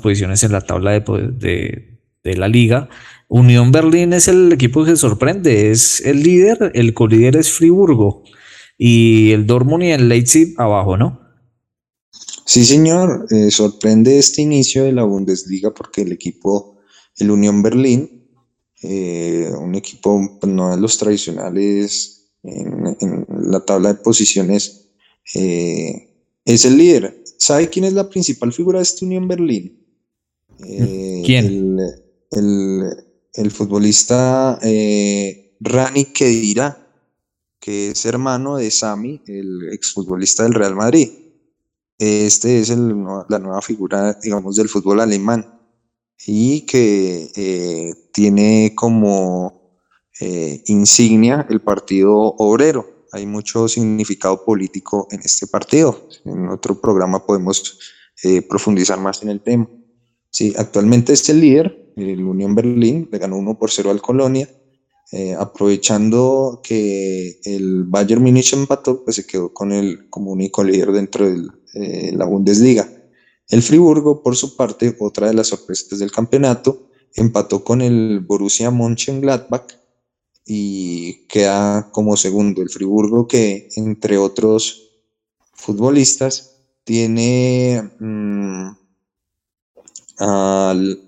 posiciones 0.00 0.44
en 0.44 0.52
la 0.52 0.60
tabla 0.60 1.00
de, 1.00 1.98
de, 2.22 2.36
la 2.36 2.46
liga. 2.46 2.90
Unión 3.28 3.72
Berlín 3.72 4.12
es 4.12 4.28
el 4.28 4.52
equipo 4.52 4.84
que 4.84 4.94
sorprende, 4.94 5.70
es 5.70 6.02
el 6.02 6.22
líder, 6.22 6.70
el 6.74 6.92
colíder 6.92 7.36
es 7.36 7.50
Friburgo 7.50 8.22
y 8.76 9.32
el 9.32 9.46
Dortmund 9.46 9.84
y 9.84 9.90
el 9.90 10.08
Leipzig 10.08 10.54
abajo, 10.58 10.96
¿no? 10.98 11.20
Sí, 12.44 12.64
señor, 12.64 13.26
eh, 13.30 13.50
sorprende 13.50 14.18
este 14.18 14.42
inicio 14.42 14.84
de 14.84 14.92
la 14.92 15.04
Bundesliga 15.04 15.72
porque 15.74 16.02
el 16.02 16.12
equipo 16.12 16.77
el 17.18 17.30
Unión 17.30 17.62
Berlín, 17.62 18.18
eh, 18.82 19.50
un 19.58 19.74
equipo 19.74 20.38
pues, 20.40 20.52
no 20.52 20.70
de 20.70 20.80
los 20.80 20.98
tradicionales 20.98 22.30
en, 22.44 23.26
la 23.28 23.60
tabla 23.60 23.92
de 23.92 24.00
posiciones, 24.00 24.88
eh, 25.34 26.14
es 26.44 26.64
el 26.64 26.78
líder. 26.78 27.22
¿Sabe 27.38 27.68
quién 27.68 27.84
es 27.84 27.92
la 27.92 28.08
principal 28.08 28.52
figura 28.52 28.78
de 28.78 28.84
este 28.84 29.04
Unión 29.04 29.26
Berlín? 29.26 29.84
Eh, 30.64 31.22
¿Quién? 31.24 31.78
El, 32.30 33.50
futbolista 33.50 34.58
Rani 35.60 36.04
Kedira, 36.06 36.86
que 37.60 37.90
es 37.90 38.04
hermano 38.04 38.56
de 38.56 38.70
Sami, 38.70 39.22
el 39.26 39.72
exfutbolista 39.72 40.42
del 40.42 40.54
Real 40.54 40.74
Madrid. 40.74 41.08
Este 41.98 42.60
es 42.60 42.70
la 42.70 43.38
nueva 43.38 43.62
figura, 43.62 44.18
digamos, 44.22 44.56
del 44.56 44.68
fútbol 44.68 45.00
alemán 45.00 45.57
y 46.26 46.62
que 46.62 47.30
eh, 47.36 47.94
tiene 48.12 48.72
como 48.74 49.78
eh, 50.20 50.62
insignia 50.66 51.46
el 51.48 51.60
Partido 51.60 52.16
Obrero. 52.16 53.06
Hay 53.12 53.26
mucho 53.26 53.68
significado 53.68 54.44
político 54.44 55.08
en 55.10 55.20
este 55.20 55.46
partido. 55.46 56.08
En 56.24 56.48
otro 56.48 56.80
programa 56.80 57.24
podemos 57.24 57.78
eh, 58.22 58.42
profundizar 58.42 58.98
más 58.98 59.22
en 59.22 59.30
el 59.30 59.40
tema. 59.40 59.68
Sí, 60.30 60.52
actualmente 60.58 61.12
es 61.14 61.28
el 61.28 61.40
líder, 61.40 61.92
el 61.96 62.22
Unión 62.22 62.54
Berlín, 62.54 63.08
le 63.10 63.18
ganó 63.18 63.36
1 63.36 63.58
por 63.58 63.70
0 63.70 63.90
al 63.90 64.02
Colonia. 64.02 64.48
aprovechando 65.38 66.60
que 66.62 67.40
el 67.44 67.84
Bayern 67.84 68.22
Múnich 68.22 68.52
empató, 68.52 69.04
pues 69.04 69.16
se 69.16 69.26
quedó 69.26 69.54
con 69.54 69.72
el 69.72 70.10
como 70.10 70.32
único 70.32 70.62
líder 70.62 70.92
dentro 70.92 71.26
de 71.26 72.12
la 72.12 72.26
Bundesliga. 72.26 72.86
El 73.48 73.62
Friburgo, 73.62 74.22
por 74.22 74.36
su 74.36 74.56
parte, 74.56 74.94
otra 75.00 75.28
de 75.28 75.34
las 75.34 75.48
sorpresas 75.48 75.98
del 75.98 76.12
campeonato, 76.12 76.88
empató 77.14 77.64
con 77.64 77.80
el 77.80 78.20
Borussia 78.20 78.70
Mönchengladbach 78.70 79.72
y 80.44 81.26
queda 81.26 81.90
como 81.90 82.16
segundo. 82.16 82.60
El 82.62 82.68
Friburgo 82.68 83.26
que, 83.26 83.68
entre 83.76 84.18
otros 84.18 84.90
futbolistas, 85.54 86.56
tiene 86.84 87.90
mm, 87.98 88.68
al 90.18 91.02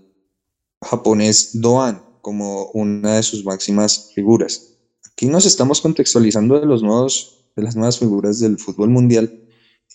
japonés 0.80 1.60
Doan 1.60 2.02
como 2.22 2.70
una 2.72 3.16
de 3.16 3.22
sus 3.22 3.44
máximas 3.44 4.12
figuras. 4.14 4.76
Aquí 5.06 5.26
nos 5.26 5.44
estamos 5.44 5.80
contextualizando 5.80 6.58
de, 6.58 6.66
los 6.66 6.82
de 7.54 7.62
las 7.62 7.76
nuevas 7.76 7.98
figuras 7.98 8.40
del 8.40 8.58
fútbol 8.58 8.88
mundial. 8.90 9.42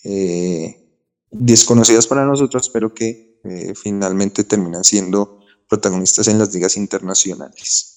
Eh, 0.04 0.85
desconocidas 1.30 2.06
para 2.06 2.24
nosotros, 2.24 2.70
pero 2.72 2.94
que 2.94 3.38
eh, 3.44 3.74
finalmente 3.74 4.44
terminan 4.44 4.84
siendo 4.84 5.40
protagonistas 5.68 6.28
en 6.28 6.38
las 6.38 6.54
ligas 6.54 6.76
internacionales. 6.76 7.96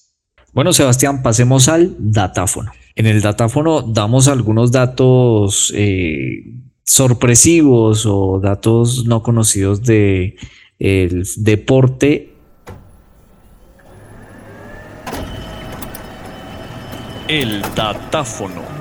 Bueno, 0.52 0.72
Sebastián, 0.72 1.22
pasemos 1.22 1.68
al 1.68 1.94
datáfono. 1.98 2.72
En 2.96 3.06
el 3.06 3.22
datáfono 3.22 3.82
damos 3.82 4.26
algunos 4.26 4.72
datos 4.72 5.72
eh, 5.76 6.44
sorpresivos 6.82 8.04
o 8.06 8.40
datos 8.40 9.04
no 9.06 9.22
conocidos 9.22 9.82
de 9.82 10.36
el 10.80 11.24
deporte. 11.36 12.34
El 17.28 17.62
datáfono. 17.76 18.79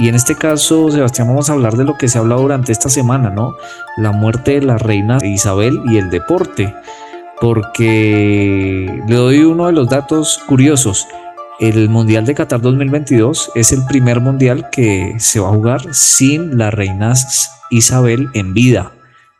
Y 0.00 0.08
en 0.08 0.14
este 0.14 0.36
caso, 0.36 0.90
Sebastián, 0.92 1.26
vamos 1.26 1.50
a 1.50 1.54
hablar 1.54 1.76
de 1.76 1.84
lo 1.84 1.96
que 1.96 2.06
se 2.06 2.18
ha 2.18 2.20
hablado 2.20 2.42
durante 2.42 2.70
esta 2.70 2.88
semana, 2.88 3.30
¿no? 3.30 3.56
La 3.96 4.12
muerte 4.12 4.52
de 4.52 4.62
la 4.62 4.78
reina 4.78 5.18
Isabel 5.24 5.80
y 5.90 5.96
el 5.96 6.08
deporte. 6.08 6.72
Porque 7.40 9.02
le 9.08 9.14
doy 9.14 9.40
uno 9.40 9.66
de 9.66 9.72
los 9.72 9.88
datos 9.88 10.38
curiosos. 10.46 11.08
El 11.58 11.88
Mundial 11.88 12.24
de 12.26 12.34
Qatar 12.34 12.60
2022 12.60 13.50
es 13.56 13.72
el 13.72 13.84
primer 13.86 14.20
mundial 14.20 14.70
que 14.70 15.16
se 15.18 15.40
va 15.40 15.48
a 15.48 15.54
jugar 15.54 15.92
sin 15.92 16.56
la 16.56 16.70
reina 16.70 17.14
Isabel 17.70 18.28
en 18.34 18.54
vida. 18.54 18.92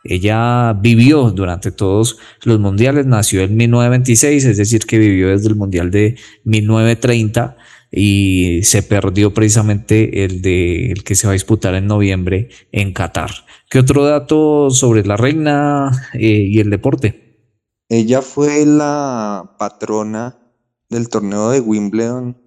Ella 0.03 0.73
vivió 0.73 1.31
durante 1.31 1.71
todos 1.71 2.17
los 2.43 2.59
mundiales, 2.59 3.05
nació 3.05 3.41
en 3.41 3.55
1926, 3.55 4.45
es 4.45 4.57
decir, 4.57 4.85
que 4.85 4.97
vivió 4.97 5.29
desde 5.29 5.47
el 5.47 5.55
Mundial 5.55 5.91
de 5.91 6.17
1930 6.43 7.55
y 7.91 8.61
se 8.63 8.83
perdió 8.83 9.33
precisamente 9.33 10.23
el 10.23 10.41
de 10.41 10.91
el 10.91 11.03
que 11.03 11.15
se 11.15 11.27
va 11.27 11.31
a 11.31 11.33
disputar 11.33 11.73
en 11.75 11.87
noviembre 11.87 12.49
en 12.71 12.93
Qatar. 12.93 13.31
¿Qué 13.69 13.79
otro 13.79 14.05
dato 14.05 14.69
sobre 14.69 15.05
la 15.05 15.17
reina 15.17 16.09
eh, 16.13 16.47
y 16.49 16.59
el 16.59 16.69
deporte? 16.69 17.29
Ella 17.87 18.21
fue 18.21 18.65
la 18.65 19.55
patrona 19.57 20.37
del 20.89 21.09
torneo 21.09 21.49
de 21.49 21.59
Wimbledon 21.59 22.37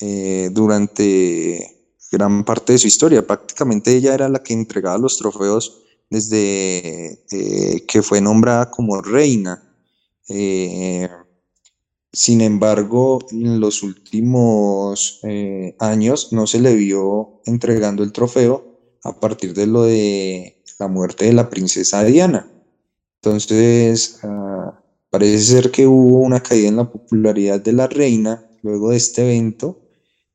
eh, 0.00 0.50
durante 0.52 1.88
gran 2.12 2.44
parte 2.44 2.74
de 2.74 2.78
su 2.78 2.86
historia. 2.86 3.26
Prácticamente 3.26 3.96
ella 3.96 4.14
era 4.14 4.28
la 4.28 4.42
que 4.42 4.52
entregaba 4.52 4.98
los 4.98 5.18
trofeos 5.18 5.82
desde 6.10 7.24
eh, 7.30 7.84
que 7.86 8.02
fue 8.02 8.20
nombrada 8.20 8.70
como 8.70 9.00
reina. 9.00 9.60
Sin 12.14 12.42
embargo, 12.42 13.26
en 13.32 13.58
los 13.58 13.82
últimos 13.82 15.18
eh, 15.24 15.74
años 15.80 16.32
no 16.32 16.46
se 16.46 16.60
le 16.60 16.76
vio 16.76 17.40
entregando 17.44 18.04
el 18.04 18.12
trofeo 18.12 18.98
a 19.02 19.18
partir 19.18 19.52
de 19.52 19.66
lo 19.66 19.82
de 19.82 20.62
la 20.78 20.86
muerte 20.86 21.24
de 21.24 21.32
la 21.32 21.50
princesa 21.50 22.04
Diana. 22.04 22.48
Entonces, 23.20 24.20
ah, 24.22 24.80
parece 25.10 25.40
ser 25.40 25.70
que 25.72 25.88
hubo 25.88 26.20
una 26.20 26.40
caída 26.40 26.68
en 26.68 26.76
la 26.76 26.90
popularidad 26.90 27.60
de 27.60 27.72
la 27.72 27.88
reina 27.88 28.48
luego 28.62 28.90
de 28.90 28.96
este 28.96 29.22
evento 29.22 29.80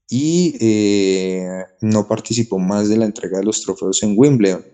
y 0.09 0.57
eh, 0.59 1.63
no 1.79 2.09
participó 2.09 2.59
más 2.59 2.89
de 2.89 2.97
la 2.97 3.05
entrega 3.05 3.37
de 3.39 3.45
los 3.45 3.61
trofeos 3.61 4.03
en 4.03 4.15
Wimbledon, 4.17 4.65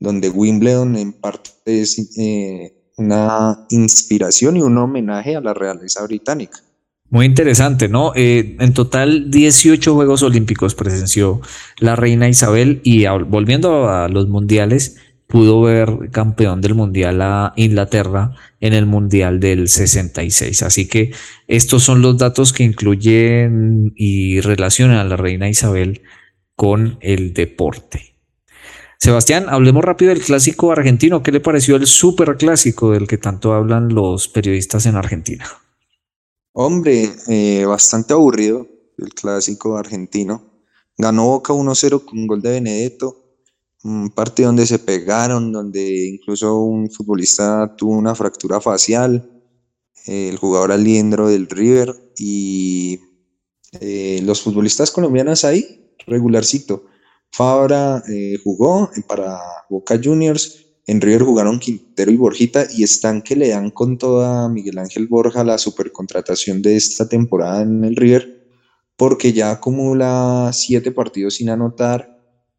donde 0.00 0.28
Wimbledon 0.30 0.96
en 0.96 1.12
parte 1.12 1.50
es 1.64 1.96
eh, 2.18 2.79
una 3.00 3.66
inspiración 3.70 4.56
y 4.56 4.62
un 4.62 4.76
homenaje 4.78 5.34
a 5.34 5.40
la 5.40 5.54
realeza 5.54 6.04
británica. 6.04 6.60
Muy 7.08 7.26
interesante, 7.26 7.88
¿no? 7.88 8.12
Eh, 8.14 8.56
en 8.60 8.72
total 8.72 9.30
18 9.30 9.94
Juegos 9.94 10.22
Olímpicos 10.22 10.76
presenció 10.76 11.40
la 11.78 11.96
reina 11.96 12.28
Isabel 12.28 12.80
y 12.84 13.06
volviendo 13.06 13.88
a 13.88 14.08
los 14.08 14.28
mundiales, 14.28 14.96
pudo 15.26 15.60
ver 15.62 16.10
campeón 16.12 16.60
del 16.60 16.74
mundial 16.74 17.20
a 17.22 17.52
Inglaterra 17.56 18.36
en 18.60 18.74
el 18.74 18.86
mundial 18.86 19.40
del 19.40 19.68
66. 19.68 20.62
Así 20.62 20.86
que 20.86 21.12
estos 21.48 21.82
son 21.82 22.00
los 22.00 22.16
datos 22.18 22.52
que 22.52 22.62
incluyen 22.62 23.92
y 23.96 24.40
relacionan 24.40 24.98
a 24.98 25.04
la 25.04 25.16
reina 25.16 25.48
Isabel 25.48 26.02
con 26.54 26.98
el 27.00 27.32
deporte. 27.32 28.10
Sebastián, 29.02 29.46
hablemos 29.48 29.82
rápido 29.82 30.10
del 30.10 30.22
clásico 30.22 30.72
argentino. 30.72 31.22
¿Qué 31.22 31.32
le 31.32 31.40
pareció 31.40 31.76
el 31.76 31.86
super 31.86 32.36
clásico 32.36 32.90
del 32.90 33.08
que 33.08 33.16
tanto 33.16 33.54
hablan 33.54 33.88
los 33.94 34.28
periodistas 34.28 34.84
en 34.84 34.94
Argentina? 34.94 35.46
Hombre, 36.52 37.10
eh, 37.28 37.64
bastante 37.64 38.12
aburrido 38.12 38.68
el 38.98 39.14
clásico 39.14 39.78
argentino. 39.78 40.42
Ganó 40.98 41.28
Boca 41.28 41.54
1-0 41.54 42.04
con 42.04 42.18
un 42.18 42.26
gol 42.26 42.42
de 42.42 42.50
Benedetto. 42.50 43.38
Un 43.84 44.10
partido 44.10 44.48
donde 44.48 44.66
se 44.66 44.78
pegaron, 44.78 45.50
donde 45.50 46.08
incluso 46.08 46.60
un 46.60 46.90
futbolista 46.90 47.74
tuvo 47.78 47.92
una 47.92 48.14
fractura 48.14 48.60
facial. 48.60 49.30
el 50.04 50.36
jugador 50.36 50.72
aliendro 50.72 51.28
del 51.28 51.48
River 51.48 51.94
y 52.18 53.00
eh, 53.80 54.20
los 54.24 54.42
futbolistas 54.42 54.90
colombianos 54.90 55.46
ahí, 55.46 55.94
regularcito. 56.06 56.84
Fabra 57.32 58.02
eh, 58.08 58.36
jugó 58.42 58.90
para 59.06 59.38
Boca 59.68 59.98
Juniors, 60.02 60.66
en 60.86 61.00
River 61.00 61.22
jugaron 61.22 61.60
Quintero 61.60 62.10
y 62.10 62.16
Borjita 62.16 62.66
y 62.68 62.82
están 62.82 63.22
que 63.22 63.36
le 63.36 63.50
dan 63.50 63.70
con 63.70 63.96
toda 63.98 64.48
Miguel 64.48 64.78
Ángel 64.78 65.06
Borja 65.06 65.44
la 65.44 65.58
supercontratación 65.58 66.62
de 66.62 66.76
esta 66.76 67.08
temporada 67.08 67.62
en 67.62 67.84
el 67.84 67.94
River, 67.94 68.48
porque 68.96 69.32
ya 69.32 69.52
acumula 69.52 70.50
siete 70.52 70.90
partidos 70.90 71.34
sin 71.34 71.50
anotar 71.50 72.18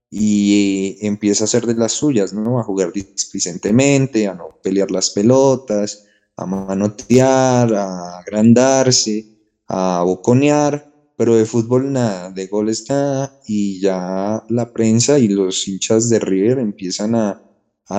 y 0.09 0.97
empieza 1.01 1.43
a 1.43 1.45
hacer 1.45 1.65
de 1.65 1.75
las 1.75 1.91
suyas, 1.93 2.33
¿no? 2.33 2.59
A 2.59 2.63
jugar 2.63 2.91
displicentemente, 2.93 4.27
a 4.27 4.33
no 4.33 4.59
pelear 4.63 4.91
las 4.91 5.09
pelotas, 5.09 6.05
a 6.37 6.45
manotear, 6.45 7.73
a 7.73 8.19
agrandarse, 8.19 9.25
a 9.67 10.03
boconear 10.05 10.90
pero 11.21 11.35
de 11.35 11.45
fútbol 11.45 11.93
nada, 11.93 12.31
de 12.31 12.47
goles 12.47 12.89
nada, 12.89 13.39
y 13.45 13.79
ya 13.79 14.43
la 14.49 14.73
prensa 14.73 15.19
y 15.19 15.27
los 15.27 15.67
hinchas 15.67 16.09
de 16.09 16.17
River 16.17 16.57
empiezan 16.57 17.13
a, 17.13 17.43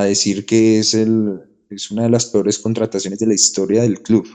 decir 0.08 0.44
que 0.44 0.80
es, 0.80 0.92
el, 0.94 1.38
es 1.70 1.92
una 1.92 2.02
de 2.02 2.10
las 2.10 2.26
peores 2.26 2.58
contrataciones 2.58 3.20
de 3.20 3.28
la 3.28 3.34
historia 3.34 3.82
del 3.82 4.02
club. 4.02 4.26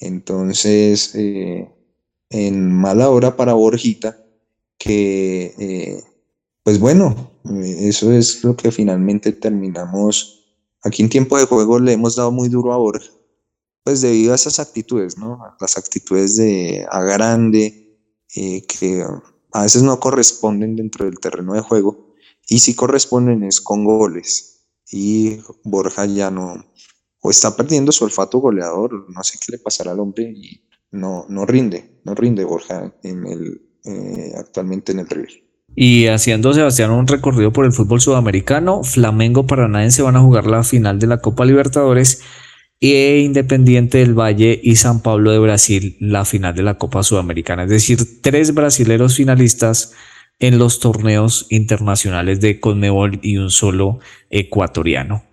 Entonces, 0.00 1.14
eh, 1.14 1.72
en 2.28 2.72
mala 2.72 3.08
hora 3.08 3.36
para 3.36 3.52
Borjita, 3.52 4.18
que, 4.78 5.54
eh, 5.56 6.02
pues 6.64 6.80
bueno, 6.80 7.38
eso 7.62 8.10
es 8.10 8.42
lo 8.42 8.56
que 8.56 8.72
finalmente 8.72 9.30
terminamos. 9.30 10.56
Aquí 10.82 11.02
en 11.04 11.08
tiempo 11.08 11.38
de 11.38 11.46
juego 11.46 11.78
le 11.78 11.92
hemos 11.92 12.16
dado 12.16 12.32
muy 12.32 12.48
duro 12.48 12.72
a 12.72 12.78
Borja, 12.78 13.12
pues 13.84 14.00
debido 14.00 14.32
a 14.32 14.34
esas 14.34 14.58
actitudes, 14.58 15.16
¿no? 15.16 15.38
Las 15.60 15.78
actitudes 15.78 16.36
de 16.36 16.84
a 16.90 17.00
grande, 17.02 17.84
eh, 18.34 18.66
que 18.66 19.04
a 19.52 19.62
veces 19.62 19.82
no 19.82 19.98
corresponden 20.00 20.76
dentro 20.76 21.04
del 21.04 21.18
terreno 21.18 21.54
de 21.54 21.60
juego 21.60 22.14
y 22.48 22.60
si 22.60 22.74
corresponden 22.74 23.42
es 23.44 23.60
con 23.60 23.84
goles 23.84 24.66
y 24.90 25.38
Borja 25.64 26.06
ya 26.06 26.30
no 26.30 26.64
o 27.20 27.30
está 27.30 27.56
perdiendo 27.56 27.90
su 27.90 28.04
olfato 28.04 28.38
goleador, 28.38 29.06
no 29.10 29.22
sé 29.24 29.38
qué 29.44 29.52
le 29.52 29.58
pasará 29.58 29.90
al 29.92 30.00
hombre 30.00 30.32
y 30.34 30.62
no, 30.92 31.26
no 31.28 31.46
rinde, 31.46 32.00
no 32.04 32.14
rinde 32.14 32.44
Borja 32.44 32.94
en 33.02 33.26
el, 33.26 33.60
eh, 33.84 34.32
actualmente 34.36 34.92
en 34.92 35.00
el 35.00 35.08
River. 35.08 35.48
Y 35.74 36.06
haciendo 36.06 36.52
Sebastián 36.54 36.90
un 36.90 37.06
recorrido 37.06 37.52
por 37.52 37.64
el 37.64 37.72
fútbol 37.72 38.00
sudamericano, 38.00 38.82
Flamengo 38.82 39.46
Paranaense 39.46 40.02
van 40.02 40.16
a 40.16 40.20
jugar 40.20 40.46
la 40.46 40.64
final 40.64 40.98
de 40.98 41.06
la 41.06 41.18
Copa 41.18 41.44
Libertadores 41.44 42.22
e 42.80 43.20
Independiente 43.20 43.98
del 43.98 44.14
Valle 44.14 44.60
y 44.62 44.76
San 44.76 45.02
Pablo 45.02 45.32
de 45.32 45.38
Brasil 45.38 45.96
la 46.00 46.24
final 46.24 46.54
de 46.54 46.62
la 46.62 46.78
Copa 46.78 47.02
Sudamericana. 47.02 47.64
Es 47.64 47.70
decir, 47.70 48.20
tres 48.22 48.54
brasileros 48.54 49.16
finalistas 49.16 49.92
en 50.38 50.58
los 50.58 50.78
torneos 50.78 51.46
internacionales 51.50 52.40
de 52.40 52.60
Conmebol 52.60 53.18
y 53.22 53.38
un 53.38 53.50
solo 53.50 53.98
ecuatoriano. 54.30 55.24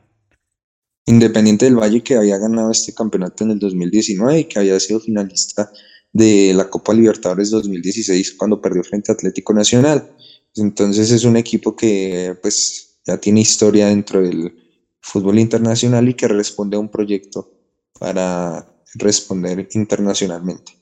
Independiente 1.05 1.65
del 1.65 1.75
Valle 1.75 2.01
que 2.01 2.15
había 2.15 2.39
ganado 2.39 2.71
este 2.71 2.93
campeonato 2.93 3.43
en 3.43 3.51
el 3.51 3.59
2019 3.59 4.39
y 4.39 4.43
que 4.45 4.57
había 4.57 4.79
sido 4.79 4.99
finalista 4.99 5.71
de 6.11 6.53
la 6.55 6.67
Copa 6.67 6.93
Libertadores 6.93 7.51
2016 7.51 8.33
cuando 8.33 8.59
perdió 8.59 8.83
frente 8.83 9.11
a 9.11 9.13
Atlético 9.13 9.53
Nacional. 9.53 10.09
Entonces 10.55 11.11
es 11.11 11.23
un 11.25 11.37
equipo 11.37 11.75
que 11.75 12.35
pues 12.41 12.97
ya 13.05 13.17
tiene 13.17 13.41
historia 13.41 13.87
dentro 13.87 14.21
del 14.21 14.64
fútbol 15.05 15.37
internacional 15.37 16.09
y 16.09 16.15
que 16.15 16.27
responde 16.27 16.77
a 16.77 16.79
un 16.79 16.89
proyecto 16.89 17.51
para 17.99 18.65
responder 18.95 19.69
internacionalmente. 19.73 20.73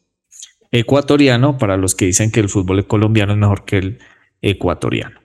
Ecuatoriano, 0.71 1.57
para 1.57 1.75
los 1.75 1.93
que 1.93 2.05
dicen 2.05 2.31
que 2.31 2.39
el 2.39 2.47
fútbol 2.47 2.87
colombiano 2.87 3.33
es 3.33 3.37
mejor 3.37 3.65
que 3.65 3.77
el 3.77 3.99
ecuatoriano. 4.41 5.19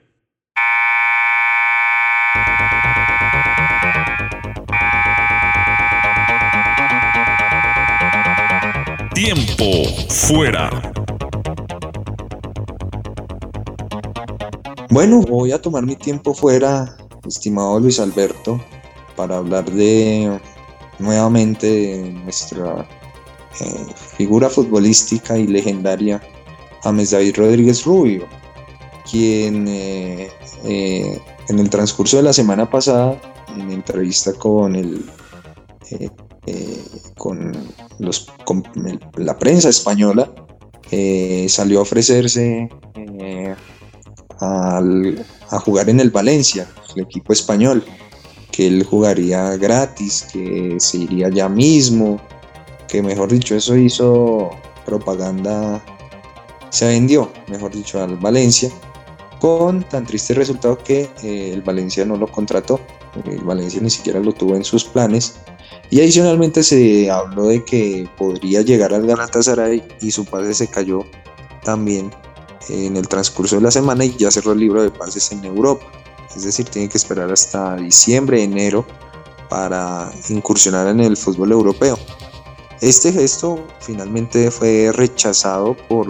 Tiempo 9.15 9.85
fuera. 10.09 10.91
Bueno, 14.89 15.21
voy 15.21 15.53
a 15.53 15.61
tomar 15.61 15.85
mi 15.85 15.95
tiempo 15.95 16.33
fuera, 16.33 16.97
estimado 17.25 17.79
Luis 17.79 17.99
Alberto, 17.99 18.59
para 19.19 19.35
hablar 19.35 19.69
de 19.69 20.39
nuevamente 20.97 21.67
de 21.67 22.11
nuestra 22.23 22.87
eh, 23.59 23.93
figura 24.15 24.49
futbolística 24.49 25.37
y 25.37 25.45
legendaria 25.45 26.21
James 26.83 27.11
David 27.11 27.35
Rodríguez 27.35 27.83
Rubio, 27.83 28.25
quien 29.11 29.67
eh, 29.67 30.29
eh, 30.63 31.21
en 31.49 31.59
el 31.59 31.69
transcurso 31.69 32.15
de 32.15 32.23
la 32.23 32.31
semana 32.31 32.69
pasada, 32.69 33.19
en 33.57 33.69
entrevista 33.71 34.31
con 34.31 34.77
el 34.77 35.03
con, 37.17 37.51
los, 37.97 38.31
la 39.17 39.37
prensa 39.37 39.67
española, 39.67 40.31
salió 41.49 41.79
a 41.79 41.81
ofrecerse 41.81 42.69
a 44.39 45.59
jugar 45.59 45.89
en 45.89 45.99
el 45.99 46.09
Valencia, 46.09 46.69
el 46.95 47.03
equipo 47.03 47.33
español 47.33 47.83
él 48.67 48.83
jugaría 48.83 49.55
gratis, 49.57 50.27
que 50.31 50.75
se 50.79 50.97
iría 50.97 51.29
ya 51.29 51.49
mismo, 51.49 52.19
que 52.87 53.01
mejor 53.01 53.31
dicho, 53.31 53.55
eso 53.55 53.77
hizo 53.77 54.49
propaganda, 54.85 55.83
se 56.69 56.87
vendió, 56.87 57.31
mejor 57.47 57.71
dicho, 57.71 58.01
al 58.01 58.17
Valencia, 58.17 58.69
con 59.39 59.83
tan 59.83 60.05
triste 60.05 60.33
resultado 60.33 60.77
que 60.77 61.09
eh, 61.23 61.51
el 61.53 61.61
Valencia 61.61 62.05
no 62.05 62.17
lo 62.17 62.27
contrató, 62.27 62.79
el 63.25 63.41
Valencia 63.41 63.79
ni 63.81 63.89
siquiera 63.89 64.19
lo 64.19 64.33
tuvo 64.33 64.55
en 64.55 64.63
sus 64.63 64.83
planes, 64.83 65.35
y 65.89 66.01
adicionalmente 66.01 66.63
se 66.63 67.09
habló 67.09 67.47
de 67.47 67.63
que 67.63 68.07
podría 68.17 68.61
llegar 68.61 68.93
al 68.93 69.07
Galatasaray 69.07 69.83
y 70.01 70.11
su 70.11 70.25
pase 70.25 70.53
se 70.53 70.67
cayó 70.67 71.05
también 71.63 72.11
en 72.69 72.97
el 72.97 73.07
transcurso 73.07 73.55
de 73.55 73.63
la 73.63 73.71
semana 73.71 74.05
y 74.05 74.15
ya 74.15 74.29
cerró 74.29 74.51
el 74.51 74.59
libro 74.59 74.83
de 74.83 74.91
pases 74.91 75.31
en 75.31 75.43
Europa 75.43 75.85
es 76.35 76.43
decir, 76.43 76.65
tiene 76.67 76.89
que 76.89 76.97
esperar 76.97 77.31
hasta 77.31 77.75
diciembre, 77.75 78.43
enero 78.43 78.85
para 79.49 80.11
incursionar 80.29 80.87
en 80.87 80.99
el 80.99 81.17
fútbol 81.17 81.51
europeo. 81.51 81.97
Este 82.81 83.11
gesto 83.11 83.67
finalmente 83.81 84.51
fue 84.51 84.91
rechazado 84.93 85.75
por 85.87 86.07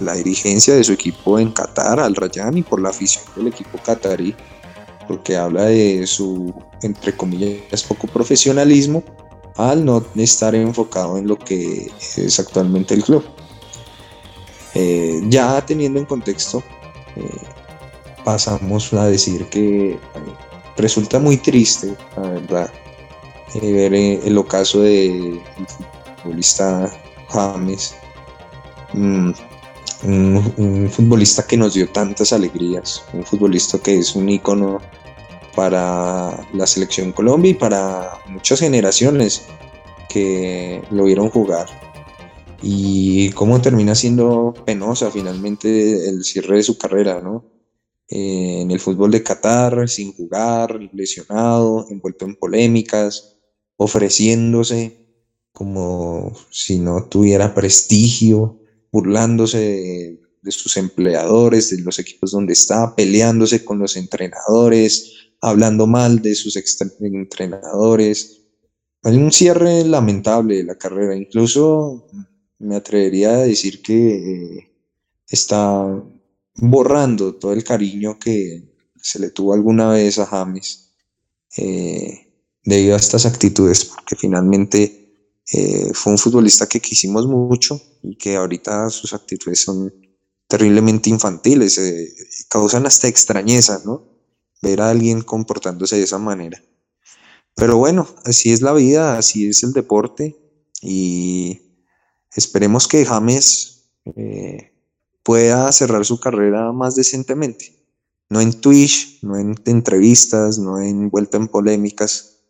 la 0.00 0.14
dirigencia 0.14 0.74
de 0.74 0.84
su 0.84 0.92
equipo 0.92 1.38
en 1.38 1.52
Qatar, 1.52 2.00
Al 2.00 2.14
Rayyan, 2.14 2.58
y 2.58 2.62
por 2.62 2.80
la 2.80 2.90
afición 2.90 3.24
del 3.36 3.46
equipo 3.46 3.78
qatarí, 3.78 4.34
porque 5.06 5.36
habla 5.36 5.64
de 5.64 6.06
su, 6.06 6.52
entre 6.82 7.16
comillas, 7.16 7.82
poco 7.84 8.06
profesionalismo 8.06 9.02
al 9.56 9.84
no 9.84 10.04
estar 10.16 10.54
enfocado 10.54 11.16
en 11.16 11.28
lo 11.28 11.38
que 11.38 11.90
es 12.16 12.38
actualmente 12.40 12.94
el 12.94 13.04
club. 13.04 13.24
Eh, 14.74 15.22
ya 15.28 15.64
teniendo 15.64 16.00
en 16.00 16.06
contexto 16.06 16.62
eh, 17.14 17.22
pasamos 18.24 18.92
a 18.94 19.06
decir 19.06 19.46
que 19.46 19.92
eh, 19.92 19.98
resulta 20.76 21.18
muy 21.18 21.36
triste, 21.36 21.94
la 22.16 22.22
verdad, 22.22 22.72
eh, 23.54 23.72
ver 23.72 23.94
eh, 23.94 24.20
el 24.24 24.38
ocaso 24.38 24.80
del 24.80 25.40
futbolista 26.22 26.90
James, 27.28 27.94
mm, 28.94 29.30
un, 30.04 30.90
futbolista 30.90 31.46
que 31.46 31.56
nos 31.56 31.74
dio 31.74 31.88
tantas 31.90 32.32
alegrías, 32.32 33.04
un 33.12 33.24
futbolista 33.24 33.78
que 33.78 33.98
es 33.98 34.14
un 34.16 34.28
ícono 34.28 34.80
para 35.54 36.46
la 36.52 36.66
selección 36.66 37.12
Colombia 37.12 37.52
y 37.52 37.54
para 37.54 38.18
muchas 38.26 38.60
generaciones 38.60 39.42
que 40.08 40.82
lo 40.90 41.04
vieron 41.04 41.30
jugar. 41.30 41.66
y 42.66 43.28
cómo 43.32 43.60
termina 43.60 43.94
siendo 43.94 44.54
penosa 44.64 45.10
finalmente 45.10 46.08
el 46.08 46.24
cierre 46.24 46.56
de 46.56 46.62
su 46.62 46.78
carrera, 46.78 47.20
¿no? 47.20 47.53
Eh, 48.08 48.60
en 48.60 48.70
el 48.70 48.80
fútbol 48.80 49.10
de 49.10 49.22
Qatar, 49.22 49.88
sin 49.88 50.12
jugar, 50.12 50.78
lesionado, 50.92 51.86
envuelto 51.88 52.26
en 52.26 52.36
polémicas, 52.36 53.38
ofreciéndose 53.76 55.04
como 55.52 56.32
si 56.50 56.78
no 56.78 57.04
tuviera 57.04 57.54
prestigio, 57.54 58.60
burlándose 58.92 60.18
de, 60.42 60.50
sus 60.50 60.76
empleadores, 60.76 61.70
de 61.70 61.82
los 61.82 61.98
equipos 61.98 62.32
donde 62.32 62.52
está, 62.52 62.94
peleándose 62.94 63.64
con 63.64 63.78
los 63.78 63.96
entrenadores, 63.96 65.12
hablando 65.40 65.86
mal 65.86 66.20
de 66.20 66.34
sus 66.34 66.56
entrenadores. 66.56 68.42
Hay 69.02 69.16
un 69.16 69.32
cierre 69.32 69.84
lamentable 69.84 70.56
de 70.56 70.64
la 70.64 70.76
carrera, 70.76 71.16
incluso 71.16 72.06
me 72.58 72.76
atrevería 72.76 73.30
a 73.30 73.46
decir 73.46 73.80
que 73.80 74.56
eh, 74.56 74.72
está 75.28 76.02
borrando 76.56 77.34
todo 77.34 77.52
el 77.52 77.64
cariño 77.64 78.18
que 78.18 78.62
se 78.96 79.18
le 79.18 79.30
tuvo 79.30 79.54
alguna 79.54 79.90
vez 79.90 80.18
a 80.18 80.26
James 80.26 80.90
eh, 81.56 82.32
debido 82.64 82.94
a 82.94 82.98
estas 82.98 83.26
actitudes, 83.26 83.84
porque 83.84 84.16
finalmente 84.16 85.40
eh, 85.52 85.90
fue 85.92 86.12
un 86.12 86.18
futbolista 86.18 86.66
que 86.66 86.80
quisimos 86.80 87.26
mucho 87.26 87.80
y 88.02 88.16
que 88.16 88.36
ahorita 88.36 88.88
sus 88.90 89.12
actitudes 89.12 89.62
son 89.62 89.92
terriblemente 90.48 91.10
infantiles, 91.10 91.80
causan 92.48 92.86
hasta 92.86 93.08
extrañeza, 93.08 93.82
¿no? 93.84 94.06
Ver 94.62 94.80
a 94.80 94.90
alguien 94.90 95.22
comportándose 95.22 95.96
de 95.96 96.04
esa 96.04 96.18
manera. 96.18 96.62
Pero 97.54 97.76
bueno, 97.76 98.08
así 98.24 98.52
es 98.52 98.62
la 98.62 98.72
vida, 98.72 99.18
así 99.18 99.48
es 99.48 99.62
el 99.62 99.72
deporte 99.72 100.36
y 100.80 101.64
Esperemos 102.34 102.88
que 102.88 103.06
James 103.06 103.84
eh, 104.16 104.72
pueda 105.24 105.72
cerrar 105.72 106.04
su 106.04 106.20
carrera 106.20 106.70
más 106.70 106.94
decentemente. 106.94 107.74
No 108.30 108.40
en 108.40 108.52
Twitch, 108.60 109.18
no 109.22 109.36
en 109.36 109.56
entrevistas, 109.64 110.58
no 110.58 110.80
en 110.80 111.10
vuelta 111.10 111.36
en 111.36 111.48
polémicas, 111.48 112.42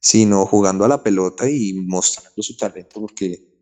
sino 0.00 0.46
jugando 0.46 0.84
a 0.84 0.88
la 0.88 1.02
pelota 1.02 1.48
y 1.48 1.74
mostrando 1.74 2.42
su 2.42 2.56
talento, 2.56 3.00
porque 3.00 3.52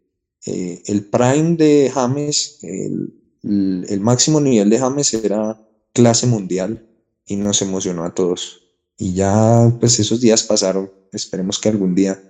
eh, 0.47 0.83
el 0.87 1.05
prime 1.05 1.57
de 1.57 1.91
James, 1.93 2.59
el, 2.63 4.01
máximo 4.01 4.41
nivel 4.41 4.71
de 4.71 4.79
James 4.79 5.13
era 5.15 5.61
clase 5.93 6.27
mundial 6.27 6.89
y 7.27 7.37
nos 7.37 7.61
emocionó 7.63 8.05
a 8.05 8.15
todos. 8.15 8.63
Y 8.97 9.15
ya 9.15 9.71
pues 9.81 9.99
esos 9.99 10.21
días 10.21 10.43
pasaron, 10.45 10.91
esperemos 11.13 11.59
que 11.59 11.69
algún 11.69 11.95
día 11.95 12.23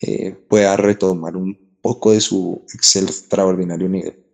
eh, 0.00 0.32
pueda 0.48 0.76
retomar 0.76 1.36
un 1.36 1.76
poco 1.80 2.12
de 2.12 2.20
su 2.20 2.64
extraordinario 2.72 3.88
nivel. 3.88 4.29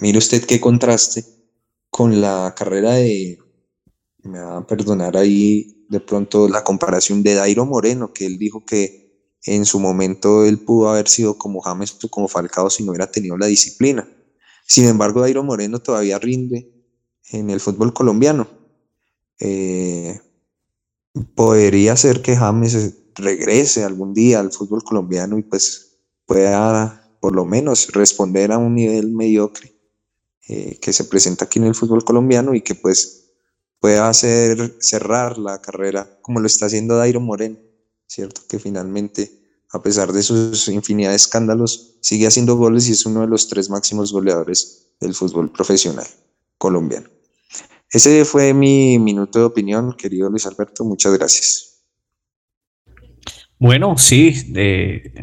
Mire 0.00 0.18
usted 0.18 0.44
qué 0.44 0.60
contraste 0.60 1.24
con 1.90 2.20
la 2.20 2.54
carrera 2.56 2.92
de, 2.94 3.38
me 4.22 4.40
va 4.40 4.58
a 4.58 4.66
perdonar 4.66 5.16
ahí 5.16 5.84
de 5.88 6.00
pronto 6.00 6.48
la 6.48 6.64
comparación 6.64 7.22
de 7.22 7.34
Dairo 7.34 7.66
Moreno, 7.66 8.12
que 8.12 8.26
él 8.26 8.38
dijo 8.38 8.64
que 8.64 9.04
en 9.44 9.66
su 9.66 9.78
momento 9.78 10.44
él 10.44 10.58
pudo 10.58 10.88
haber 10.88 11.08
sido 11.08 11.36
como 11.36 11.60
James 11.60 11.96
o 12.02 12.08
como 12.08 12.28
Falcao 12.28 12.70
si 12.70 12.82
no 12.82 12.92
hubiera 12.92 13.10
tenido 13.10 13.36
la 13.36 13.46
disciplina. 13.46 14.08
Sin 14.66 14.86
embargo, 14.86 15.20
Dairo 15.20 15.44
Moreno 15.44 15.80
todavía 15.80 16.18
rinde 16.18 16.72
en 17.30 17.50
el 17.50 17.60
fútbol 17.60 17.92
colombiano. 17.92 18.48
Eh, 19.38 20.18
podría 21.34 21.96
ser 21.96 22.22
que 22.22 22.36
James 22.36 22.94
regrese 23.14 23.84
algún 23.84 24.14
día 24.14 24.40
al 24.40 24.50
fútbol 24.50 24.82
colombiano 24.82 25.38
y 25.38 25.42
pues 25.42 25.98
pueda 26.24 27.16
por 27.20 27.34
lo 27.34 27.44
menos 27.44 27.92
responder 27.92 28.50
a 28.50 28.58
un 28.58 28.74
nivel 28.74 29.12
mediocre 29.12 29.73
eh, 30.48 30.78
que 30.80 30.92
se 30.92 31.04
presenta 31.04 31.46
aquí 31.46 31.58
en 31.58 31.66
el 31.66 31.74
fútbol 31.74 32.04
colombiano 32.04 32.54
y 32.54 32.60
que 32.60 32.74
pues 32.74 33.30
pueda 33.80 34.08
hacer 34.08 34.76
cerrar 34.80 35.38
la 35.38 35.60
carrera 35.60 36.18
como 36.22 36.40
lo 36.40 36.46
está 36.46 36.66
haciendo 36.66 36.96
Dairo 36.96 37.20
Moreno, 37.20 37.56
¿cierto? 38.06 38.42
Que 38.48 38.58
finalmente, 38.58 39.30
a 39.70 39.82
pesar 39.82 40.12
de 40.12 40.22
sus 40.22 40.68
infinidad 40.68 41.10
de 41.10 41.16
escándalos, 41.16 41.96
sigue 42.00 42.26
haciendo 42.26 42.56
goles 42.56 42.88
y 42.88 42.92
es 42.92 43.06
uno 43.06 43.22
de 43.22 43.26
los 43.26 43.48
tres 43.48 43.70
máximos 43.70 44.12
goleadores 44.12 44.88
del 45.00 45.14
fútbol 45.14 45.50
profesional 45.50 46.06
colombiano. 46.58 47.08
Ese 47.90 48.24
fue 48.24 48.52
mi 48.52 48.98
minuto 48.98 49.38
de 49.38 49.44
opinión, 49.44 49.94
querido 49.96 50.28
Luis 50.28 50.46
Alberto, 50.46 50.84
muchas 50.84 51.16
gracias. 51.16 51.84
Bueno, 53.58 53.96
sí, 53.96 54.52
eh, 54.56 55.14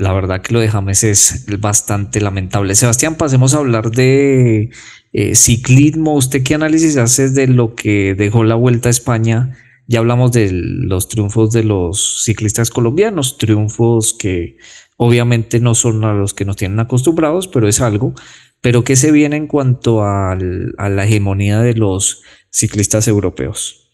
la 0.00 0.14
verdad 0.14 0.40
que 0.40 0.54
lo 0.54 0.60
de 0.60 0.68
James 0.68 1.04
es 1.04 1.44
bastante 1.60 2.22
lamentable. 2.22 2.74
Sebastián, 2.74 3.16
pasemos 3.16 3.52
a 3.52 3.58
hablar 3.58 3.90
de 3.90 4.70
eh, 5.12 5.34
ciclismo. 5.34 6.14
¿Usted 6.14 6.42
qué 6.42 6.54
análisis 6.54 6.96
hace 6.96 7.28
de 7.28 7.46
lo 7.46 7.74
que 7.74 8.14
dejó 8.14 8.42
la 8.42 8.54
Vuelta 8.54 8.88
a 8.88 8.90
España? 8.90 9.58
Ya 9.86 9.98
hablamos 9.98 10.32
de 10.32 10.50
los 10.52 11.08
triunfos 11.08 11.52
de 11.52 11.64
los 11.64 12.24
ciclistas 12.24 12.70
colombianos, 12.70 13.36
triunfos 13.36 14.14
que 14.14 14.56
obviamente 14.96 15.60
no 15.60 15.74
son 15.74 16.02
a 16.04 16.14
los 16.14 16.32
que 16.32 16.46
nos 16.46 16.56
tienen 16.56 16.80
acostumbrados, 16.80 17.46
pero 17.46 17.68
es 17.68 17.82
algo. 17.82 18.14
Pero 18.62 18.84
¿qué 18.84 18.96
se 18.96 19.12
viene 19.12 19.36
en 19.36 19.48
cuanto 19.48 20.02
a 20.02 20.34
la 20.34 21.04
hegemonía 21.04 21.60
de 21.60 21.74
los 21.74 22.22
ciclistas 22.50 23.06
europeos? 23.06 23.90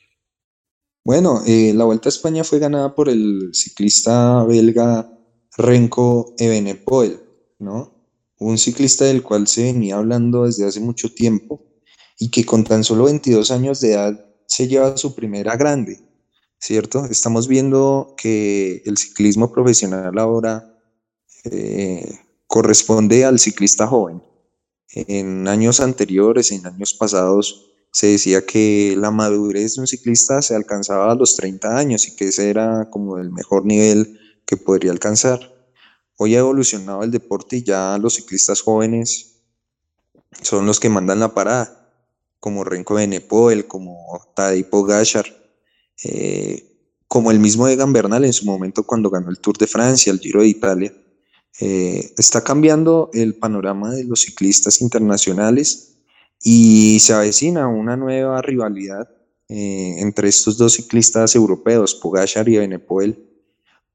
Bueno, 1.04 1.42
eh, 1.46 1.72
la 1.74 1.84
Vuelta 1.84 2.09
a 2.09 2.11
España 2.11 2.44
fue 2.44 2.61
ganada 2.61 2.94
por 2.94 3.09
el 3.09 3.50
ciclista 3.52 4.44
belga 4.44 5.16
Renko 5.57 6.34
Evenepoel, 6.38 7.20
¿no? 7.59 7.92
Un 8.38 8.59
ciclista 8.59 9.07
del 9.07 9.22
cual 9.22 9.46
se 9.46 9.64
venía 9.64 9.96
hablando 9.96 10.44
desde 10.44 10.66
hace 10.66 10.80
mucho 10.80 11.12
tiempo 11.12 11.62
y 12.18 12.30
que 12.30 12.44
con 12.44 12.64
tan 12.64 12.84
solo 12.84 13.04
22 13.04 13.50
años 13.50 13.80
de 13.80 13.92
edad 13.92 14.26
se 14.46 14.68
lleva 14.68 14.96
su 14.96 15.14
primera 15.14 15.57
grande, 15.57 16.00
¿cierto? 16.59 17.07
Estamos 17.07 17.48
viendo 17.48 18.14
que 18.16 18.82
el 18.84 18.96
ciclismo 18.98 19.50
profesional 19.52 20.18
ahora 20.18 20.78
eh, 21.44 22.18
corresponde 22.46 23.24
al 23.24 23.38
ciclista 23.38 23.86
joven. 23.86 24.22
En 24.92 25.48
años 25.48 25.80
anteriores, 25.80 26.52
en 26.52 26.66
años 26.66 26.94
pasados, 26.94 27.72
se 27.92 28.09
decía 28.09 28.44
que 28.44 28.94
la 28.96 29.11
madurez 29.11 29.74
de 29.74 29.80
un 29.80 29.86
ciclista 29.86 30.42
se 30.42 30.54
alcanzaba 30.54 31.11
a 31.11 31.14
los 31.14 31.36
30 31.36 31.76
años 31.78 32.07
y 32.07 32.14
que 32.14 32.26
ese 32.26 32.50
era 32.50 32.88
como 32.90 33.18
el 33.18 33.30
mejor 33.30 33.64
nivel 33.64 34.18
que 34.47 34.57
podría 34.57 34.92
alcanzar. 34.92 35.55
Hoy 36.16 36.34
ha 36.34 36.38
evolucionado 36.38 37.03
el 37.03 37.11
deporte 37.11 37.57
y 37.57 37.62
ya 37.62 37.99
los 37.99 38.14
ciclistas 38.14 38.62
jóvenes 38.62 39.42
son 40.42 40.66
los 40.66 40.80
que 40.80 40.88
mandan 40.88 41.20
la 41.20 41.34
parada, 41.34 41.92
como 42.40 42.64
Renko 42.64 42.94
Benepoel, 42.94 43.66
como 43.66 44.20
Tadej 44.34 44.68
Pogacar, 44.70 45.26
eh, 46.05 46.72
como 47.09 47.30
el 47.30 47.38
mismo 47.38 47.68
Egan 47.68 47.92
Bernal 47.92 48.24
en 48.24 48.32
su 48.32 48.44
momento 48.47 48.84
cuando 48.84 49.11
ganó 49.11 49.30
el 49.30 49.38
Tour 49.38 49.59
de 49.59 49.66
Francia, 49.66 50.12
el 50.12 50.20
Giro 50.20 50.40
de 50.40 50.49
Italia. 50.49 50.94
Eh, 51.61 52.12
está 52.18 52.44
cambiando 52.44 53.11
el 53.14 53.34
panorama 53.34 53.90
de 53.90 54.05
los 54.05 54.20
ciclistas 54.20 54.80
internacionales 54.80 55.99
y 56.42 57.01
se 57.01 57.14
avecina 57.14 57.66
una 57.68 57.97
nueva 57.97 58.42
rivalidad 58.42 59.09
eh, 59.49 59.97
entre 59.99 60.28
estos 60.28 60.59
dos 60.59 60.74
ciclistas 60.74 61.34
europeos, 61.34 61.94
Pogacar 61.94 62.49
y 62.49 62.59
Benepoel, 62.59 63.26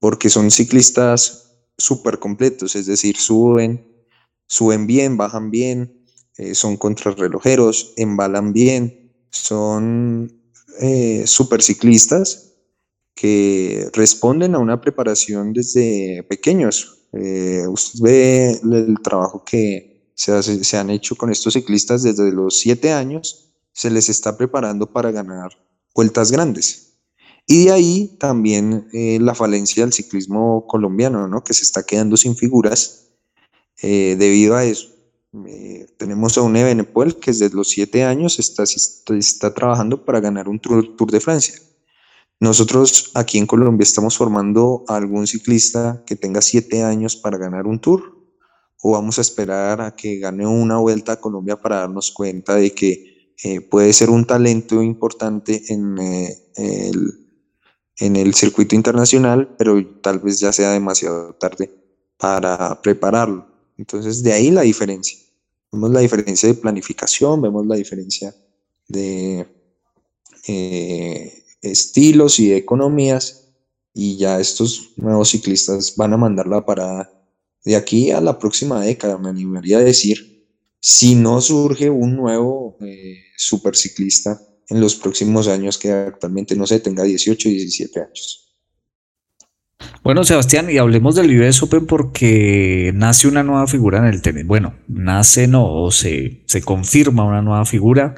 porque 0.02 0.32
son 0.32 0.50
ciclistas 0.50 1.60
súper 1.78 2.18
completos, 2.18 2.76
es 2.76 2.88
decir, 2.88 3.18
suben, 3.18 3.88
suben 4.48 4.88
bien, 4.88 5.16
bajan 5.16 5.52
bien, 5.52 6.08
eh, 6.38 6.56
son 6.56 6.76
contrarrelojeros, 6.76 7.94
embalan 7.98 8.52
bien, 8.52 9.14
son 9.30 10.42
eh, 10.80 11.24
super 11.28 11.62
ciclistas 11.62 12.56
que 13.14 13.90
responden 13.94 14.56
a 14.56 14.60
una 14.60 14.82
preparación 14.82 15.54
desde 15.54 16.24
pequeños. 16.24 17.08
Eh, 17.14 17.68
usted 17.68 18.00
ve 18.02 18.60
el 18.64 18.96
trabajo 19.04 19.44
que 19.46 20.10
se, 20.16 20.78
han 20.78 20.90
hecho 20.90 21.16
con 21.16 21.30
estos 21.30 21.54
ciclistas 21.54 22.02
desde 22.02 22.32
los 22.32 22.58
siete 22.58 22.92
años, 22.92 23.54
se 23.72 23.92
les 23.92 24.10
está 24.10 24.36
preparando 24.36 24.92
para 24.92 25.12
ganar 25.12 25.52
vueltas 25.94 26.32
grandes. 26.32 26.91
Y 27.48 27.66
de 27.66 27.72
ahí 27.72 28.18
también 28.20 28.88
eh, 28.94 29.20
la 29.20 29.36
falencia 29.36 29.84
del 29.84 29.94
ciclismo 29.94 30.66
colombiano, 30.68 31.28
¿no? 31.28 31.44
que 31.44 31.54
se 31.54 31.64
está 31.64 31.84
quedando 31.84 32.18
sin 32.18 32.36
figuras 32.36 33.12
eh, 33.82 34.16
debido 34.18 34.56
a 34.56 34.64
eso. 34.64 34.88
Eh, 35.48 35.88
tenemos 35.98 36.38
a 36.38 36.42
un 36.42 36.56
Ebenepoel 36.56 37.18
que 37.18 37.32
desde 37.32 37.50
los 37.50 37.70
siete 37.70 38.04
años 38.04 38.38
está, 38.40 38.64
está, 38.64 39.54
trabajando 39.54 40.04
para 40.06 40.20
ganar 40.20 40.50
un 40.50 40.60
tour, 40.60 40.96
tour, 40.96 41.10
de 41.12 41.20
Francia. 41.20 41.56
Nosotros 42.40 43.12
aquí 43.14 43.38
en 43.38 43.48
Colombia 43.48 43.84
estamos 43.84 44.18
formando 44.18 44.84
a 44.88 44.98
algún 44.98 45.28
ciclista 45.28 46.04
que 46.06 46.16
tenga 46.16 46.42
siete 46.42 46.84
años 46.84 47.16
para 47.16 47.38
ganar 47.38 47.68
un 47.68 47.80
tour 47.80 48.18
o 48.82 48.92
vamos 48.92 49.20
a 49.20 49.22
esperar 49.22 49.80
a 49.80 49.96
que 49.96 50.18
gane 50.18 50.48
una 50.48 50.78
vuelta 50.80 51.14
a 51.14 51.22
Colombia 51.22 51.56
para 51.56 51.82
darnos 51.82 52.12
cuenta 52.12 52.56
de 52.56 52.74
que 52.74 53.12
puede 53.70 53.94
ser 53.94 54.10
un 54.10 54.26
talento 54.26 54.82
importante 54.82 55.62
en 55.72 55.98
el 56.56 57.21
en 57.98 58.16
el 58.16 58.34
circuito 58.34 58.76
internacional, 58.76 59.56
pero 59.58 59.86
tal 60.02 60.20
vez 60.20 60.40
ya 60.40 60.52
sea 60.52 60.72
demasiado 60.72 61.34
tarde 61.36 61.72
para 62.18 62.82
prepararlo. 62.82 63.48
Entonces, 63.78 64.24
de 64.24 64.34
ahí 64.34 64.52
la 64.52 64.62
diferencia. 64.62 65.18
Vemos 65.72 65.92
la 65.92 66.02
diferencia 66.02 66.50
de 66.50 66.56
planificación, 66.56 67.42
vemos 67.42 67.66
la 67.66 67.76
diferencia 67.76 68.36
de 68.88 69.48
eh, 70.48 71.44
estilos 71.62 72.40
y 72.40 72.54
economías, 72.54 73.42
y 73.94 74.18
ya 74.18 74.40
estos 74.40 74.92
nuevos 74.96 75.30
ciclistas 75.30 75.96
van 75.96 76.14
a 76.14 76.18
mandar 76.18 76.48
la 76.48 76.66
parada 76.66 77.12
de 77.64 77.76
aquí 77.76 78.12
a 78.12 78.22
la 78.22 78.40
próxima 78.40 78.82
década, 78.82 79.18
me 79.18 79.30
animaría 79.30 79.78
a 79.78 79.84
decir, 79.84 80.48
si 80.80 81.16
no 81.16 81.42
surge 81.42 81.90
un 81.90 82.16
nuevo 82.16 82.78
eh, 82.82 83.18
superciclista 83.38 84.42
en 84.72 84.82
los 84.82 84.96
próximos 84.96 85.48
años 85.48 85.78
que 85.78 85.92
actualmente 85.92 86.56
no 86.56 86.66
sé, 86.66 86.80
tenga 86.80 87.04
18 87.04 87.50
y 87.50 87.52
17 87.52 88.00
años. 88.00 88.48
Bueno, 90.04 90.24
Sebastián, 90.24 90.70
y 90.70 90.78
hablemos 90.78 91.16
del 91.16 91.40
US 91.42 91.62
Open 91.62 91.86
porque 91.86 92.92
nace 92.96 93.28
una 93.28 93.44
nueva 93.44 93.68
figura 93.68 94.00
en 94.00 94.06
el 94.06 94.22
tenis. 94.22 94.46
Bueno, 94.46 94.76
nace 94.88 95.48
no, 95.48 95.72
o 95.72 95.92
se, 95.92 96.44
se 96.48 96.62
confirma 96.62 97.26
una 97.26 97.42
nueva 97.42 97.66
figura, 97.66 98.16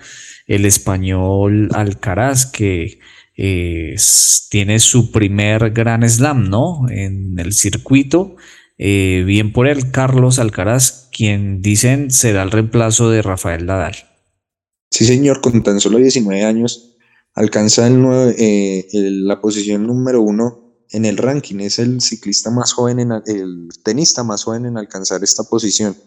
el 0.47 0.65
español 0.65 1.69
Alcaraz, 1.73 2.45
que 2.45 2.99
tiene 3.35 4.79
su 4.79 5.11
primer 5.11 5.71
gran 5.71 6.07
slam, 6.07 6.49
¿no? 6.49 6.85
En 6.89 7.39
el 7.39 7.53
circuito. 7.53 8.35
Eh, 8.77 9.23
bien 9.25 9.51
por 9.51 9.67
él, 9.67 9.91
Carlos 9.91 10.39
Alcaraz, 10.39 11.09
quien 11.11 11.61
dicen 11.61 12.11
será 12.11 12.43
el 12.43 12.51
reemplazo 12.51 13.09
de 13.09 13.21
Rafael 13.21 13.65
Nadal. 13.65 14.12
Sí, 14.93 15.05
señor, 15.05 15.41
con 15.41 15.63
tan 15.63 15.79
solo 15.79 15.97
19 15.97 16.43
años 16.43 16.93
alcanza 17.33 17.87
el 17.87 18.05
eh, 18.37 18.87
la 18.93 19.41
posición 19.41 19.87
número 19.87 20.21
uno 20.21 20.75
en 20.91 21.05
el 21.05 21.17
ranking. 21.17 21.61
Es 21.61 21.79
el 21.79 21.99
ciclista 21.99 22.51
más 22.51 22.73
joven, 22.73 22.99
en, 22.99 23.11
el 23.25 23.69
tenista 23.83 24.23
más 24.23 24.43
joven 24.43 24.67
en 24.67 24.77
alcanzar 24.77 25.23
esta 25.23 25.45
posición. 25.45 25.97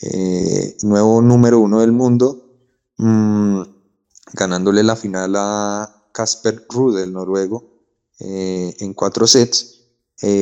Eh, 0.00 0.78
nuevo 0.82 1.20
número 1.20 1.60
uno 1.60 1.82
del 1.82 1.92
mundo, 1.92 2.58
mm, 2.96 3.60
ganándole 4.32 4.82
la 4.82 4.96
final 4.96 5.34
a 5.36 6.08
Casper 6.12 6.64
Ruud, 6.70 6.98
el 6.98 7.12
noruego, 7.12 7.84
eh, 8.20 8.74
en 8.80 8.94
cuatro 8.94 9.26
sets. 9.26 9.74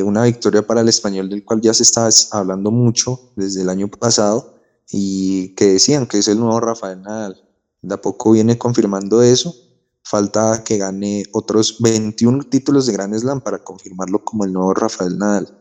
una 0.04 0.22
victoria 0.22 0.64
para 0.64 0.82
el 0.82 0.88
español 0.88 1.28
del 1.28 1.44
cual 1.44 1.60
ya 1.60 1.74
se 1.74 1.82
estaba 1.82 2.08
hablando 2.30 2.70
mucho 2.70 3.32
desde 3.34 3.62
el 3.62 3.68
año 3.68 3.88
pasado 3.88 4.60
y 4.88 5.56
que 5.56 5.66
decían 5.66 6.06
que 6.06 6.18
es 6.18 6.28
el 6.28 6.38
nuevo 6.38 6.60
Rafael 6.60 7.02
Nadal 7.02 7.43
de 7.89 7.95
a 7.95 8.01
poco 8.01 8.32
viene 8.32 8.59
confirmando 8.59 9.22
eso. 9.22 9.55
Falta 10.03 10.62
que 10.64 10.78
gane 10.78 11.24
otros 11.32 11.76
21 11.80 12.45
títulos 12.45 12.87
de 12.87 12.93
Grand 12.93 13.16
Slam 13.16 13.41
para 13.41 13.59
confirmarlo 13.59 14.24
como 14.24 14.45
el 14.45 14.53
nuevo 14.53 14.74
Rafael 14.74 15.18
Nadal. 15.18 15.59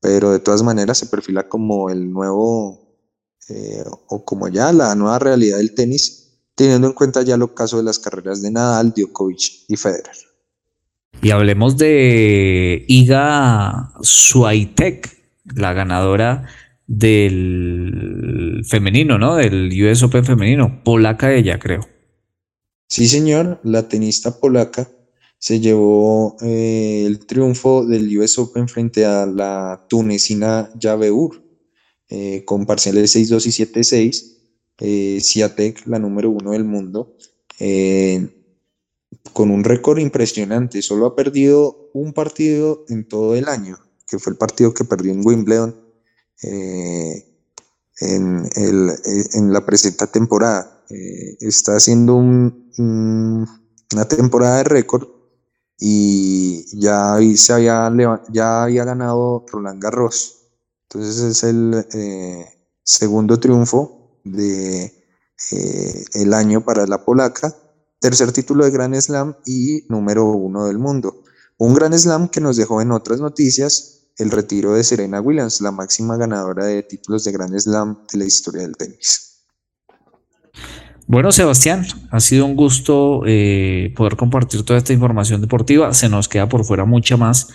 Pero 0.00 0.30
de 0.30 0.38
todas 0.38 0.62
maneras 0.62 0.98
se 0.98 1.06
perfila 1.06 1.48
como 1.48 1.90
el 1.90 2.10
nuevo, 2.10 2.98
eh, 3.48 3.82
o 4.08 4.24
como 4.24 4.48
ya 4.48 4.72
la 4.72 4.94
nueva 4.94 5.18
realidad 5.18 5.56
del 5.56 5.74
tenis, 5.74 6.38
teniendo 6.54 6.88
en 6.88 6.92
cuenta 6.92 7.22
ya 7.22 7.36
los 7.36 7.52
casos 7.52 7.80
de 7.80 7.84
las 7.84 7.98
carreras 7.98 8.42
de 8.42 8.50
Nadal, 8.50 8.92
Djokovic 8.94 9.64
y 9.68 9.76
Federer. 9.76 10.16
Y 11.22 11.30
hablemos 11.30 11.76
de 11.78 12.84
Iga 12.86 13.92
Swiatek, 14.02 15.18
la 15.56 15.72
ganadora 15.72 16.46
del 16.88 18.62
femenino, 18.66 19.18
¿no? 19.18 19.36
Del 19.36 19.70
US 19.84 20.02
Open 20.02 20.24
femenino, 20.24 20.82
polaca 20.82 21.32
ella, 21.32 21.58
creo. 21.58 21.86
Sí, 22.88 23.06
señor, 23.06 23.60
la 23.62 23.88
tenista 23.88 24.40
polaca 24.40 24.90
se 25.38 25.60
llevó 25.60 26.36
eh, 26.40 27.04
el 27.06 27.26
triunfo 27.26 27.84
del 27.84 28.18
US 28.18 28.38
Open 28.38 28.68
frente 28.68 29.04
a 29.04 29.26
la 29.26 29.84
tunecina 29.88 30.70
Yaveur, 30.80 31.42
eh, 32.08 32.44
con 32.46 32.64
parciales 32.64 33.14
6-2 33.14 33.46
y 33.46 33.50
7-6. 33.50 34.34
Eh, 34.80 35.18
Siatek, 35.20 35.86
la 35.86 35.98
número 35.98 36.30
uno 36.30 36.52
del 36.52 36.64
mundo, 36.64 37.16
con 39.34 39.50
un 39.50 39.62
récord 39.62 39.98
impresionante. 39.98 40.80
Solo 40.80 41.04
ha 41.04 41.14
perdido 41.14 41.90
un 41.92 42.14
partido 42.14 42.86
en 42.88 43.06
todo 43.06 43.34
el 43.34 43.46
año, 43.48 43.76
que 44.08 44.18
fue 44.18 44.32
el 44.32 44.38
partido 44.38 44.72
que 44.72 44.84
perdió 44.84 45.12
en 45.12 45.20
Wimbledon 45.22 45.87
eh, 46.42 47.24
en, 48.00 48.48
el, 48.54 48.90
en, 49.34 49.52
la 49.52 49.64
presente 49.64 50.06
temporada. 50.06 50.84
Eh, 50.90 51.36
está 51.40 51.76
haciendo 51.76 52.16
un, 52.16 53.48
una 53.92 54.04
temporada 54.06 54.58
de 54.58 54.64
récord 54.64 55.08
y 55.78 56.64
ya, 56.80 57.16
se 57.36 57.52
había, 57.52 57.92
ya 58.30 58.64
había 58.64 58.84
ganado 58.84 59.44
Roland 59.50 59.82
Garros. 59.82 60.36
Entonces 60.84 61.22
es 61.22 61.42
el 61.44 61.86
eh, 61.92 62.46
segundo 62.82 63.38
triunfo 63.38 64.20
de 64.24 64.94
el 66.14 66.34
año 66.34 66.64
para 66.64 66.84
la 66.86 67.04
polaca, 67.04 67.54
tercer 68.00 68.32
título 68.32 68.64
de 68.64 68.72
Grand 68.72 68.94
Slam 69.00 69.36
y 69.46 69.84
número 69.88 70.26
uno 70.26 70.66
del 70.66 70.78
mundo. 70.78 71.22
Un 71.58 71.74
Grand 71.74 71.96
Slam 71.96 72.28
que 72.28 72.40
nos 72.40 72.56
dejó 72.56 72.80
en 72.80 72.90
otras 72.92 73.20
noticias 73.20 73.97
el 74.18 74.30
retiro 74.30 74.74
de 74.74 74.84
Serena 74.84 75.20
Williams, 75.20 75.60
la 75.60 75.70
máxima 75.70 76.16
ganadora 76.16 76.66
de 76.66 76.82
títulos 76.82 77.24
de 77.24 77.32
Grand 77.32 77.56
Slam 77.58 77.98
de 78.12 78.18
la 78.18 78.24
historia 78.24 78.62
del 78.62 78.76
tenis. 78.76 79.24
Bueno, 81.06 81.32
Sebastián, 81.32 81.86
ha 82.10 82.20
sido 82.20 82.44
un 82.44 82.54
gusto 82.54 83.22
eh, 83.26 83.94
poder 83.96 84.16
compartir 84.16 84.62
toda 84.64 84.78
esta 84.78 84.92
información 84.92 85.40
deportiva. 85.40 85.94
Se 85.94 86.08
nos 86.10 86.28
queda 86.28 86.50
por 86.50 86.66
fuera 86.66 86.84
mucha 86.84 87.16
más, 87.16 87.48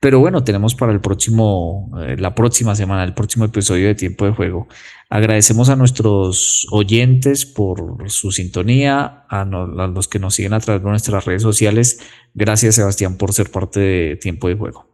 pero 0.00 0.20
bueno, 0.20 0.42
tenemos 0.42 0.74
para 0.74 0.90
el 0.90 1.02
próximo, 1.02 1.90
eh, 2.00 2.16
la 2.18 2.34
próxima 2.34 2.74
semana, 2.74 3.04
el 3.04 3.12
próximo 3.12 3.44
episodio 3.44 3.88
de 3.88 3.94
Tiempo 3.94 4.24
de 4.24 4.32
Juego. 4.32 4.68
Agradecemos 5.10 5.68
a 5.68 5.76
nuestros 5.76 6.66
oyentes 6.70 7.44
por 7.44 8.10
su 8.10 8.30
sintonía, 8.30 9.26
a, 9.28 9.42
a 9.42 9.44
los 9.44 10.08
que 10.08 10.18
nos 10.18 10.34
siguen 10.36 10.54
a 10.54 10.60
través 10.60 10.82
de 10.82 10.88
nuestras 10.88 11.26
redes 11.26 11.42
sociales. 11.42 11.98
Gracias, 12.32 12.76
Sebastián, 12.76 13.18
por 13.18 13.34
ser 13.34 13.50
parte 13.50 13.80
de 13.80 14.16
Tiempo 14.16 14.48
de 14.48 14.54
Juego. 14.54 14.93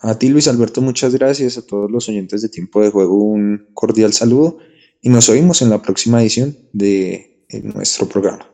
A 0.00 0.18
ti, 0.18 0.28
Luis 0.28 0.48
Alberto, 0.48 0.80
muchas 0.80 1.14
gracias. 1.14 1.58
A 1.58 1.66
todos 1.66 1.90
los 1.90 2.08
oyentes 2.08 2.42
de 2.42 2.48
Tiempo 2.48 2.82
de 2.82 2.90
Juego, 2.90 3.22
un 3.22 3.68
cordial 3.74 4.12
saludo 4.12 4.58
y 5.00 5.08
nos 5.08 5.28
oímos 5.28 5.62
en 5.62 5.70
la 5.70 5.82
próxima 5.82 6.22
edición 6.22 6.56
de 6.72 7.44
nuestro 7.62 8.08
programa. 8.08 8.46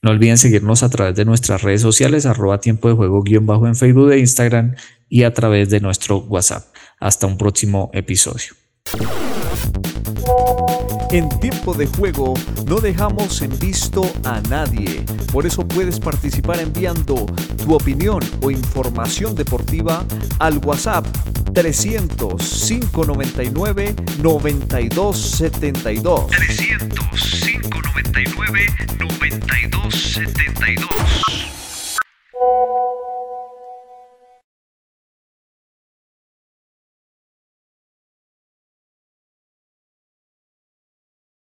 No 0.00 0.10
olviden 0.10 0.38
seguirnos 0.38 0.82
a 0.82 0.88
través 0.88 1.16
de 1.16 1.24
nuestras 1.24 1.62
redes 1.62 1.82
sociales, 1.82 2.24
arroba 2.24 2.60
tiempo 2.60 2.88
de 2.88 2.94
juego 2.94 3.22
guion 3.22 3.46
bajo 3.46 3.66
en 3.66 3.74
Facebook 3.74 4.12
e 4.12 4.18
Instagram 4.18 4.76
y 5.08 5.24
a 5.24 5.34
través 5.34 5.70
de 5.70 5.80
nuestro 5.80 6.18
WhatsApp. 6.18 6.66
Hasta 7.00 7.26
un 7.26 7.36
próximo 7.36 7.90
episodio. 7.92 8.54
En 11.10 11.26
tiempo 11.40 11.72
de 11.72 11.86
juego 11.86 12.34
no 12.66 12.80
dejamos 12.80 13.40
en 13.40 13.58
visto 13.58 14.02
a 14.24 14.42
nadie. 14.42 15.06
Por 15.32 15.46
eso 15.46 15.66
puedes 15.66 15.98
participar 15.98 16.60
enviando 16.60 17.24
tu 17.56 17.74
opinión 17.74 18.20
o 18.42 18.50
información 18.50 19.34
deportiva 19.34 20.04
al 20.38 20.58
WhatsApp 20.58 21.06
300 21.54 22.36
599 22.68 23.94
9272. 24.22 26.26
300 26.26 27.40
599 27.42 28.66
9272. 28.98 31.57